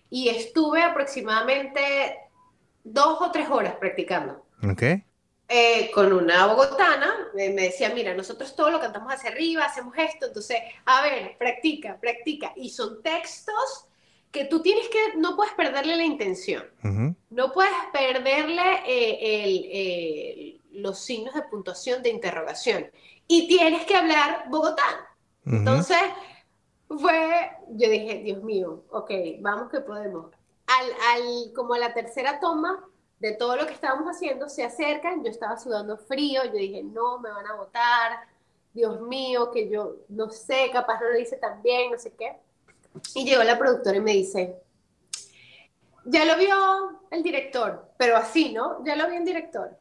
y 0.09 0.29
estuve 0.29 0.83
aproximadamente 0.83 1.81
dos 2.83 3.21
o 3.21 3.31
tres 3.31 3.49
horas 3.49 3.75
practicando. 3.75 4.43
Okay. 4.71 5.03
Eh, 5.53 5.91
con 5.93 6.13
una 6.13 6.47
bogotana, 6.47 7.27
me, 7.33 7.49
decía, 7.49 7.91
mira, 7.93 8.13
nosotros 8.13 8.55
todo 8.55 8.71
lo 8.71 8.79
cantamos 8.79 9.13
hacia 9.13 9.31
arriba, 9.31 9.65
hacemos 9.65 9.93
esto, 9.97 10.27
entonces, 10.27 10.57
a 10.85 11.01
ver, 11.01 11.37
practica, 11.37 11.99
practica. 11.99 12.53
Y 12.55 12.69
son 12.69 13.03
textos 13.03 13.85
que 14.31 14.45
tú 14.45 14.61
tienes 14.61 14.87
que, 14.87 15.17
no 15.17 15.35
puedes 15.35 15.53
perderle 15.55 15.97
la 15.97 16.05
intención, 16.05 16.63
no 17.29 17.51
puedes 17.51 17.73
perderle 17.91 18.61
eh, 18.87 20.57
los 20.71 20.99
signos 20.99 21.33
de 21.33 21.41
puntuación 21.41 22.01
de 22.01 22.11
interrogación. 22.11 22.89
Y 23.27 23.49
tienes 23.49 23.85
que 23.85 23.95
hablar 23.97 24.45
bogotano. 24.47 24.99
Entonces, 25.45 25.99
fue, 26.87 27.51
yo 27.71 27.89
dije, 27.89 28.21
Dios 28.23 28.41
mío, 28.41 28.85
ok, 28.89 29.11
vamos 29.41 29.69
que 29.69 29.81
podemos. 29.81 30.31
Al, 30.67 30.85
al, 31.13 31.53
como 31.53 31.73
a 31.73 31.79
la 31.79 31.93
tercera 31.93 32.39
toma, 32.39 32.87
de 33.21 33.33
todo 33.33 33.55
lo 33.55 33.67
que 33.67 33.73
estábamos 33.73 34.07
haciendo, 34.07 34.49
se 34.49 34.63
acercan, 34.63 35.23
yo 35.23 35.29
estaba 35.29 35.55
sudando 35.55 35.95
frío, 35.95 36.43
yo 36.43 36.53
dije, 36.53 36.81
no, 36.81 37.19
me 37.19 37.29
van 37.29 37.45
a 37.45 37.53
votar, 37.53 38.19
Dios 38.73 38.99
mío, 39.01 39.51
que 39.51 39.69
yo 39.69 39.97
no 40.09 40.31
sé, 40.31 40.71
capaz 40.73 40.99
no 40.99 41.09
lo 41.09 41.19
hice 41.19 41.37
tan 41.37 41.61
bien, 41.61 41.91
no 41.91 41.99
sé 41.99 42.13
qué. 42.15 42.35
Y 43.13 43.23
llegó 43.23 43.43
la 43.43 43.59
productora 43.59 43.97
y 43.97 44.01
me 44.01 44.13
dice, 44.13 44.55
ya 46.03 46.25
lo 46.25 46.35
vio 46.35 46.99
el 47.11 47.21
director, 47.21 47.91
pero 47.95 48.17
así, 48.17 48.53
¿no? 48.53 48.83
Ya 48.83 48.95
lo 48.95 49.07
vio 49.07 49.19
el 49.19 49.25
director. 49.25 49.77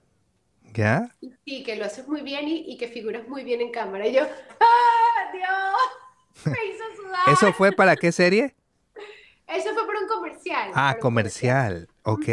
¿Ya? 0.75 1.09
Y 1.23 1.33
sí, 1.47 1.63
que 1.65 1.77
lo 1.77 1.87
haces 1.87 2.07
muy 2.07 2.21
bien 2.21 2.47
y, 2.47 2.71
y 2.71 2.77
que 2.77 2.89
figuras 2.89 3.27
muy 3.27 3.43
bien 3.43 3.63
en 3.63 3.73
cámara. 3.73 4.07
Y 4.07 4.13
yo, 4.13 4.23
¡ah, 4.23 5.33
Dios! 5.33 6.55
Me 6.55 6.67
hizo 6.67 6.85
sudar. 6.95 7.21
¿Eso 7.33 7.55
fue 7.55 7.73
para 7.73 7.97
qué 7.97 8.13
serie? 8.13 8.55
Eso 9.47 9.73
fue 9.73 9.87
por 9.87 9.97
un 9.97 10.09
comercial. 10.09 10.71
Ah, 10.75 10.93
un 10.95 11.01
comercial. 11.01 11.89
Ok. 12.05 12.29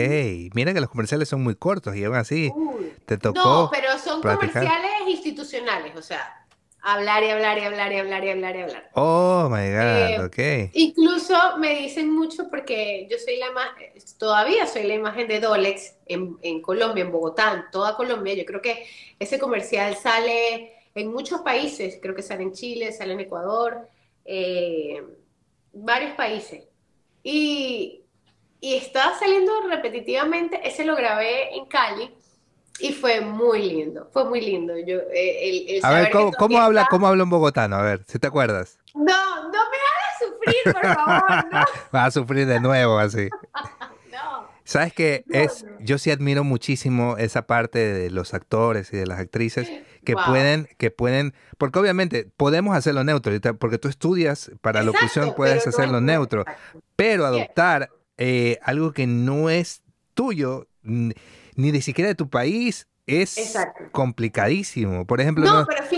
Mira 0.54 0.74
que 0.74 0.82
los 0.82 0.90
comerciales 0.90 1.30
son 1.30 1.44
muy 1.44 1.56
cortos 1.56 1.96
y 1.96 2.04
aún 2.04 2.16
así 2.16 2.52
Uy. 2.56 2.94
te 3.06 3.18
tocó. 3.18 3.40
No, 3.40 3.70
pero 3.72 3.98
son 4.00 4.22
comerciales 4.22 4.92
institucionales, 5.08 5.96
o 5.96 6.02
sea, 6.02 6.46
hablar 6.82 7.24
y 7.24 7.30
hablar 7.30 7.58
y 7.58 7.62
hablar 7.62 7.92
y 7.92 7.98
hablar 7.98 8.24
y 8.24 8.30
hablar 8.30 8.56
y 8.56 8.62
hablar. 8.62 8.90
Oh 8.94 9.50
my 9.52 9.60
Eh, 9.60 10.16
God, 10.18 10.26
ok. 10.26 10.72
Incluso 10.74 11.58
me 11.58 11.76
dicen 11.80 12.10
mucho 12.12 12.50
porque 12.50 13.08
yo 13.12 13.18
soy 13.18 13.38
la 13.38 13.52
más, 13.52 13.70
todavía 14.18 14.66
soy 14.68 14.84
la 14.84 14.96
imagen 14.96 15.28
de 15.28 15.40
Dolex 15.40 15.96
en, 16.06 16.38
en 16.42 16.62
Colombia, 16.62 17.04
en 17.04 17.12
Bogotá, 17.12 17.54
en 17.54 17.72
toda 17.72 17.96
Colombia. 17.96 18.34
Yo 18.36 18.46
creo 18.46 18.62
que 18.62 18.86
ese 19.20 19.38
comercial 19.38 19.96
sale 19.98 20.74
en 20.96 21.12
muchos 21.12 21.42
países, 21.42 22.00
creo 22.02 22.16
que 22.16 22.24
sale 22.24 22.44
en 22.44 22.54
Chile, 22.54 22.92
sale 22.92 23.14
en 23.14 23.20
Ecuador, 23.20 23.88
eh, 24.26 25.04
varios 25.74 26.14
países. 26.16 26.64
Y, 27.24 28.04
y 28.60 28.76
estaba 28.76 29.18
saliendo 29.18 29.52
repetitivamente, 29.70 30.60
ese 30.68 30.84
lo 30.86 30.96
grabé 30.96 31.56
en 31.56 31.66
Cali 31.66 32.14
y 32.80 32.94
fue 32.94 33.22
muy 33.22 33.62
lindo, 33.70 34.10
fue 34.12 34.26
muy 34.26 34.42
lindo. 34.42 34.74
Yo, 34.78 34.98
eh, 35.14 35.50
el, 35.50 35.76
el 35.78 35.86
A 35.86 35.92
ver, 35.92 36.12
¿cómo, 36.12 36.32
cómo 36.34 36.60
habla, 36.60 36.82
está- 36.82 36.90
cómo 36.90 37.08
habla 37.08 37.24
un 37.24 37.30
bogotano? 37.30 37.76
A 37.76 37.82
ver, 37.82 38.04
si 38.08 38.20
te 38.20 38.28
acuerdas. 38.28 38.80
No, 38.94 39.04
no 39.44 39.50
me 39.52 39.58
hagas 39.58 40.20
sufrir, 40.20 40.74
por 40.74 40.94
favor, 40.94 41.46
no, 41.52 41.66
Vas 41.92 42.08
a 42.08 42.12
sufrir 42.12 42.46
de 42.48 42.60
nuevo 42.60 42.98
así. 43.00 43.30
no. 44.12 44.48
Sabes 44.64 44.92
que 44.94 45.24
No, 45.28 45.40
es, 45.44 45.64
no. 45.64 45.78
yo 45.80 45.98
sí 45.98 46.12
admiro 46.12 46.44
muchísimo 46.44 47.16
esa 47.18 47.48
parte 47.48 47.80
de 47.80 48.10
los 48.10 48.34
actores 48.34 48.92
y 48.92 48.98
de 48.98 49.08
las 49.08 49.20
actrices 49.20 49.72
que 50.04 50.16
Wow. 50.16 50.26
pueden, 50.26 50.68
que 50.78 50.92
pueden, 50.92 51.34
porque 51.58 51.80
obviamente 51.80 52.30
podemos 52.38 52.76
hacerlo 52.76 53.04
neutro, 53.04 53.32
porque 53.60 53.78
tú 53.78 53.88
estudias 53.88 54.52
para 54.62 54.82
Exacto, 54.82 54.92
locución, 55.00 55.34
puedes 55.36 55.66
hacerlo 55.68 56.02
neutro, 56.02 56.46
pero 56.96 57.26
adoptar 57.26 57.90
eh, 58.18 58.60
algo 58.64 58.92
que 58.94 59.08
no 59.08 59.50
es 59.50 59.82
tuyo, 60.14 60.68
ni 60.84 61.72
de 61.72 61.82
siquiera 61.82 62.08
de 62.10 62.16
tu 62.16 62.30
país, 62.30 62.88
es 63.06 63.38
Exacto. 63.38 63.86
complicadísimo. 63.92 65.06
Por 65.06 65.22
ejemplo, 65.22 65.46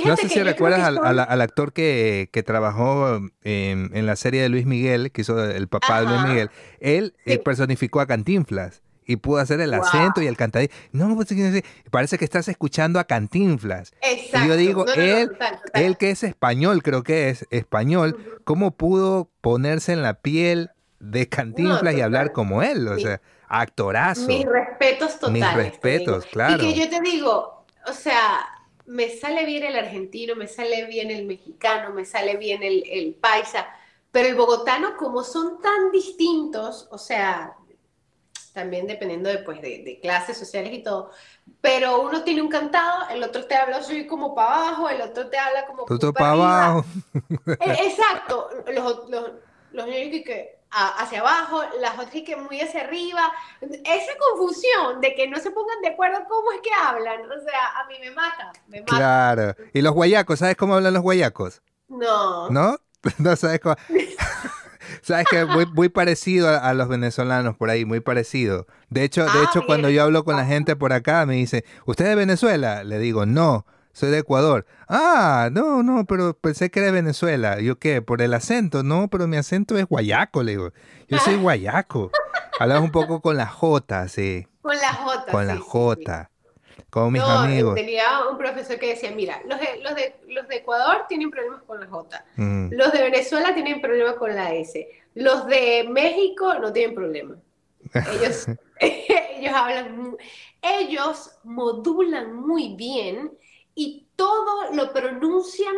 No, 0.05 0.15
sé 0.15 0.29
si 0.29 0.43
recuerdas 0.43 0.81
al, 0.81 0.95
son- 0.95 1.05
al- 1.07 1.19
al 1.19 1.41
actor 1.41 1.73
que, 1.73 2.29
que 2.31 2.43
trabajó 2.43 3.15
en, 3.43 3.89
en 3.93 4.05
la 4.05 4.15
serie 4.15 4.41
de 4.41 4.49
Luis 4.49 4.65
Miguel, 4.65 5.11
que 5.11 5.21
hizo 5.21 5.43
el 5.43 5.67
papá 5.67 6.01
de 6.01 6.07
Luis. 6.07 6.21
Miguel. 6.23 6.51
Él 6.79 7.15
eh, 7.25 7.39
personificó 7.39 7.99
a 7.99 8.05
Cantinflas 8.05 8.83
y 9.07 9.15
pudo 9.15 9.39
hacer 9.39 9.59
el 9.59 9.71
Wow. 9.71 9.81
acento 9.83 10.21
y 10.21 10.27
el 10.27 10.37
cantadito. 10.37 10.75
No, 10.91 11.15
pues, 11.15 11.29
parece 11.89 12.19
que 12.19 12.25
estás 12.25 12.47
escuchando 12.47 12.99
a 12.99 13.05
Cantinflas. 13.05 13.91
Exacto. 14.03 14.45
Y 14.45 14.47
yo 14.49 14.55
digo, 14.55 14.85
No, 14.85 14.93
él, 14.93 15.29
total, 15.29 15.61
total. 15.65 15.83
él 15.83 15.97
que 15.97 16.11
es 16.11 16.23
español, 16.23 16.83
creo 16.83 17.01
que 17.01 17.29
es 17.29 17.47
español. 17.49 18.39
¿cómo 18.43 18.71
pudo 18.71 19.31
ponerse 19.41 19.93
en 19.93 20.03
la 20.03 20.13
piel 20.21 20.69
de 20.99 21.27
Cantinflas 21.29 21.95
y 21.95 22.01
hablar 22.01 22.31
como 22.31 22.61
él? 22.63 22.87
O 22.87 22.95
Sí. 22.95 23.03
sea, 23.03 23.21
actorazo. 23.47 24.27
Mis 24.27 24.45
respetos 24.45 25.19
totales. 25.19 25.33
Mis 25.41 25.53
respetos, 25.53 26.25
claro. 26.25 26.63
Y 26.63 26.73
que 26.73 26.79
yo 26.79 26.89
te 26.89 27.01
digo, 27.01 27.65
o 27.87 27.93
sea, 27.93 28.45
me 28.85 29.09
sale 29.09 29.45
bien 29.45 29.63
el 29.63 29.75
argentino, 29.75 30.35
me 30.35 30.47
sale 30.47 30.85
bien 30.85 31.11
el 31.11 31.25
mexicano, 31.25 31.93
me 31.93 32.05
sale 32.05 32.37
bien 32.37 32.63
el, 32.63 32.83
el 32.89 33.15
paisa, 33.15 33.67
pero 34.11 34.27
el 34.29 34.35
bogotano, 34.35 34.97
como 34.97 35.23
son 35.23 35.61
tan 35.61 35.91
distintos, 35.91 36.87
o 36.91 36.97
sea, 36.97 37.55
también 38.53 38.87
dependiendo 38.87 39.29
de, 39.29 39.39
pues, 39.39 39.61
de, 39.61 39.83
de 39.83 39.99
clases 40.01 40.37
sociales 40.37 40.73
y 40.73 40.83
todo, 40.83 41.11
pero 41.61 42.01
uno 42.01 42.23
tiene 42.23 42.41
un 42.41 42.49
cantado, 42.49 43.09
el 43.09 43.23
otro 43.23 43.45
te 43.45 43.55
habla 43.55 43.77
así 43.77 44.05
como 44.07 44.33
para 44.35 44.55
abajo, 44.69 44.89
el 44.89 45.01
otro 45.01 45.29
te 45.29 45.37
habla 45.37 45.65
como 45.67 45.85
para 45.85 46.31
abajo. 46.31 46.85
Eh, 47.59 47.77
Exacto, 47.87 48.49
los, 48.73 49.09
los, 49.09 49.31
los 49.71 49.87
niños 49.87 50.11
que, 50.11 50.23
que 50.23 50.58
a- 50.71 51.01
hacia 51.03 51.19
abajo, 51.21 51.61
las 51.79 51.93
otras 51.93 52.09
que 52.25 52.35
muy 52.35 52.59
hacia 52.61 52.81
arriba. 52.81 53.31
Esa 53.61 54.11
confusión 54.19 55.01
de 55.01 55.15
que 55.15 55.27
no 55.27 55.37
se 55.39 55.51
pongan 55.51 55.81
de 55.81 55.89
acuerdo 55.89 56.19
cómo 56.29 56.51
es 56.51 56.61
que 56.61 56.71
hablan, 56.73 57.21
o 57.31 57.39
sea, 57.43 57.81
a 57.81 57.87
mí 57.87 57.95
me 57.99 58.11
mata, 58.11 58.51
me 58.67 58.79
mata. 58.81 58.95
Claro. 58.95 59.55
Y 59.73 59.81
los 59.81 59.93
guayacos, 59.93 60.39
¿sabes 60.39 60.55
cómo 60.55 60.75
hablan 60.75 60.93
los 60.93 61.03
guayacos? 61.03 61.61
No, 61.87 62.49
¿No? 62.49 62.77
No 63.17 63.35
sabes 63.35 63.59
cómo. 63.61 63.75
Sabes 65.03 65.27
que 65.29 65.45
muy, 65.45 65.65
muy 65.67 65.87
parecido 65.89 66.49
a, 66.49 66.57
a 66.57 66.73
los 66.73 66.87
venezolanos 66.87 67.55
por 67.55 67.69
ahí, 67.69 67.85
muy 67.85 67.99
parecido. 67.99 68.65
De 68.89 69.03
hecho, 69.03 69.23
de 69.23 69.29
Ah, 69.31 69.45
hecho, 69.47 69.63
cuando 69.65 69.89
yo 69.89 70.03
hablo 70.03 70.23
con 70.23 70.35
la 70.35 70.45
gente 70.45 70.75
por 70.75 70.93
acá, 70.93 71.25
me 71.27 71.35
dice, 71.35 71.63
¿usted 71.85 72.05
es 72.05 72.09
de 72.09 72.15
Venezuela? 72.15 72.83
Le 72.83 72.97
digo, 72.97 73.25
no, 73.25 73.65
soy 73.99 74.09
de 74.11 74.19
Ecuador. 74.19 74.65
Ah, 74.87 75.49
no, 75.51 75.83
no, 75.83 76.05
pero 76.05 76.33
pensé 76.33 76.71
que 76.71 76.79
era 76.79 76.87
de 76.87 76.93
Venezuela. 76.93 77.59
¿Yo 77.59 77.77
qué? 77.79 78.01
¿Por 78.01 78.21
el 78.21 78.33
acento? 78.33 78.81
No, 78.83 79.09
pero 79.09 79.27
mi 79.27 79.37
acento 79.37 79.77
es 79.77 79.85
guayaco, 79.85 80.41
le 80.43 80.51
digo. 80.51 80.71
Yo 81.07 81.17
soy 81.19 81.35
guayaco. 81.41 82.11
Hablas 82.59 82.81
un 82.81 82.91
poco 82.91 83.21
con 83.21 83.37
la 83.37 83.47
J, 83.47 84.07
sí, 84.07 84.47
con 84.61 84.75
la 84.77 84.93
J. 84.93 85.31
con 85.31 85.47
la 85.47 85.53
sí, 85.53 85.59
sí, 85.59 85.63
sí. 85.65 85.69
J. 85.71 86.29
Con 86.89 87.13
mis 87.13 87.21
No, 87.21 87.27
eh, 87.27 87.45
amigos. 87.45 87.75
tenía 87.75 88.27
un 88.31 88.37
profesor 88.37 88.79
que 88.79 88.89
decía, 88.89 89.11
mira, 89.11 89.41
los 89.47 89.59
de, 89.59 89.79
los 89.83 89.95
de, 89.95 90.15
los 90.29 90.47
de 90.47 90.55
Ecuador 90.57 91.05
tienen 91.07 91.29
problemas 91.29 91.61
con 91.63 91.79
la 91.79 91.87
J, 91.87 92.25
Mm. 92.37 92.69
los 92.73 92.91
de 92.91 93.01
Venezuela 93.03 93.53
tienen 93.53 93.79
problemas 93.81 94.15
con 94.15 94.33
la 94.35 94.53
S, 94.55 94.87
los 95.15 95.45
de 95.47 95.85
México 95.89 96.53
no 96.55 96.73
tienen 96.73 96.95
problema. 96.95 97.35
Ellos, 97.93 98.47
ellos 98.79 99.53
hablan, 99.53 100.17
ellos 100.61 101.31
modulan 101.43 102.33
muy 102.35 102.75
bien 102.75 103.31
y 103.79 104.07
todo 104.15 104.73
lo 104.73 104.91
pronuncian 104.91 105.73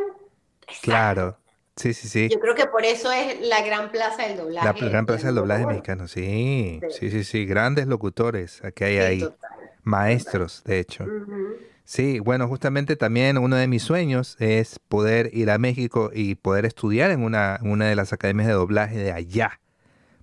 exacto. 0.61 0.81
Claro. 0.81 1.37
Sí, 1.75 1.93
sí, 1.93 2.07
sí. 2.09 2.29
Yo 2.29 2.39
creo 2.39 2.53
que 2.55 2.65
por 2.65 2.83
eso 2.83 3.11
es 3.11 3.39
la 3.41 3.61
gran 3.61 3.91
plaza 3.91 4.23
del 4.23 4.37
doblaje. 4.37 4.65
La 4.65 4.89
gran 4.89 5.05
plaza 5.05 5.27
del 5.27 5.35
doblaje 5.35 5.65
mexicano, 5.65 6.07
sí, 6.07 6.79
Sí. 6.89 7.09
sí, 7.09 7.23
sí, 7.23 7.45
grandes 7.45 7.87
locutores 7.87 8.61
que 8.75 8.85
hay 8.85 8.97
ahí, 8.97 9.19
total. 9.19 9.49
maestros, 9.83 10.63
de 10.65 10.79
hecho. 10.79 11.05
Sí, 11.85 12.19
bueno, 12.19 12.47
justamente 12.47 12.95
también 12.95 13.37
uno 13.37 13.55
de 13.55 13.67
mis 13.67 13.83
sueños 13.83 14.35
es 14.39 14.79
poder 14.87 15.29
ir 15.33 15.49
a 15.49 15.57
México 15.57 16.11
y 16.13 16.35
poder 16.35 16.65
estudiar 16.65 17.11
en 17.11 17.23
una, 17.23 17.57
en 17.61 17.71
una 17.71 17.87
de 17.87 17.95
las 17.95 18.13
academias 18.13 18.47
de 18.47 18.53
doblaje 18.53 18.97
de 18.97 19.11
allá, 19.11 19.59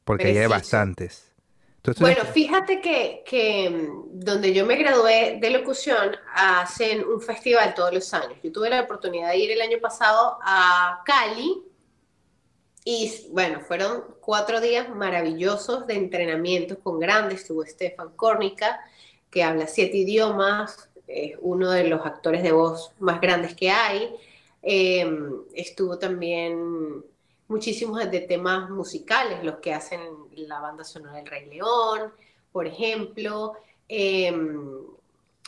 porque 0.04 0.28
allá 0.28 0.42
hay 0.42 0.46
bastantes. 0.46 1.27
¿Tú 1.94 2.00
Bueno, 2.00 2.24
fíjate 2.24 2.80
que, 2.80 3.22
que 3.24 3.70
mm, 3.70 4.20
donde 4.20 4.52
yo 4.52 4.66
me 4.66 4.76
gradué 4.76 5.38
de 5.40 5.50
locución 5.50 6.16
hacen 6.34 7.04
un 7.04 7.20
festival 7.20 7.74
todos 7.74 7.92
los 7.92 8.12
años. 8.14 8.38
Yo 8.42 8.52
tuve 8.52 8.70
la 8.70 8.82
oportunidad 8.82 9.30
de 9.30 9.38
ir 9.38 9.50
el 9.50 9.60
año 9.60 9.78
pasado 9.80 10.38
a 10.42 11.02
Cali 11.04 11.62
y 12.84 13.28
bueno, 13.32 13.60
fueron 13.60 14.04
cuatro 14.20 14.60
días 14.60 14.88
maravillosos 14.88 15.86
de 15.86 15.94
entrenamientos 15.94 16.78
con 16.82 16.98
grandes. 16.98 17.42
Estuvo 17.42 17.64
Stefan 17.66 18.16
Kornica, 18.16 18.80
que 19.30 19.42
habla 19.42 19.66
siete 19.66 19.98
idiomas, 19.98 20.88
es 21.06 21.36
uno 21.40 21.70
de 21.70 21.84
los 21.84 22.04
actores 22.06 22.42
de 22.42 22.52
voz 22.52 22.92
más 22.98 23.20
grandes 23.20 23.54
que 23.54 23.70
hay. 23.70 24.14
Eh, 24.62 25.06
estuvo 25.54 25.98
también 25.98 27.04
muchísimos 27.48 28.10
de 28.10 28.20
temas 28.20 28.70
musicales, 28.70 29.42
los 29.42 29.56
que 29.56 29.74
hacen 29.74 30.00
la 30.36 30.60
banda 30.60 30.84
sonora 30.84 31.16
del 31.16 31.26
Rey 31.26 31.46
León, 31.46 32.12
por 32.52 32.66
ejemplo. 32.66 33.54
Eh, 33.88 34.32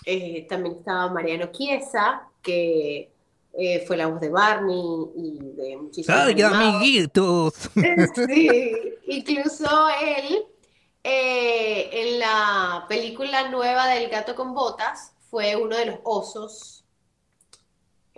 eh, 0.07 0.47
también 0.49 0.77
estaba 0.77 1.13
Mariano 1.13 1.47
Chiesa, 1.53 2.29
que 2.43 3.11
eh, 3.53 3.85
fue 3.87 3.97
la 3.97 4.07
voz 4.07 4.21
de 4.21 4.31
Barney 4.31 5.11
y 5.17 5.39
de 5.57 5.77
muchísimos 5.77 6.21
¡Ay, 6.21 6.41
amiguitos! 6.43 7.55
Sí, 8.27 8.73
incluso 9.07 9.69
él 10.01 10.47
eh, 11.03 11.89
en 11.93 12.19
la 12.19 12.85
película 12.89 13.49
nueva 13.49 13.89
del 13.89 14.09
Gato 14.11 14.35
con 14.35 14.55
Botas 14.55 15.13
fue 15.31 15.57
uno 15.57 15.77
de 15.77 15.87
los 15.87 15.99
osos. 16.05 16.80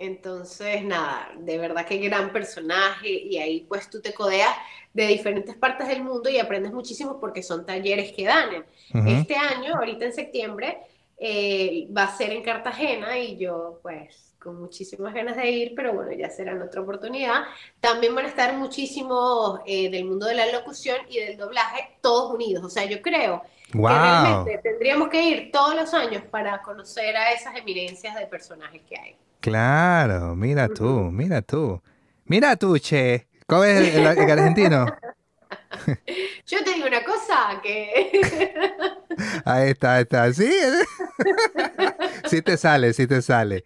Entonces, 0.03 0.83
nada, 0.83 1.31
de 1.37 1.57
verdad 1.57 1.85
que 1.85 1.97
gran 1.97 2.33
personaje 2.33 3.09
y 3.09 3.37
ahí 3.37 3.61
pues 3.61 3.89
tú 3.89 4.01
te 4.01 4.13
codeas 4.13 4.53
de 4.93 5.07
diferentes 5.07 5.55
partes 5.55 5.87
del 5.87 6.03
mundo 6.03 6.29
y 6.29 6.39
aprendes 6.39 6.73
muchísimo 6.73 7.21
porque 7.21 7.41
son 7.41 7.65
talleres 7.65 8.11
que 8.11 8.25
dan. 8.25 8.65
Este 9.07 9.35
año, 9.35 9.75
ahorita 9.75 10.05
en 10.05 10.13
septiembre, 10.13 10.77
eh, 11.17 11.87
va 11.95 12.03
a 12.03 12.17
ser 12.17 12.31
en 12.33 12.43
Cartagena 12.43 13.17
y 13.17 13.37
yo 13.37 13.79
pues 13.81 14.35
con 14.39 14.59
muchísimas 14.59 15.13
ganas 15.13 15.37
de 15.37 15.49
ir, 15.49 15.73
pero 15.73 15.93
bueno, 15.93 16.11
ya 16.11 16.29
será 16.29 16.51
en 16.51 16.61
otra 16.61 16.81
oportunidad. 16.81 17.43
También 17.79 18.13
van 18.13 18.25
a 18.25 18.27
estar 18.27 18.53
muchísimos 18.57 19.61
eh, 19.65 19.89
del 19.89 20.03
mundo 20.03 20.25
de 20.25 20.35
la 20.35 20.51
locución 20.51 20.97
y 21.09 21.19
del 21.19 21.37
doblaje, 21.37 21.97
todos 22.01 22.33
unidos. 22.33 22.61
O 22.65 22.69
sea, 22.69 22.83
yo 22.83 23.01
creo 23.01 23.41
que 23.71 23.77
realmente 23.77 24.59
tendríamos 24.61 25.07
que 25.07 25.23
ir 25.23 25.51
todos 25.51 25.75
los 25.75 25.93
años 25.93 26.23
para 26.29 26.61
conocer 26.61 27.15
a 27.15 27.31
esas 27.31 27.55
eminencias 27.55 28.15
de 28.15 28.27
personajes 28.27 28.81
que 28.81 28.97
hay. 28.99 29.15
Claro, 29.43 30.37
mira 30.37 30.69
tú, 30.69 31.11
mira 31.11 31.41
tú. 31.41 31.81
Mira 32.23 32.55
tú, 32.55 32.79
che. 32.79 33.27
¿Cómo 33.45 33.65
es 33.65 33.93
el, 33.93 34.07
argentino? 34.07 34.85
Yo 36.47 36.63
te 36.63 36.73
digo 36.73 36.87
una 36.87 37.03
cosa, 37.03 37.59
que... 37.61 38.53
Ahí 39.43 39.71
está, 39.71 39.95
ahí 39.95 40.03
está. 40.03 40.31
Sí, 40.31 40.49
sí 42.29 42.41
te 42.41 42.55
sale, 42.55 42.93
sí 42.93 43.05
te 43.05 43.21
sale. 43.21 43.65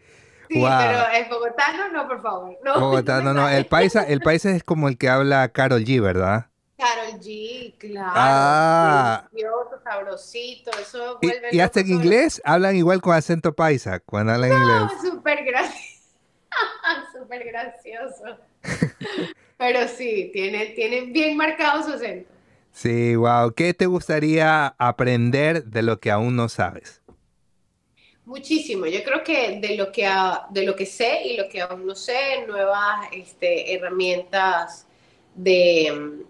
Sí, 0.49 0.59
pero 0.61 1.09
el 1.13 1.29
bogotano 1.29 1.89
no, 1.93 2.07
por 2.07 2.23
favor. 2.23 2.57
No, 2.65 2.79
bogotano 2.79 3.35
no. 3.35 3.47
El 3.47 3.67
paisa, 3.67 4.01
el 4.01 4.21
paisa 4.21 4.49
es 4.49 4.63
como 4.63 4.89
el 4.89 4.97
que 4.97 5.09
habla 5.09 5.47
Carol 5.49 5.85
G, 5.85 6.01
¿verdad? 6.01 6.47
Carol 6.77 7.19
G, 7.19 7.75
claro. 7.79 8.11
Ah. 8.13 9.27
Delicioso, 9.31 9.81
sabrosito, 9.83 10.71
eso 10.79 11.17
vuelve 11.21 11.49
¿Y, 11.51 11.57
y 11.57 11.59
hasta 11.59 11.79
en 11.79 11.89
inglés 11.89 12.39
hablan 12.45 12.75
igual 12.75 13.01
con 13.01 13.15
acento 13.15 13.53
paisa 13.53 13.99
cuando 13.99 14.33
hablan 14.33 14.51
no, 14.51 14.57
inglés? 14.57 15.01
súper 15.01 15.43
gracioso. 15.43 15.97
súper 17.17 17.45
gracioso. 17.45 18.37
Pero 19.57 19.87
sí, 19.87 20.29
tiene, 20.31 20.67
tiene 20.67 21.01
bien 21.11 21.35
marcado 21.35 21.83
su 21.83 21.93
acento. 21.93 22.29
Sí, 22.71 23.15
wow. 23.15 23.51
¿Qué 23.55 23.73
te 23.73 23.87
gustaría 23.87 24.67
aprender 24.77 25.63
de 25.65 25.81
lo 25.81 25.99
que 25.99 26.11
aún 26.11 26.35
no 26.35 26.47
sabes? 26.47 27.01
Muchísimo. 28.23 28.85
Yo 28.85 29.03
creo 29.03 29.23
que 29.23 29.59
de 29.59 29.75
lo 29.75 29.91
que, 29.91 30.07
de 30.51 30.63
lo 30.63 30.75
que 30.75 30.85
sé 30.85 31.23
y 31.23 31.37
lo 31.37 31.49
que 31.49 31.61
aún 31.61 31.87
no 31.87 31.95
sé, 31.95 32.45
nuevas 32.45 33.07
este, 33.11 33.73
herramientas 33.73 34.85
de, 35.33 36.23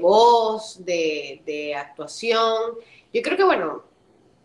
voz, 0.00 0.84
de, 0.84 1.74
actuación. 1.76 2.74
Yo 3.12 3.22
creo 3.22 3.36
que, 3.36 3.44
bueno, 3.44 3.82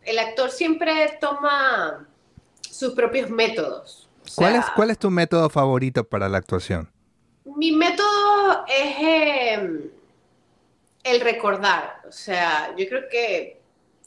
el 0.04 0.20
actor 0.20 0.52
siempre 0.52 1.18
toma 1.20 2.08
sus 2.70 2.94
propios 2.94 3.30
métodos. 3.30 4.10
¿Cuál, 4.36 4.56
es, 4.56 4.66
¿Cuál 4.76 4.90
es 4.92 4.98
tu 4.98 5.10
método 5.10 5.50
favorito 5.50 6.04
para 6.04 6.30
la 6.30 6.38
actuación? 6.38 6.90
Mi 7.46 7.72
método 7.72 8.66
es 8.68 8.96
em, 9.00 9.92
el 11.04 11.22
recordar. 11.22 12.02
O 12.08 12.12
sea, 12.12 12.74
yo 12.78 12.88
creo 12.88 13.10
que 13.10 13.62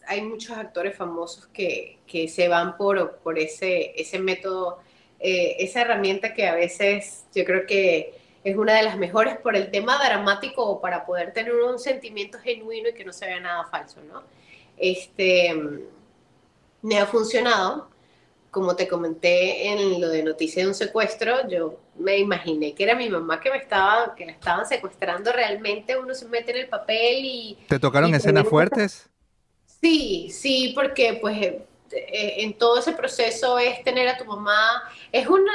hay 0.07 0.23
muchos 0.23 0.57
actores 0.57 0.97
famosos 0.97 1.47
que, 1.49 1.99
que 2.07 2.29
se 2.29 2.49
van 2.49 2.77
por, 2.77 3.19
por 3.19 3.39
ese, 3.39 3.93
ese 4.01 4.19
método, 4.19 4.79
eh, 5.19 5.57
esa 5.59 5.83
herramienta 5.83 6.33
que 6.33 6.47
a 6.47 6.55
veces 6.55 7.25
yo 7.35 7.45
creo 7.45 7.67
que 7.67 8.15
es 8.51 8.57
una 8.57 8.75
de 8.75 8.83
las 8.85 8.97
mejores 8.97 9.37
por 9.39 9.57
el 9.57 9.71
tema 9.73 9.99
dramático 9.99 10.65
o 10.65 10.81
para 10.81 11.05
poder 11.05 11.33
tener 11.33 11.53
un 11.53 11.79
sentimiento 11.81 12.39
genuino 12.39 12.91
y 12.91 12.95
que 12.95 13.05
no 13.05 13.13
se 13.13 13.27
vea 13.27 13.41
nada 13.41 13.65
falso, 13.65 14.01
¿no? 14.03 14.23
Este, 14.77 15.53
me 16.81 16.99
ha 16.99 17.07
funcionado 17.07 17.89
como 18.57 18.75
te 18.75 18.89
comenté 18.89 19.69
en 19.69 20.01
lo 20.01 20.09
de 20.09 20.23
noticia 20.23 20.63
de 20.63 20.69
un 20.69 20.75
secuestro, 20.75 21.47
yo 21.47 21.79
me 21.99 22.17
imaginé 22.17 22.75
que 22.75 22.85
era 22.85 22.95
mi 22.95 23.11
mamá 23.11 23.39
que 23.39 23.51
me 23.51 23.59
estaba, 23.59 24.15
que 24.15 24.25
la 24.25 24.33
estaban 24.33 24.65
secuestrando 24.65 25.31
realmente, 25.31 25.99
uno 25.99 26.15
se 26.15 26.25
mete 26.25 26.53
en 26.53 26.57
el 26.59 26.69
papel 26.69 27.19
y... 27.23 27.59
¿Te 27.69 27.79
tocaron 27.79 28.15
escenas 28.15 28.49
fuertes? 28.49 29.11
Sí, 29.67 30.31
sí, 30.31 30.73
porque 30.75 31.19
pues 31.21 31.37
eh, 31.37 31.67
eh, 31.91 32.35
en 32.39 32.55
todo 32.55 32.79
ese 32.79 32.93
proceso 32.93 33.59
es 33.59 33.85
tener 33.85 34.09
a 34.09 34.17
tu 34.17 34.25
mamá, 34.25 34.85
es 35.13 35.27
una, 35.27 35.53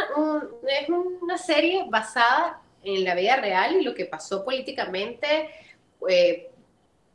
es 0.69 0.87
una 0.89 1.39
serie 1.39 1.85
basada 1.89 2.61
en 2.83 3.03
la 3.03 3.15
vida 3.15 3.35
real 3.37 3.79
y 3.79 3.83
lo 3.83 3.93
que 3.93 4.05
pasó 4.05 4.43
políticamente, 4.43 5.49
eh, 6.07 6.49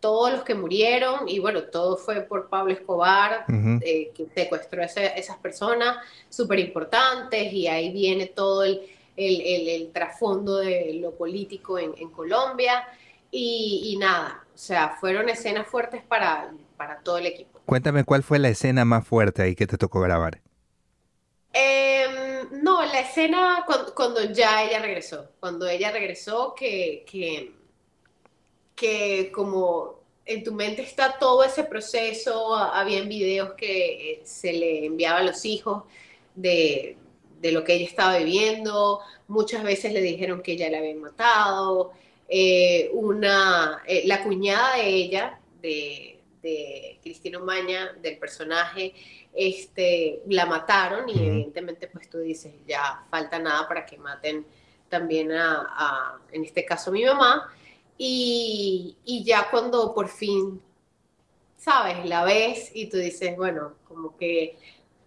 todos 0.01 0.33
los 0.33 0.43
que 0.45 0.55
murieron, 0.55 1.29
y 1.29 1.39
bueno, 1.39 1.65
todo 1.65 1.97
fue 1.97 2.21
por 2.21 2.49
Pablo 2.49 2.73
Escobar, 2.73 3.45
eh, 3.49 4.13
que 4.15 4.27
secuestró 4.35 4.83
a 4.83 4.87
esas 4.87 5.37
personas 5.39 5.97
súper 6.29 6.61
importantes, 6.61 7.53
y 7.53 7.67
ahí 7.67 7.93
viene 7.93 8.27
todo 8.27 8.63
el, 8.63 8.83
el, 9.17 9.91
trasfondo 9.93 10.59
de 10.59 10.95
lo 11.01 11.13
político 11.13 11.79
en, 11.79 12.11
Colombia, 12.11 12.87
y, 13.31 13.97
nada, 13.99 14.45
o 14.55 14.59
sea, 14.59 14.97
fueron 15.01 15.29
escenas 15.29 15.67
fuertes 15.67 16.03
para, 16.03 16.53
para 16.77 17.01
todo 17.01 17.19
el 17.19 17.27
equipo. 17.27 17.61
Cuéntame 17.67 18.05
cuál 18.05 18.23
fue 18.23 18.39
la 18.39 18.49
escena 18.49 18.85
más 18.85 19.07
fuerte 19.07 19.43
ahí 19.43 19.57
que 19.57 19.67
te 19.67 19.77
tocó 19.77 20.01
grabar. 20.01 20.41
Em, 21.59 22.63
no, 22.63 22.85
la 22.85 23.01
escena 23.01 23.65
cuando, 23.95 24.31
ya 24.31 24.63
ella 24.63 24.79
regresó, 24.79 25.31
cuando 25.41 25.67
ella 25.67 25.91
regresó 25.91 26.55
que, 26.55 27.03
que, 27.11 27.55
que 28.75 29.33
como 29.33 30.01
en 30.27 30.45
tu 30.45 30.53
mente 30.53 30.83
está 30.83 31.19
todo 31.19 31.45
ese 31.45 31.65
proceso, 31.65 32.55
habían 32.55 33.09
videos 33.09 33.55
que 33.55 34.13
eh, 34.13 34.21
se 34.25 34.53
le 34.53 34.85
enviaba 34.85 35.21
a 35.21 35.23
los 35.23 35.47
hijos 35.47 35.85
de, 36.35 36.99
lo 37.43 37.65
que 37.65 37.75
ella 37.75 37.87
estaba 37.87 38.19
viviendo, 38.19 39.01
muchas 39.27 39.63
veces 39.63 39.95
le 39.95 40.03
dijeron 40.03 40.43
que 40.43 40.53
ella 40.53 40.69
la 40.69 40.79
habían 40.79 41.01
matado, 41.01 41.93
eh, 42.29 42.91
una, 42.93 43.83
eh, 43.87 44.03
la 44.05 44.23
cuñada 44.23 44.77
de 44.77 44.89
ella, 44.89 45.41
de, 45.63 46.16
de 46.47 46.99
Cristina 47.03 47.41
Maña, 47.41 47.93
del 48.01 48.19
personaje, 48.19 48.95
este, 49.35 50.23
la 50.29 50.47
mataron 50.47 51.09
y 51.09 51.19
evidentemente 51.19 51.89
pues 51.89 52.09
tú 52.09 52.19
dices, 52.19 52.55
ya 52.67 53.05
falta 53.11 53.39
nada 53.39 53.67
para 53.67 53.85
que 53.85 53.99
maten 53.99 54.47
también 54.89 55.33
a, 55.33 56.19
en 56.31 56.45
este 56.45 56.65
caso, 56.65 56.91
a 56.91 56.93
mi 56.93 57.05
mamá. 57.05 57.53
Y, 57.99 58.97
ya 59.25 59.51
cuando 59.51 59.95
por 59.95 60.09
fin, 60.09 60.63
sabes, 61.57 62.05
la 62.07 62.25
ves 62.25 62.71
y 62.75 62.89
tú 62.89 62.99
dices, 62.99 63.37
bueno, 63.37 63.75
como 63.89 64.17
que 64.17 64.57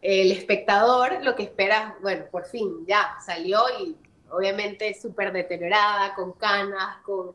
el 0.01 0.31
espectador 0.31 1.23
lo 1.23 1.35
que 1.35 1.43
espera, 1.43 1.97
bueno, 2.01 2.25
por 2.31 2.45
fin 2.45 2.85
ya 2.87 3.17
salió 3.25 3.61
y 3.79 3.95
obviamente 4.31 4.93
súper 4.99 5.31
deteriorada, 5.31 6.13
con 6.15 6.33
canas, 6.33 6.97
con 7.03 7.33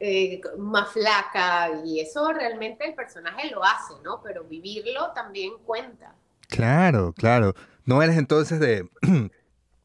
eh, 0.00 0.40
más 0.58 0.90
flaca 0.90 1.70
y 1.84 2.00
eso 2.00 2.32
realmente 2.32 2.86
el 2.86 2.94
personaje 2.94 3.50
lo 3.50 3.64
hace, 3.64 3.94
¿no? 4.04 4.20
Pero 4.22 4.44
vivirlo 4.44 5.12
también 5.14 5.52
cuenta. 5.64 6.14
Claro, 6.48 7.12
claro. 7.12 7.54
No 7.84 8.02
eres 8.02 8.16
entonces 8.16 8.60
de 8.60 8.88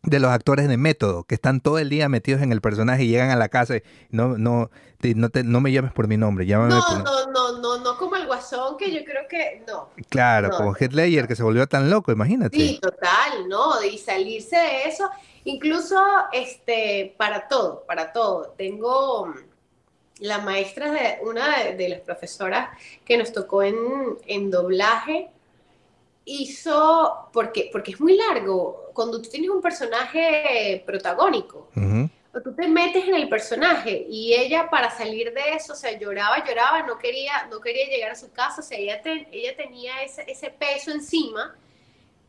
de 0.04 0.20
los 0.20 0.32
actores 0.32 0.68
de 0.68 0.78
método, 0.78 1.24
que 1.26 1.36
están 1.36 1.62
todo 1.62 1.78
el 1.78 1.90
día 1.90 2.10
metidos 2.10 2.42
en 2.42 2.52
el 2.52 2.62
personaje 2.62 3.04
y 3.04 3.10
llegan 3.10 3.30
a 3.30 3.36
la 3.36 3.50
casa 3.50 3.78
y 3.78 3.84
no, 4.10 4.38
no, 4.38 4.72
no, 5.02 5.30
te, 5.30 5.44
no 5.44 5.62
me 5.62 5.72
llames 5.72 5.94
por 5.94 6.08
mi 6.08 6.18
nombre, 6.18 6.46
llámame 6.46 6.74
no, 6.74 6.82
por... 6.88 7.04
No, 7.04 7.32
no, 7.32 7.60
no, 7.60 7.78
no 7.78 7.98
como 7.98 8.16
el 8.16 8.26
guasón, 8.26 8.78
que 8.78 8.92
yo 8.92 9.04
creo 9.06 9.28
que 9.30 9.64
no. 9.68 9.90
Claro, 10.10 10.50
como 10.52 10.76
Heath 10.76 10.94
Ledger, 10.94 11.28
que 11.28 11.36
se 11.36 11.44
volvió 11.44 11.68
tan 11.68 11.90
loco, 11.90 12.12
imagínate. 12.12 12.58
Sí, 12.58 12.80
total, 12.82 13.48
¿no? 13.48 13.84
Y 13.84 14.00
salirse 14.00 14.56
de 14.56 14.86
eso, 14.86 15.10
incluso 15.44 16.04
este, 16.34 17.14
para 17.18 17.48
todo, 17.48 17.84
para 17.86 18.12
todo. 18.12 18.56
Tengo 18.58 19.32
la 20.22 20.40
maestra 20.40 20.92
de 20.92 21.18
una 21.24 21.74
de, 21.74 21.90
las 21.90 22.00
profesoras 22.00 22.70
que 23.04 23.18
nos 23.18 23.34
tocó 23.34 23.64
en, 23.64 23.76
en 24.26 24.50
doblaje, 24.50 25.30
hizo, 26.26 27.30
porque, 27.34 27.70
porque 27.72 27.92
es 27.92 28.00
muy 28.00 28.16
largo, 28.16 28.92
cuando 28.94 29.22
tú 29.22 29.30
tienes 29.30 29.50
un 29.50 29.62
personaje 29.62 30.82
protagónico, 30.86 31.68
o 32.34 32.42
tú 32.42 32.54
te 32.54 32.68
metes 32.68 33.06
en 33.08 33.16
el 33.16 33.28
personaje 33.28 34.06
y 34.10 34.34
ella 34.34 34.70
para 34.70 34.90
salir 34.90 35.34
de 35.34 35.54
eso, 35.54 35.74
o 35.74 35.76
sea, 35.76 35.98
lloraba, 35.98 36.46
lloraba, 36.46 36.84
no 36.84 36.98
quería, 36.98 37.48
no 37.50 37.60
quería 37.60 37.88
llegar 37.88 38.12
a 38.12 38.16
su 38.16 38.32
casa, 38.32 38.62
o 38.62 38.64
sea, 38.64 38.78
ella, 38.78 39.02
ella 39.04 39.56
tenía 39.58 40.02
ese, 40.04 40.24
ese, 40.28 40.50
peso 40.50 40.92
encima, 40.92 41.56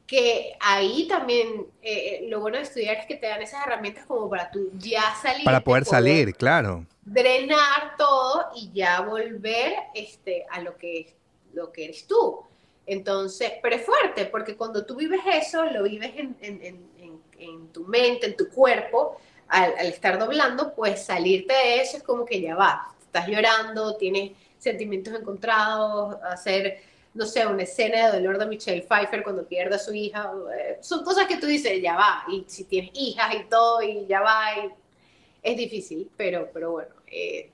que 0.06 0.56
ahí 0.60 1.06
también 1.08 1.66
eh, 1.82 2.26
lo 2.28 2.40
bueno 2.40 2.58
de 2.58 2.64
estudiar 2.64 2.96
es 2.96 3.06
que 3.06 3.16
te 3.16 3.26
dan 3.26 3.40
esas 3.42 3.66
herramientas 3.66 4.04
como 4.06 4.28
para 4.28 4.50
tú 4.50 4.70
ya 4.78 5.14
salir. 5.20 5.44
Para 5.44 5.60
poder 5.60 5.84
salir, 5.84 6.34
claro. 6.34 6.86
Drenar 7.04 7.96
todo 7.96 8.50
y 8.54 8.70
ya 8.72 9.00
volver 9.00 9.74
este, 9.94 10.44
a 10.50 10.60
lo 10.60 10.76
que, 10.76 11.14
lo 11.54 11.72
que 11.72 11.84
eres 11.84 12.06
tú. 12.06 12.40
Entonces, 12.86 13.52
pero 13.62 13.76
es 13.76 13.86
fuerte, 13.86 14.26
porque 14.26 14.56
cuando 14.56 14.84
tú 14.84 14.96
vives 14.96 15.20
eso, 15.32 15.64
lo 15.64 15.84
vives 15.84 16.12
en, 16.16 17.72
tu 17.72 17.84
mente, 17.84 18.26
en 18.26 18.36
tu 18.36 18.48
cuerpo, 18.48 19.18
al, 19.48 19.86
estar 19.86 20.18
doblando, 20.18 20.74
pues 20.74 21.04
salirte 21.04 21.52
de 21.52 21.80
eso 21.80 21.96
es 21.96 22.02
como 22.02 22.24
que 22.24 22.40
ya 22.40 22.54
va, 22.54 22.94
estás 23.00 23.28
llorando, 23.28 23.96
tienes 23.96 24.32
sentimientos 24.58 25.14
encontrados, 25.14 26.16
hacer, 26.22 26.82
no 27.14 27.26
sé, 27.26 27.46
una 27.46 27.62
escena 27.62 28.10
de 28.10 28.18
dolor 28.20 28.38
de 28.38 28.46
Michelle 28.46 28.82
Pfeiffer 28.82 29.22
cuando 29.22 29.46
pierde 29.46 29.74
a 29.74 29.78
su 29.78 29.92
hija, 29.92 30.32
eh, 30.58 30.78
son 30.80 31.04
cosas 31.04 31.26
que 31.26 31.36
tú 31.36 31.46
dices, 31.46 31.80
ya 31.82 31.94
va, 31.94 32.24
y 32.30 32.44
si 32.46 32.64
tienes 32.64 32.90
hijas 32.94 33.34
y 33.34 33.44
todo, 33.48 33.82
y 33.82 34.06
ya 34.06 34.20
va, 34.20 34.56
y 34.56 34.70
es 35.42 35.56
difícil, 35.56 36.10
pero, 36.16 36.48
pero 36.52 36.72
bueno, 36.72 36.94
eh, 37.06 37.50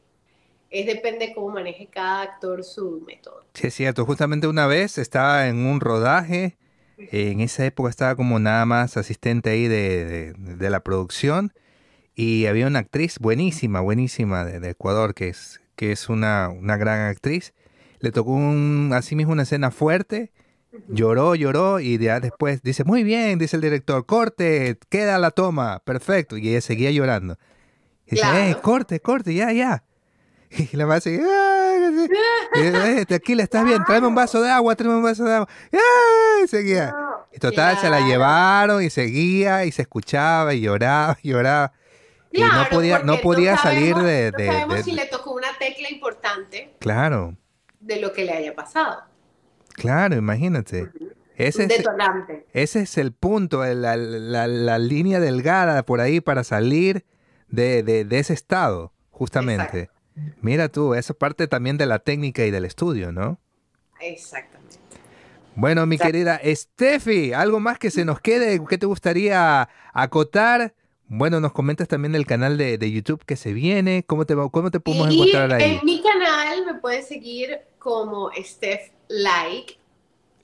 es 0.71 0.87
depende 0.87 1.33
cómo 1.35 1.49
maneje 1.49 1.87
cada 1.87 2.23
actor 2.23 2.63
su 2.63 3.03
método. 3.07 3.45
Sí, 3.55 3.69
es 3.69 3.75
cierto. 3.75 4.05
Justamente 4.05 4.47
una 4.47 4.67
vez 4.67 4.99
estaba 4.99 5.49
en 5.49 5.65
un 5.65 5.81
rodaje 5.81 6.59
En 7.13 7.41
esa 7.41 7.65
época 7.65 7.91
estaba 7.91 8.17
como 8.17 8.39
nada 8.41 8.67
más 8.67 8.97
asistente 8.97 9.51
ahí 9.51 9.69
de, 9.69 10.35
de, 10.37 10.71
la 10.71 10.81
producción 10.81 11.53
y 12.17 12.47
había 12.47 12.67
una 12.67 12.81
actriz 12.81 13.21
buenísima, 13.21 13.81
buenísima 13.81 14.45
de, 14.45 14.71
Ecuador, 14.71 15.15
que 15.15 15.29
es, 15.29 15.61
que 15.77 15.93
es 15.93 16.09
una, 16.09 16.49
una, 16.49 16.77
gran 16.77 17.09
actriz. 17.09 17.55
Le 18.01 18.13
tocó 18.13 18.33
un, 18.33 18.91
así 18.95 19.17
mismo 19.17 19.33
una 19.33 19.43
escena 19.43 19.71
fuerte, 19.71 20.33
lloró, 20.89 21.35
lloró 21.35 21.81
y 21.81 21.99
ya 21.99 22.21
después 22.21 22.63
dice, 22.63 22.85
muy 22.85 23.03
bien, 23.03 23.39
dice 23.39 23.57
el 23.57 23.63
director, 23.63 24.07
corte, 24.07 24.79
queda 24.89 25.19
la 25.19 25.31
toma, 25.31 25.81
perfecto. 25.85 26.37
Y 26.37 26.49
ella 26.49 26.61
seguía 26.61 26.91
llorando. 26.91 27.39
Y 28.07 28.17
dice, 28.17 28.51
eh, 28.51 28.57
corte, 28.63 29.01
corte, 29.01 29.35
ya, 29.35 29.53
ya. 29.53 29.85
Y 30.73 30.77
la 30.77 30.87
madre 30.87 31.01
sigue, 31.03 31.23
aquí 33.15 33.35
le 33.35 33.43
estás 33.43 33.65
bien, 33.65 33.85
tráeme 33.85 34.07
un 34.07 34.15
vaso 34.15 34.41
de 34.41 34.51
agua, 34.51 34.75
tráeme 34.77 34.97
un 34.97 35.03
vaso 35.03 35.25
de 35.25 35.35
agua. 35.35 35.49
Y 36.45 36.49
seguía. 36.49 36.95
Y 37.33 37.39
total, 37.39 37.77
se 37.79 37.91
la 37.91 38.01
llevaron 38.01 38.83
y 38.83 38.91
seguía 38.91 39.65
y 39.65 39.73
se 39.73 39.83
escuchaba 39.83 40.55
y 40.55 40.61
lloraba 40.63 41.19
y 41.23 41.29
lloraba. 41.33 41.73
y 42.33 42.41
no 42.41 42.67
podía, 42.71 43.01
no 43.01 43.19
podía 43.21 43.57
salir 43.59 43.97
de, 43.97 44.31
de, 44.31 44.47
sabemos 44.47 44.85
si 44.85 44.93
le 44.93 45.07
tocó 45.07 45.33
una 45.33 45.49
tecla 45.59 45.91
importante. 45.91 46.75
Claro. 46.79 47.37
De 47.89 48.01
lo 48.01 48.13
que 48.13 48.25
le 48.27 48.33
haya 48.33 48.55
pasado. 48.55 49.03
Claro, 49.75 50.15
imagínate. 50.15 50.91
Ese 51.37 51.65
es, 51.65 51.85
ese 52.53 52.81
es 52.81 52.99
el 52.99 53.13
punto, 53.13 53.65
la, 53.65 53.97
la, 53.97 54.47
la, 54.47 54.79
línea 54.79 55.21
delgada 55.21 55.85
por 55.85 56.01
ahí 56.01 56.21
para 56.21 56.45
salir 56.45 57.07
de, 57.49 57.83
de 57.83 58.19
ese 58.19 58.35
estado, 58.35 58.93
justamente. 59.11 59.89
Mira 60.43 60.69
tú, 60.69 60.95
eso 60.95 61.15
es 61.15 61.17
parte 61.17 61.47
también 61.49 61.79
de 61.79 61.87
la 61.87 62.01
técnica 62.01 62.45
y 62.45 62.51
del 62.51 62.67
estudio, 62.67 63.11
¿no? 63.11 63.41
Exactamente. 64.01 64.77
Bueno, 65.55 65.87
mi 65.87 65.97
querida 65.97 66.41
Steffi, 66.45 67.33
¿algo 67.33 67.59
más 67.59 67.79
que 67.79 67.91
se 67.91 68.05
nos 68.05 68.21
quede? 68.21 68.61
¿Qué 68.69 68.77
te 68.77 68.87
gustaría 68.87 69.69
acotar? 69.95 70.75
Bueno, 71.11 71.41
nos 71.41 71.53
comentas 71.53 71.89
también 71.89 72.13
del 72.13 72.27
canal 72.27 72.59
de, 72.59 72.91
YouTube 72.91 73.25
que 73.25 73.37
se 73.37 73.55
viene. 73.55 74.05
¿Cómo 74.07 74.27
te, 74.27 74.35
cómo 74.35 74.71
te 74.71 74.79
podemos 74.79 75.11
encontrar 75.11 75.53
ahí? 75.55 75.79
En 75.79 75.85
mi 75.85 76.03
canal 76.03 76.67
me 76.67 76.75
puedes 76.75 77.09
seguir 77.09 77.61
como 77.79 78.31
Steph 78.37 78.91
Like. 79.09 79.79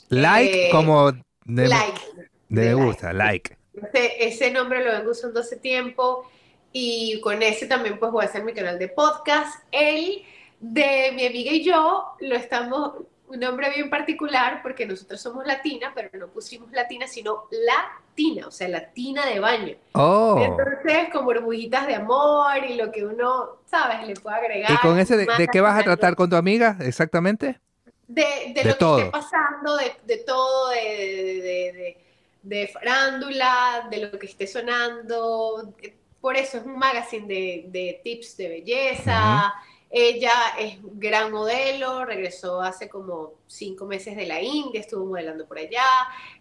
Like, 0.09 0.69
eh, 0.69 0.71
como 0.71 1.13
de, 1.45 1.69
like. 1.69 2.01
me 2.49 2.73
gusta, 2.73 3.13
like. 3.13 3.59
Ese, 3.75 4.27
ese, 4.27 4.51
nombre 4.51 4.83
lo 4.83 4.93
vengo 4.93 5.11
usando 5.11 5.41
hace 5.41 5.57
tiempo 5.57 6.31
y 6.73 7.21
con 7.21 7.43
ese 7.43 7.67
también 7.67 7.99
pues 7.99 8.11
voy 8.11 8.25
a 8.25 8.29
hacer 8.29 8.43
mi 8.43 8.55
canal 8.55 8.79
de 8.79 8.89
podcast. 8.89 9.63
El 9.71 10.23
de 10.61 11.13
mi 11.15 11.27
amiga 11.27 11.53
y 11.53 11.63
yo 11.63 12.07
lo 12.21 12.37
estamos, 12.37 12.95
un 13.29 13.41
nombre 13.41 13.71
bien 13.71 13.91
particular 13.91 14.61
porque 14.63 14.87
nosotros 14.87 15.21
somos 15.21 15.47
latina, 15.47 15.93
pero 15.95 16.11
no 16.19 16.29
pusimos 16.29 16.71
latina, 16.73 17.07
sino 17.07 17.45
latina, 17.51 18.47
o 18.47 18.51
sea, 18.51 18.69
latina 18.69 19.25
de 19.27 19.41
baño. 19.41 19.77
Oh. 19.93 20.41
Entonces, 20.41 21.09
como 21.13 21.25
burbujitas 21.25 21.87
de 21.87 21.95
amor 21.95 22.65
y 22.69 22.75
lo 22.75 22.93
que 22.93 23.05
uno, 23.05 23.57
¿sabes? 23.67 24.07
Le 24.07 24.15
puede 24.15 24.37
agregar. 24.37 24.71
¿Y 24.71 24.77
con 24.79 24.99
ese 24.99 25.17
de, 25.17 25.49
qué 25.51 25.61
vas 25.61 25.81
a 25.81 25.85
tratar 25.85 26.15
con 26.15 26.29
tu 26.29 26.37
amiga 26.37 26.77
exactamente? 26.81 27.59
De, 28.07 28.53
de, 28.55 28.65
lo 28.65 28.77
que 28.77 29.03
esté 29.03 29.11
pasando, 29.11 29.77
de, 29.77 29.93
de 30.05 30.19
todo, 30.19 30.69
de, 30.71 31.97
de, 32.43 32.69
farándula, 32.69 33.89
de 33.91 33.99
lo 33.99 34.19
que 34.19 34.27
esté 34.27 34.47
sonando, 34.47 35.75
por 36.21 36.37
eso 36.37 36.59
es 36.59 36.65
un 36.65 36.79
magazine 36.79 37.27
de, 37.27 38.01
tips 38.05 38.37
de 38.37 38.49
belleza. 38.49 39.55
Ella 39.97 40.33
es 40.59 40.79
gran 40.83 41.31
modelo, 41.31 42.05
regresó 42.05 42.61
hace 42.61 42.89
como 42.89 43.35
cinco 43.47 43.87
meses 43.87 44.17
de 44.17 44.27
la 44.27 44.43
India, 44.43 44.81
estuvo 44.81 45.07
modelando 45.07 45.47
por 45.47 45.57
allá. 45.57 45.85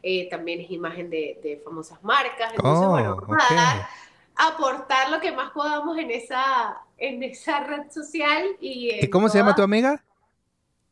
Eh, 0.02 0.28
también 0.28 0.60
es 0.62 0.72
imagen 0.72 1.12
de, 1.12 1.62
famosas 1.64 2.04
marcas. 2.04 2.52
Entonces, 2.56 2.88
bueno, 2.88 3.12
oh, 3.12 3.26
vamos 3.28 3.46
a 3.48 3.54
dar, 3.54 3.88
aportar 4.36 5.12
lo 5.12 5.20
que 5.20 5.32
más 5.32 5.52
podamos 5.52 6.00
en 6.00 6.10
esa, 6.10 6.80
en 6.98 7.22
esa 7.22 7.60
red 7.60 7.92
social. 7.92 8.44
¿Y, 8.60 8.90
¿Y 9.06 9.10
cómo 9.12 9.30
se 9.30 9.38
llama 9.38 9.54
tu 9.54 9.62
amiga? 9.62 10.04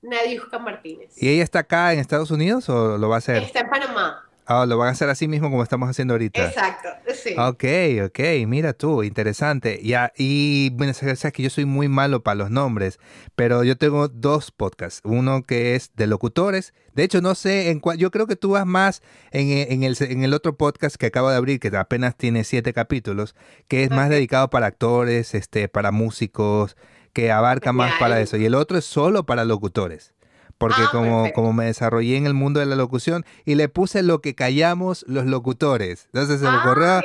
Nadiuska 0.03 0.59
Martínez. 0.59 1.15
¿Y 1.17 1.29
ella 1.29 1.43
está 1.43 1.59
acá 1.59 1.93
en 1.93 1.99
Estados 1.99 2.29
Unidos 2.29 2.69
o 2.69 2.99
lo 2.99 3.09
va 3.09 3.15
a 3.15 3.17
hacer? 3.17 3.41
Está 3.41 3.61
en 3.61 3.71
Panamá. 3.71 4.23
Ah, 4.53 4.65
lo 4.65 4.77
van 4.77 4.89
a 4.89 4.91
hacer 4.91 5.09
así 5.09 5.29
mismo 5.29 5.49
como 5.49 5.63
estamos 5.63 5.89
haciendo 5.89 6.13
ahorita. 6.13 6.45
Exacto, 6.45 6.89
sí. 7.13 7.35
Ok, 7.37 7.63
ok, 8.05 8.19
mira 8.47 8.73
tú, 8.73 9.01
interesante. 9.01 9.79
Ya, 9.81 10.11
y 10.17 10.71
bueno, 10.71 10.93
sabes 10.93 11.25
que 11.31 11.41
yo 11.41 11.49
soy 11.49 11.63
muy 11.63 11.87
malo 11.87 12.21
para 12.21 12.35
los 12.35 12.51
nombres, 12.51 12.99
pero 13.35 13.63
yo 13.63 13.77
tengo 13.77 14.09
dos 14.09 14.51
podcasts. 14.51 14.99
Uno 15.05 15.43
que 15.43 15.75
es 15.75 15.91
de 15.95 16.05
locutores. 16.05 16.73
De 16.93 17.03
hecho, 17.03 17.21
no 17.21 17.33
sé 17.33 17.69
en 17.69 17.79
cuál, 17.79 17.97
yo 17.97 18.11
creo 18.11 18.27
que 18.27 18.35
tú 18.35 18.51
vas 18.51 18.65
más 18.65 19.01
en, 19.31 19.83
el, 19.83 19.95
en 20.01 20.23
el 20.23 20.33
otro 20.33 20.57
podcast 20.57 20.97
que 20.97 21.05
acabo 21.05 21.29
de 21.29 21.37
abrir, 21.37 21.61
que 21.61 21.69
apenas 21.77 22.17
tiene 22.17 22.43
siete 22.43 22.73
capítulos, 22.73 23.35
que 23.69 23.83
es 23.83 23.89
más 23.89 24.09
dedicado 24.09 24.49
para 24.49 24.67
actores, 24.67 25.33
este, 25.33 25.69
para 25.69 25.91
músicos, 25.91 26.75
que 27.13 27.31
abarca 27.31 27.71
más 27.71 27.93
para 27.99 28.19
eso. 28.19 28.35
Y 28.35 28.45
el 28.45 28.55
otro 28.55 28.77
es 28.77 28.83
solo 28.83 29.25
para 29.25 29.45
locutores 29.45 30.13
porque 30.61 30.83
ah, 30.83 30.89
como, 30.91 31.33
como 31.33 31.53
me 31.53 31.65
desarrollé 31.65 32.17
en 32.17 32.27
el 32.27 32.35
mundo 32.35 32.59
de 32.59 32.67
la 32.67 32.75
locución 32.75 33.25
y 33.45 33.55
le 33.55 33.67
puse 33.67 34.03
lo 34.03 34.21
que 34.21 34.35
callamos 34.35 35.03
los 35.07 35.25
locutores. 35.25 36.05
Entonces 36.13 36.39
se 36.39 36.45
me 36.45 36.51
ah, 36.51 36.63
ocurrió, 36.63 37.01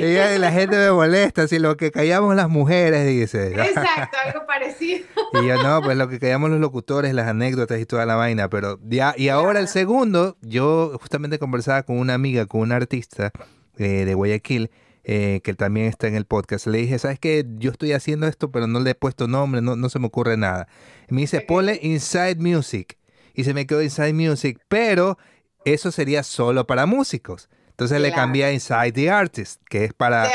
y 0.00 0.38
la 0.38 0.50
gente 0.50 0.76
me 0.76 0.90
molesta, 0.90 1.42
así 1.42 1.60
lo 1.60 1.76
que 1.76 1.92
callamos 1.92 2.34
las 2.34 2.48
mujeres, 2.48 3.06
dice. 3.06 3.52
Exacto, 3.52 4.18
algo 4.26 4.44
parecido. 4.48 5.06
Y 5.32 5.46
yo 5.46 5.62
no, 5.62 5.80
pues 5.80 5.96
lo 5.96 6.08
que 6.08 6.18
callamos 6.18 6.50
los 6.50 6.58
locutores, 6.58 7.14
las 7.14 7.28
anécdotas 7.28 7.80
y 7.80 7.86
toda 7.86 8.04
la 8.04 8.16
vaina, 8.16 8.50
pero 8.50 8.80
ya, 8.82 9.14
y 9.16 9.28
ahora 9.28 9.60
el 9.60 9.68
segundo, 9.68 10.36
yo 10.42 10.98
justamente 11.00 11.38
conversaba 11.38 11.84
con 11.84 11.98
una 11.98 12.14
amiga, 12.14 12.46
con 12.46 12.62
una 12.62 12.74
artista 12.74 13.30
eh, 13.76 14.04
de 14.04 14.14
Guayaquil, 14.14 14.72
eh, 15.10 15.40
que 15.42 15.54
también 15.54 15.86
está 15.86 16.06
en 16.06 16.14
el 16.14 16.26
podcast. 16.26 16.66
Le 16.66 16.76
dije, 16.78 16.98
¿sabes 16.98 17.18
qué? 17.18 17.42
Yo 17.56 17.70
estoy 17.70 17.94
haciendo 17.94 18.26
esto, 18.26 18.52
pero 18.52 18.66
no 18.66 18.78
le 18.78 18.90
he 18.90 18.94
puesto 18.94 19.26
nombre, 19.26 19.62
no, 19.62 19.74
no 19.74 19.88
se 19.88 19.98
me 19.98 20.06
ocurre 20.06 20.36
nada. 20.36 20.68
Y 21.08 21.14
me 21.14 21.22
dice, 21.22 21.40
ponle 21.40 21.80
Inside 21.82 22.36
Music. 22.36 22.98
Y 23.32 23.44
se 23.44 23.54
me 23.54 23.66
quedó 23.66 23.82
Inside 23.82 24.12
Music, 24.12 24.60
pero 24.68 25.16
eso 25.64 25.92
sería 25.92 26.22
solo 26.22 26.66
para 26.66 26.84
músicos. 26.84 27.48
Entonces 27.70 28.02
le 28.02 28.12
cambié 28.12 28.44
a 28.44 28.52
Inside 28.52 28.92
the 28.92 29.10
Artist, 29.10 29.62
que 29.70 29.84
es 29.84 29.94
para 29.94 30.28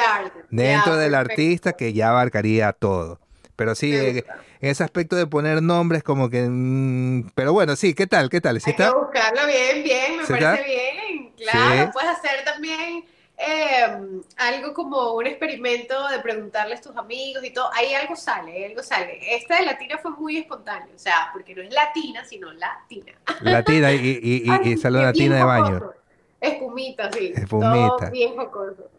dentro 0.49 0.97
del 0.97 1.13
artista 1.13 1.73
que 1.73 1.93
ya 1.93 2.09
abarcaría 2.09 2.73
todo. 2.73 3.19
Pero 3.55 3.75
sí, 3.75 3.95
en 3.95 4.25
ese 4.59 4.83
aspecto 4.83 5.15
de 5.15 5.27
poner 5.27 5.61
nombres 5.61 6.01
como 6.01 6.31
que... 6.31 6.47
Mm, 6.49 7.29
pero 7.35 7.53
bueno, 7.53 7.75
sí, 7.75 7.93
¿qué 7.93 8.07
tal? 8.07 8.31
¿Qué 8.31 8.41
tal? 8.41 8.59
¿Sí 8.59 8.71
Hay 8.71 8.75
que 8.75 8.89
buscarlo 8.89 9.45
bien, 9.45 9.83
bien, 9.83 10.17
me 10.17 10.25
parece 10.25 10.63
bien. 10.65 11.33
Claro, 11.37 11.91
puedes 11.91 12.09
hacer 12.09 12.43
también 12.43 13.05
Em, 13.35 14.21
algo 14.37 14.73
como 14.73 15.13
un 15.13 15.25
experimento 15.25 16.07
de 16.09 16.19
preguntarles 16.19 16.79
a 16.79 16.83
tus 16.83 16.95
amigos 16.95 17.43
y 17.43 17.51
todo, 17.51 17.69
ahí 17.73 17.93
algo 17.93 18.15
sale, 18.15 18.67
algo 18.67 18.83
sale. 18.83 19.19
Esta 19.35 19.57
de 19.57 19.65
latina 19.65 19.97
fue 19.97 20.11
muy 20.11 20.37
espontáneo, 20.37 20.93
o 20.95 20.99
sea, 20.99 21.29
porque 21.33 21.55
no 21.55 21.63
es 21.63 21.73
latina, 21.73 22.23
sino 22.25 22.53
latina. 22.53 23.13
Latina 23.41 23.91
y, 23.91 24.19
y, 24.21 24.43
y, 24.43 24.75
latina 24.89 25.37
de 25.37 25.43
baño. 25.43 25.93
Espumita, 26.39 27.09
sí. 27.11 27.31
Espumita. 27.33 28.09
bien 28.11 28.35
jocoso. 28.35 28.89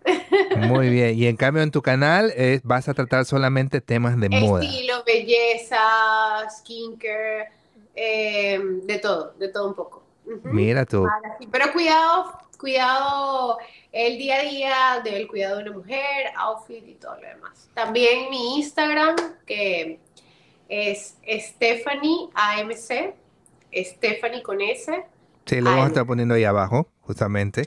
Muy 0.57 0.89
bien. 0.89 1.17
Y 1.17 1.27
en 1.27 1.37
cambio 1.37 1.63
en 1.63 1.71
tu 1.71 1.83
canal 1.83 2.33
eh, 2.37 2.61
vas 2.65 2.89
a 2.89 2.95
tratar 2.95 3.27
solamente 3.27 3.83
temas 3.83 4.19
de 4.19 4.31
moda. 4.31 4.65
Estilo, 4.65 5.05
belleza, 5.05 5.79
skincare, 6.51 7.51
em, 7.95 8.81
de 8.81 8.99
todo, 8.99 9.35
de 9.39 9.49
todo 9.49 9.69
un 9.69 9.75
poco. 9.75 10.03
Mira 10.45 10.87
tú. 10.87 11.07
Pero 11.53 11.73
cuidado, 11.73 12.39
cuidado 12.59 13.59
el 13.95 14.19
día 14.19 14.41
a 14.41 14.43
día 14.43 15.01
del 15.05 15.29
cuidado 15.29 15.59
de 15.59 15.63
una 15.63 15.73
mujer, 15.73 16.33
outfit 16.37 16.85
y 16.87 16.95
todo 16.95 17.15
lo 17.15 17.29
demás. 17.29 17.71
También 17.75 18.29
mi 18.29 18.57
Instagram, 18.57 19.15
que 19.47 20.01
es 20.69 21.17
Stephanie 21.25 22.29
AMC, 22.35 23.15
Stephanie 23.73 24.43
con 24.43 24.61
S. 24.61 25.05
Sí, 25.47 25.61
lo 25.61 25.71
vamos 25.71 25.85
a 25.85 25.89
estar 25.89 26.07
poniendo 26.07 26.35
ahí 26.35 26.43
abajo, 26.43 26.89
justamente. 27.03 27.65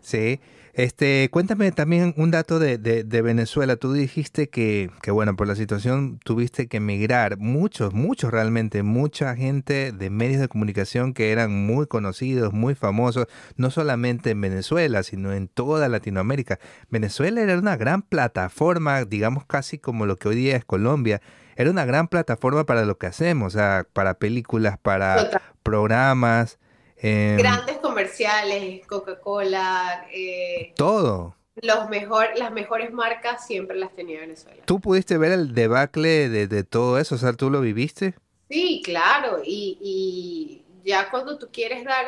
Sí. 0.00 0.40
Este, 0.78 1.28
cuéntame 1.32 1.72
también 1.72 2.14
un 2.16 2.30
dato 2.30 2.60
de, 2.60 2.78
Venezuela. 3.20 3.74
Tú 3.74 3.92
dijiste 3.92 4.48
que, 4.48 4.92
que, 5.02 5.10
bueno, 5.10 5.34
por 5.34 5.48
la 5.48 5.56
situación 5.56 6.20
tuviste 6.22 6.68
que 6.68 6.76
emigrar. 6.76 7.36
Muchos, 7.36 7.94
muchos 7.94 8.30
realmente, 8.30 8.84
mucha 8.84 9.34
gente 9.34 9.90
de 9.90 10.08
medios 10.08 10.40
de 10.40 10.46
comunicación 10.46 11.14
que 11.14 11.32
eran 11.32 11.66
muy 11.66 11.88
conocidos, 11.88 12.52
muy 12.52 12.76
famosos, 12.76 13.26
no 13.56 13.72
solamente 13.72 14.30
en 14.30 14.40
Venezuela, 14.40 15.02
sino 15.02 15.32
en 15.32 15.48
toda 15.48 15.88
Latinoamérica. 15.88 16.60
Venezuela 16.90 17.40
era 17.40 17.58
una 17.58 17.76
gran 17.76 18.02
plataforma, 18.02 19.04
digamos 19.04 19.46
casi 19.46 19.78
como 19.78 20.06
lo 20.06 20.14
que 20.14 20.28
hoy 20.28 20.36
día 20.36 20.54
es 20.54 20.64
Colombia. 20.64 21.20
Era 21.56 21.72
una 21.72 21.86
gran 21.86 22.06
plataforma 22.06 22.66
para 22.66 22.84
lo 22.84 22.98
que 22.98 23.08
hacemos, 23.08 23.56
o 23.56 23.58
sea, 23.58 23.84
para 23.92 24.14
películas, 24.14 24.78
para 24.78 25.42
programas. 25.64 26.60
Em, 26.98 27.36
Grandes 27.36 27.77
comerciales, 27.88 28.86
Coca-Cola. 28.86 30.06
Eh, 30.12 30.72
todo. 30.76 31.34
Los 31.56 31.88
mejor, 31.88 32.28
las 32.36 32.52
mejores 32.52 32.92
marcas 32.92 33.46
siempre 33.46 33.76
las 33.76 33.94
tenía 33.94 34.20
Venezuela. 34.20 34.62
¿Tú 34.64 34.80
pudiste 34.80 35.18
ver 35.18 35.32
el 35.32 35.54
debacle 35.54 36.28
de, 36.28 36.64
todo 36.64 36.98
eso? 36.98 37.16
O 37.16 37.18
sea, 37.18 37.32
¿tú 37.32 37.50
lo 37.50 37.60
viviste? 37.60 38.14
Sí, 38.48 38.80
claro. 38.84 39.40
Y, 39.44 40.62
ya 40.84 41.10
cuando 41.10 41.36
tú 41.36 41.48
quieres 41.52 41.84
dar 41.84 42.06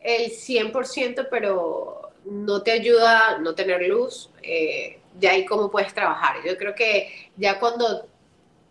el 0.00 0.30
100%, 0.30 1.28
pero 1.30 2.12
no 2.24 2.62
te 2.62 2.70
ayuda 2.70 3.38
no 3.38 3.54
tener 3.54 3.82
luz, 3.88 4.30
eh, 4.42 5.00
ya 5.18 5.32
ahí 5.32 5.44
cómo 5.44 5.70
puedes 5.70 5.92
trabajar. 5.92 6.36
Yo 6.46 6.56
creo 6.56 6.74
que 6.74 7.10
ya 7.36 7.58
cuando, 7.58 8.06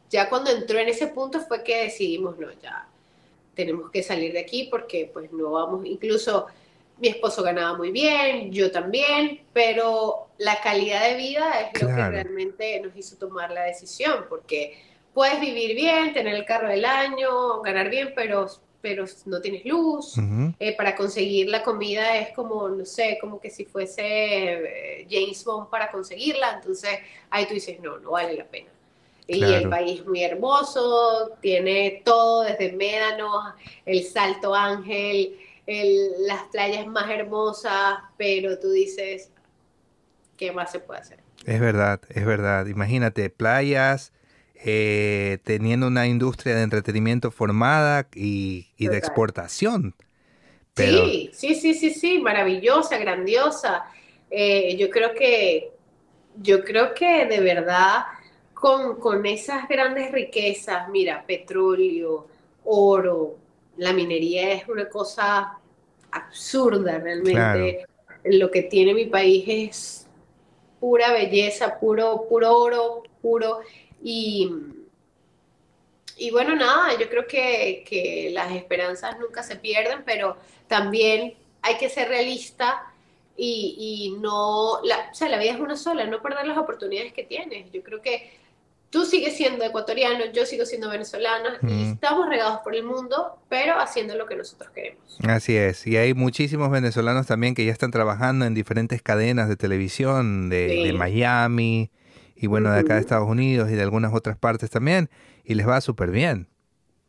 ya 0.09 0.29
cuando 0.29 0.51
entró 0.51 0.79
en 0.79 0.87
ese 0.87 1.07
punto 1.07 1.41
fue 1.41 1.63
que 1.63 1.83
decidimos, 1.83 2.37
no, 2.39 2.47
ya 2.61 2.87
tenemos 3.57 3.91
que 3.91 4.01
salir 4.01 4.31
de 4.31 4.39
aquí 4.39 4.69
porque 4.71 5.09
pues 5.11 5.33
no 5.33 5.51
vamos, 5.51 5.85
incluso 5.85 6.45
mi 6.99 7.09
esposo 7.09 7.43
ganaba 7.43 7.77
muy 7.77 7.91
bien, 7.91 8.51
yo 8.51 8.71
también, 8.71 9.41
pero 9.51 10.27
la 10.37 10.61
calidad 10.61 11.09
de 11.09 11.15
vida 11.15 11.59
es 11.61 11.81
lo 11.81 11.89
que 11.89 12.09
realmente 12.09 12.79
nos 12.79 12.95
hizo 12.95 13.17
tomar 13.17 13.51
la 13.51 13.63
decisión, 13.63 14.25
porque 14.29 14.79
puedes 15.13 15.41
vivir 15.41 15.75
bien, 15.75 16.13
tener 16.13 16.33
el 16.35 16.45
carro 16.45 16.69
del 16.69 16.85
año, 16.85 17.61
ganar 17.61 17.89
bien, 17.89 18.13
pero 18.15 18.47
pero 18.79 19.05
no 19.25 19.41
tienes 19.41 19.65
luz. 19.65 20.15
Eh, 20.59 20.75
para 20.77 20.95
conseguir 20.95 21.49
la 21.49 21.63
comida 21.63 22.15
es 22.17 22.33
como, 22.33 22.69
no 22.69 22.85
sé, 22.85 23.17
como 23.19 23.39
que 23.39 23.49
si 23.49 23.65
fuese 23.65 24.01
eh, 24.03 25.07
James 25.09 25.43
Bond 25.43 25.69
para 25.69 25.91
conseguirla. 25.91 26.53
Entonces 26.53 26.91
ahí 27.29 27.45
tú 27.47 27.55
dices, 27.55 27.79
no, 27.81 27.97
no 27.97 28.11
vale 28.11 28.35
la 28.35 28.45
pena. 28.45 28.69
Y 29.27 29.43
el 29.43 29.67
país 29.67 30.05
muy 30.05 30.23
hermoso, 30.23 31.37
tiene 31.41 32.01
todo 32.05 32.43
desde 32.43 32.71
Médanos, 32.71 33.53
el 33.85 34.03
Salto 34.05 34.55
Ángel, 34.55 35.37
las 36.19 36.43
playas 36.43 36.87
más 36.87 37.09
hermosas, 37.09 37.99
pero 38.17 38.57
tú 38.57 38.71
dices, 38.71 39.29
¿qué 40.37 40.51
más 40.53 40.71
se 40.71 40.79
puede 40.79 41.01
hacer? 41.01 41.19
Es 41.45 41.59
verdad, 41.59 41.99
es 42.09 42.25
verdad. 42.25 42.67
Imagínate, 42.67 43.29
playas, 43.29 44.13
eh, 44.55 45.39
teniendo 45.43 45.87
una 45.87 46.07
industria 46.07 46.55
de 46.55 46.63
entretenimiento 46.63 47.31
formada 47.31 48.07
y, 48.15 48.67
de 48.77 48.97
exportación. 48.97 49.93
Sí, 50.75 51.31
sí, 51.33 51.55
sí, 51.55 51.73
sí, 51.73 51.89
sí, 51.93 52.19
maravillosa, 52.19 52.97
grandiosa. 52.97 53.85
Eh, 54.29 54.75
yo 54.77 54.89
creo 54.89 55.13
que, 55.13 55.71
yo 56.41 56.63
creo 56.63 56.93
que 56.93 57.25
de 57.25 57.39
verdad 57.39 58.03
con, 58.59 58.99
con 58.99 59.25
esas 59.25 59.67
grandes 59.67 60.11
riquezas, 60.11 60.89
mira, 60.89 61.23
petróleo, 61.25 62.27
oro, 62.65 63.35
la 63.77 63.93
minería 63.93 64.51
es 64.53 64.67
una 64.67 64.89
cosa 64.89 65.59
absurda 66.11 66.97
realmente. 66.97 67.85
Lo 68.23 68.49
que 68.49 68.63
tiene 68.63 68.93
mi 68.93 69.05
país 69.05 69.43
es 69.47 70.07
pura 70.79 71.11
belleza, 71.11 71.79
puro, 71.79 72.25
puro 72.27 72.57
oro, 72.57 73.03
puro. 73.21 73.59
Y, 74.03 74.51
y 76.17 76.31
bueno, 76.31 76.55
nada, 76.55 76.97
yo 76.99 77.09
creo 77.09 77.27
que, 77.27 77.85
que, 77.87 78.31
las 78.33 78.51
esperanzas 78.51 79.19
nunca 79.19 79.43
se 79.43 79.57
pierden, 79.57 80.01
pero 80.03 80.35
también 80.67 81.35
hay 81.61 81.77
que 81.77 81.89
ser 81.89 82.09
realista 82.09 82.91
y, 83.35 83.75
y 83.77 84.19
no, 84.19 84.79
la, 84.83 85.09
o 85.11 85.15
sea, 85.15 85.29
la 85.29 85.37
vida 85.37 85.51
es 85.51 85.59
una 85.59 85.77
sola, 85.77 86.05
no 86.05 86.23
perder 86.23 86.47
las 86.47 86.57
oportunidades 86.57 87.13
que 87.13 87.23
tienes. 87.23 87.71
Yo 87.71 87.83
creo 87.83 88.01
que 88.01 88.46
tú 88.89 89.05
sigues 89.05 89.35
siendo 89.35 89.63
ecuatoriano, 89.65 90.25
yo 90.33 90.45
sigo 90.45 90.65
siendo 90.65 90.89
venezolana 90.89 91.59
y 91.61 91.91
estamos 91.91 92.29
regados 92.29 92.59
por 92.63 92.75
el 92.75 92.83
mundo, 92.83 93.39
pero 93.49 93.79
haciendo 93.79 94.15
lo 94.15 94.25
que 94.25 94.35
nosotros 94.35 94.69
queremos. 94.71 95.17
Así 95.27 95.55
es, 95.55 95.85
y 95.87 95.97
hay 95.97 96.13
muchísimos 96.13 96.69
venezolanos 96.71 97.27
también 97.27 97.55
que 97.55 97.65
ya 97.65 97.71
están 97.71 97.91
trabajando 97.91 98.45
en 98.45 98.53
diferentes 98.53 99.01
cadenas 99.01 99.49
de 99.49 99.55
televisión 99.55 100.49
de, 100.49 100.93
Miami 100.97 101.91
y 102.35 102.47
bueno, 102.47 102.71
de 102.71 102.79
acá 102.79 102.95
de 102.95 103.01
Estados 103.01 103.27
Unidos 103.27 103.69
y 103.71 103.73
de 103.73 103.81
algunas 103.81 104.13
otras 104.13 104.37
partes 104.37 104.69
también, 104.69 105.09
y 105.43 105.55
les 105.55 105.67
va 105.67 105.81
súper 105.81 106.11
bien. 106.11 106.47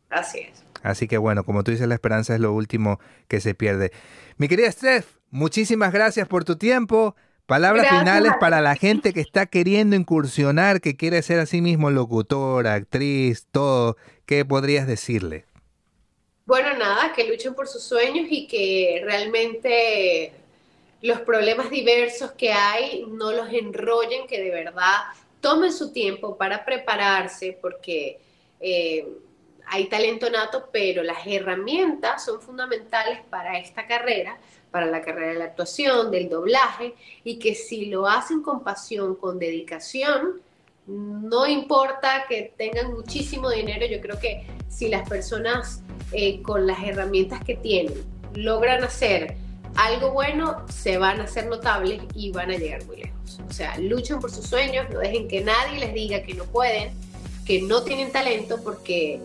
Así 0.09 0.39
es. 0.39 0.65
Así 0.81 1.07
que 1.07 1.17
bueno, 1.17 1.43
como 1.43 1.63
tú 1.63 1.71
dices, 1.71 1.87
la 1.87 1.95
esperanza 1.95 2.33
es 2.33 2.39
lo 2.39 2.53
último 2.53 2.99
que 3.27 3.41
se 3.41 3.53
pierde. 3.53 3.91
Mi 4.37 4.47
querida 4.47 4.71
Steph, 4.71 5.17
muchísimas 5.29 5.93
gracias 5.93 6.27
por 6.27 6.45
tu 6.45 6.55
tiempo. 6.55 7.15
Palabras 7.49 7.89
finales 7.89 8.31
para 8.39 8.61
la 8.61 8.75
gente 8.75 9.11
que 9.11 9.21
está 9.21 9.47
queriendo 9.47 9.95
incursionar, 9.95 10.81
que 10.81 10.95
quiere 10.95 11.23
ser 11.23 11.39
a 11.39 11.47
sí 11.47 11.61
mismo 11.61 11.89
locutora, 11.89 12.75
actriz, 12.75 13.47
todo. 13.51 13.97
¿Qué 14.27 14.45
podrías 14.45 14.85
decirle? 14.85 15.45
Bueno, 16.45 16.77
nada, 16.77 17.11
que 17.11 17.27
luchen 17.27 17.55
por 17.55 17.67
sus 17.67 17.81
sueños 17.81 18.27
y 18.29 18.45
que 18.45 19.01
realmente 19.03 20.31
los 21.01 21.21
problemas 21.21 21.71
diversos 21.71 22.33
que 22.33 22.53
hay 22.53 23.03
no 23.07 23.31
los 23.31 23.51
enrollen, 23.51 24.27
que 24.27 24.39
de 24.39 24.51
verdad 24.51 25.05
tomen 25.41 25.73
su 25.73 25.91
tiempo 25.91 26.37
para 26.37 26.63
prepararse, 26.63 27.57
porque 27.59 28.19
eh, 28.59 29.07
hay 29.65 29.85
talento 29.85 30.29
nato, 30.29 30.69
pero 30.71 31.01
las 31.01 31.25
herramientas 31.25 32.23
son 32.23 32.41
fundamentales 32.43 33.21
para 33.27 33.57
esta 33.57 33.87
carrera 33.87 34.37
para 34.71 34.85
la 34.85 35.01
carrera 35.01 35.33
de 35.33 35.39
la 35.39 35.45
actuación, 35.45 36.11
del 36.11 36.29
doblaje, 36.29 36.93
y 37.23 37.39
que 37.39 37.55
si 37.55 37.85
lo 37.85 38.07
hacen 38.07 38.41
con 38.41 38.63
pasión, 38.63 39.15
con 39.15 39.39
dedicación, 39.39 40.41
no 40.87 41.45
importa 41.45 42.25
que 42.27 42.53
tengan 42.57 42.93
muchísimo 42.93 43.49
dinero, 43.49 43.85
yo 43.85 44.01
creo 44.01 44.19
que 44.19 44.47
si 44.69 44.89
las 44.89 45.07
personas 45.07 45.81
eh, 46.11 46.41
con 46.41 46.65
las 46.65 46.81
herramientas 46.83 47.43
que 47.43 47.55
tienen 47.55 47.93
logran 48.33 48.83
hacer 48.83 49.35
algo 49.75 50.11
bueno, 50.11 50.65
se 50.69 50.97
van 50.97 51.21
a 51.21 51.25
hacer 51.25 51.47
notables 51.47 52.01
y 52.15 52.31
van 52.31 52.51
a 52.51 52.57
llegar 52.57 52.83
muy 52.85 52.97
lejos. 52.97 53.39
O 53.47 53.53
sea, 53.53 53.77
luchen 53.77 54.19
por 54.19 54.31
sus 54.31 54.45
sueños, 54.45 54.87
no 54.91 54.99
dejen 54.99 55.27
que 55.27 55.41
nadie 55.41 55.79
les 55.79 55.93
diga 55.93 56.23
que 56.23 56.33
no 56.33 56.45
pueden, 56.45 56.91
que 57.45 57.61
no 57.61 57.83
tienen 57.83 58.11
talento, 58.11 58.61
porque 58.63 59.21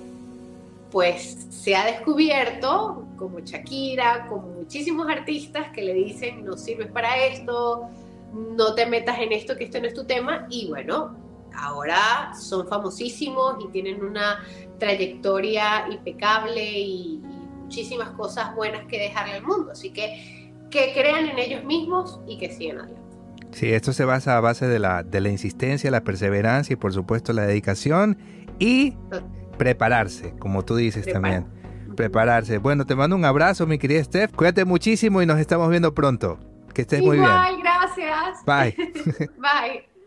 pues 0.93 1.47
se 1.51 1.75
ha 1.75 1.87
descubierto, 1.87 3.04
como 3.17 3.41
Shakira, 3.41 4.27
como 4.29 4.49
muchísimos 4.49 5.09
artistas 5.09 5.69
que 5.73 5.83
le 5.83 5.95
dicen, 5.95 6.45
no 6.45 6.57
sirves 6.57 6.91
para 6.91 7.17
esto, 7.27 7.89
no 8.33 8.75
te 8.75 8.87
metas 8.87 9.19
en 9.21 9.33
esto, 9.33 9.57
que 9.57 9.65
esto 9.65 9.81
no 9.81 9.87
es 9.87 9.95
tu 9.95 10.05
tema, 10.05 10.47
y 10.51 10.69
bueno, 10.69 11.17
ahora 11.57 12.33
son 12.35 12.67
famosísimos 12.67 13.57
y 13.65 13.69
tienen 13.69 14.03
una 14.03 14.45
trayectoria 14.79 15.87
impecable 15.91 16.63
y, 16.63 17.23
muchísimas 17.65 18.11
cosas 18.11 18.55
buenas 18.55 18.87
que 18.87 18.99
dejarle 19.01 19.37
al 19.37 19.43
mundo, 19.43 19.73
así 19.73 19.91
que 19.91 20.53
que 20.71 20.93
crean 20.93 21.27
en 21.27 21.39
ellos 21.39 21.65
mismos 21.65 22.21
y 22.27 22.37
que 22.37 22.51
sigan 22.51 22.81
adelante. 22.81 23.01
Sí, 23.53 23.73
esto 23.73 23.93
se 23.93 24.05
basa 24.05 24.37
a 24.37 24.41
base 24.41 24.67
de 24.67 24.81
la, 24.81 25.05
de 25.05 25.21
la 25.21 25.29
insistencia, 25.29 25.91
la 25.91 26.03
perseverancia 26.03 26.75
y 26.75 26.77
por 26.77 26.93
supuesto 26.93 27.33
la 27.33 27.47
dedicación 27.47 28.19
y 28.59 28.97
prepararse, 29.57 30.35
como 30.39 30.65
tú 30.65 30.75
dices 30.77 31.07
también. 31.07 31.47
Prepararse. 31.95 32.59
Bueno, 32.59 32.85
te 32.85 32.95
mando 32.95 33.17
un 33.17 33.25
abrazo, 33.25 33.67
mi 33.67 33.79
querida 33.79 34.03
Steph. 34.03 34.33
Cuídate 34.35 34.65
muchísimo 34.65 35.23
y 35.23 35.27
nos 35.27 35.39
estamos 35.39 35.71
viendo 35.71 35.95
pronto. 35.95 36.39
Que 36.73 36.83
estés 36.83 37.03
muy 37.03 37.19
bien. 37.19 37.31
gracias. 37.63 38.45
Bye. 38.45 38.75
Bye. 39.39 39.94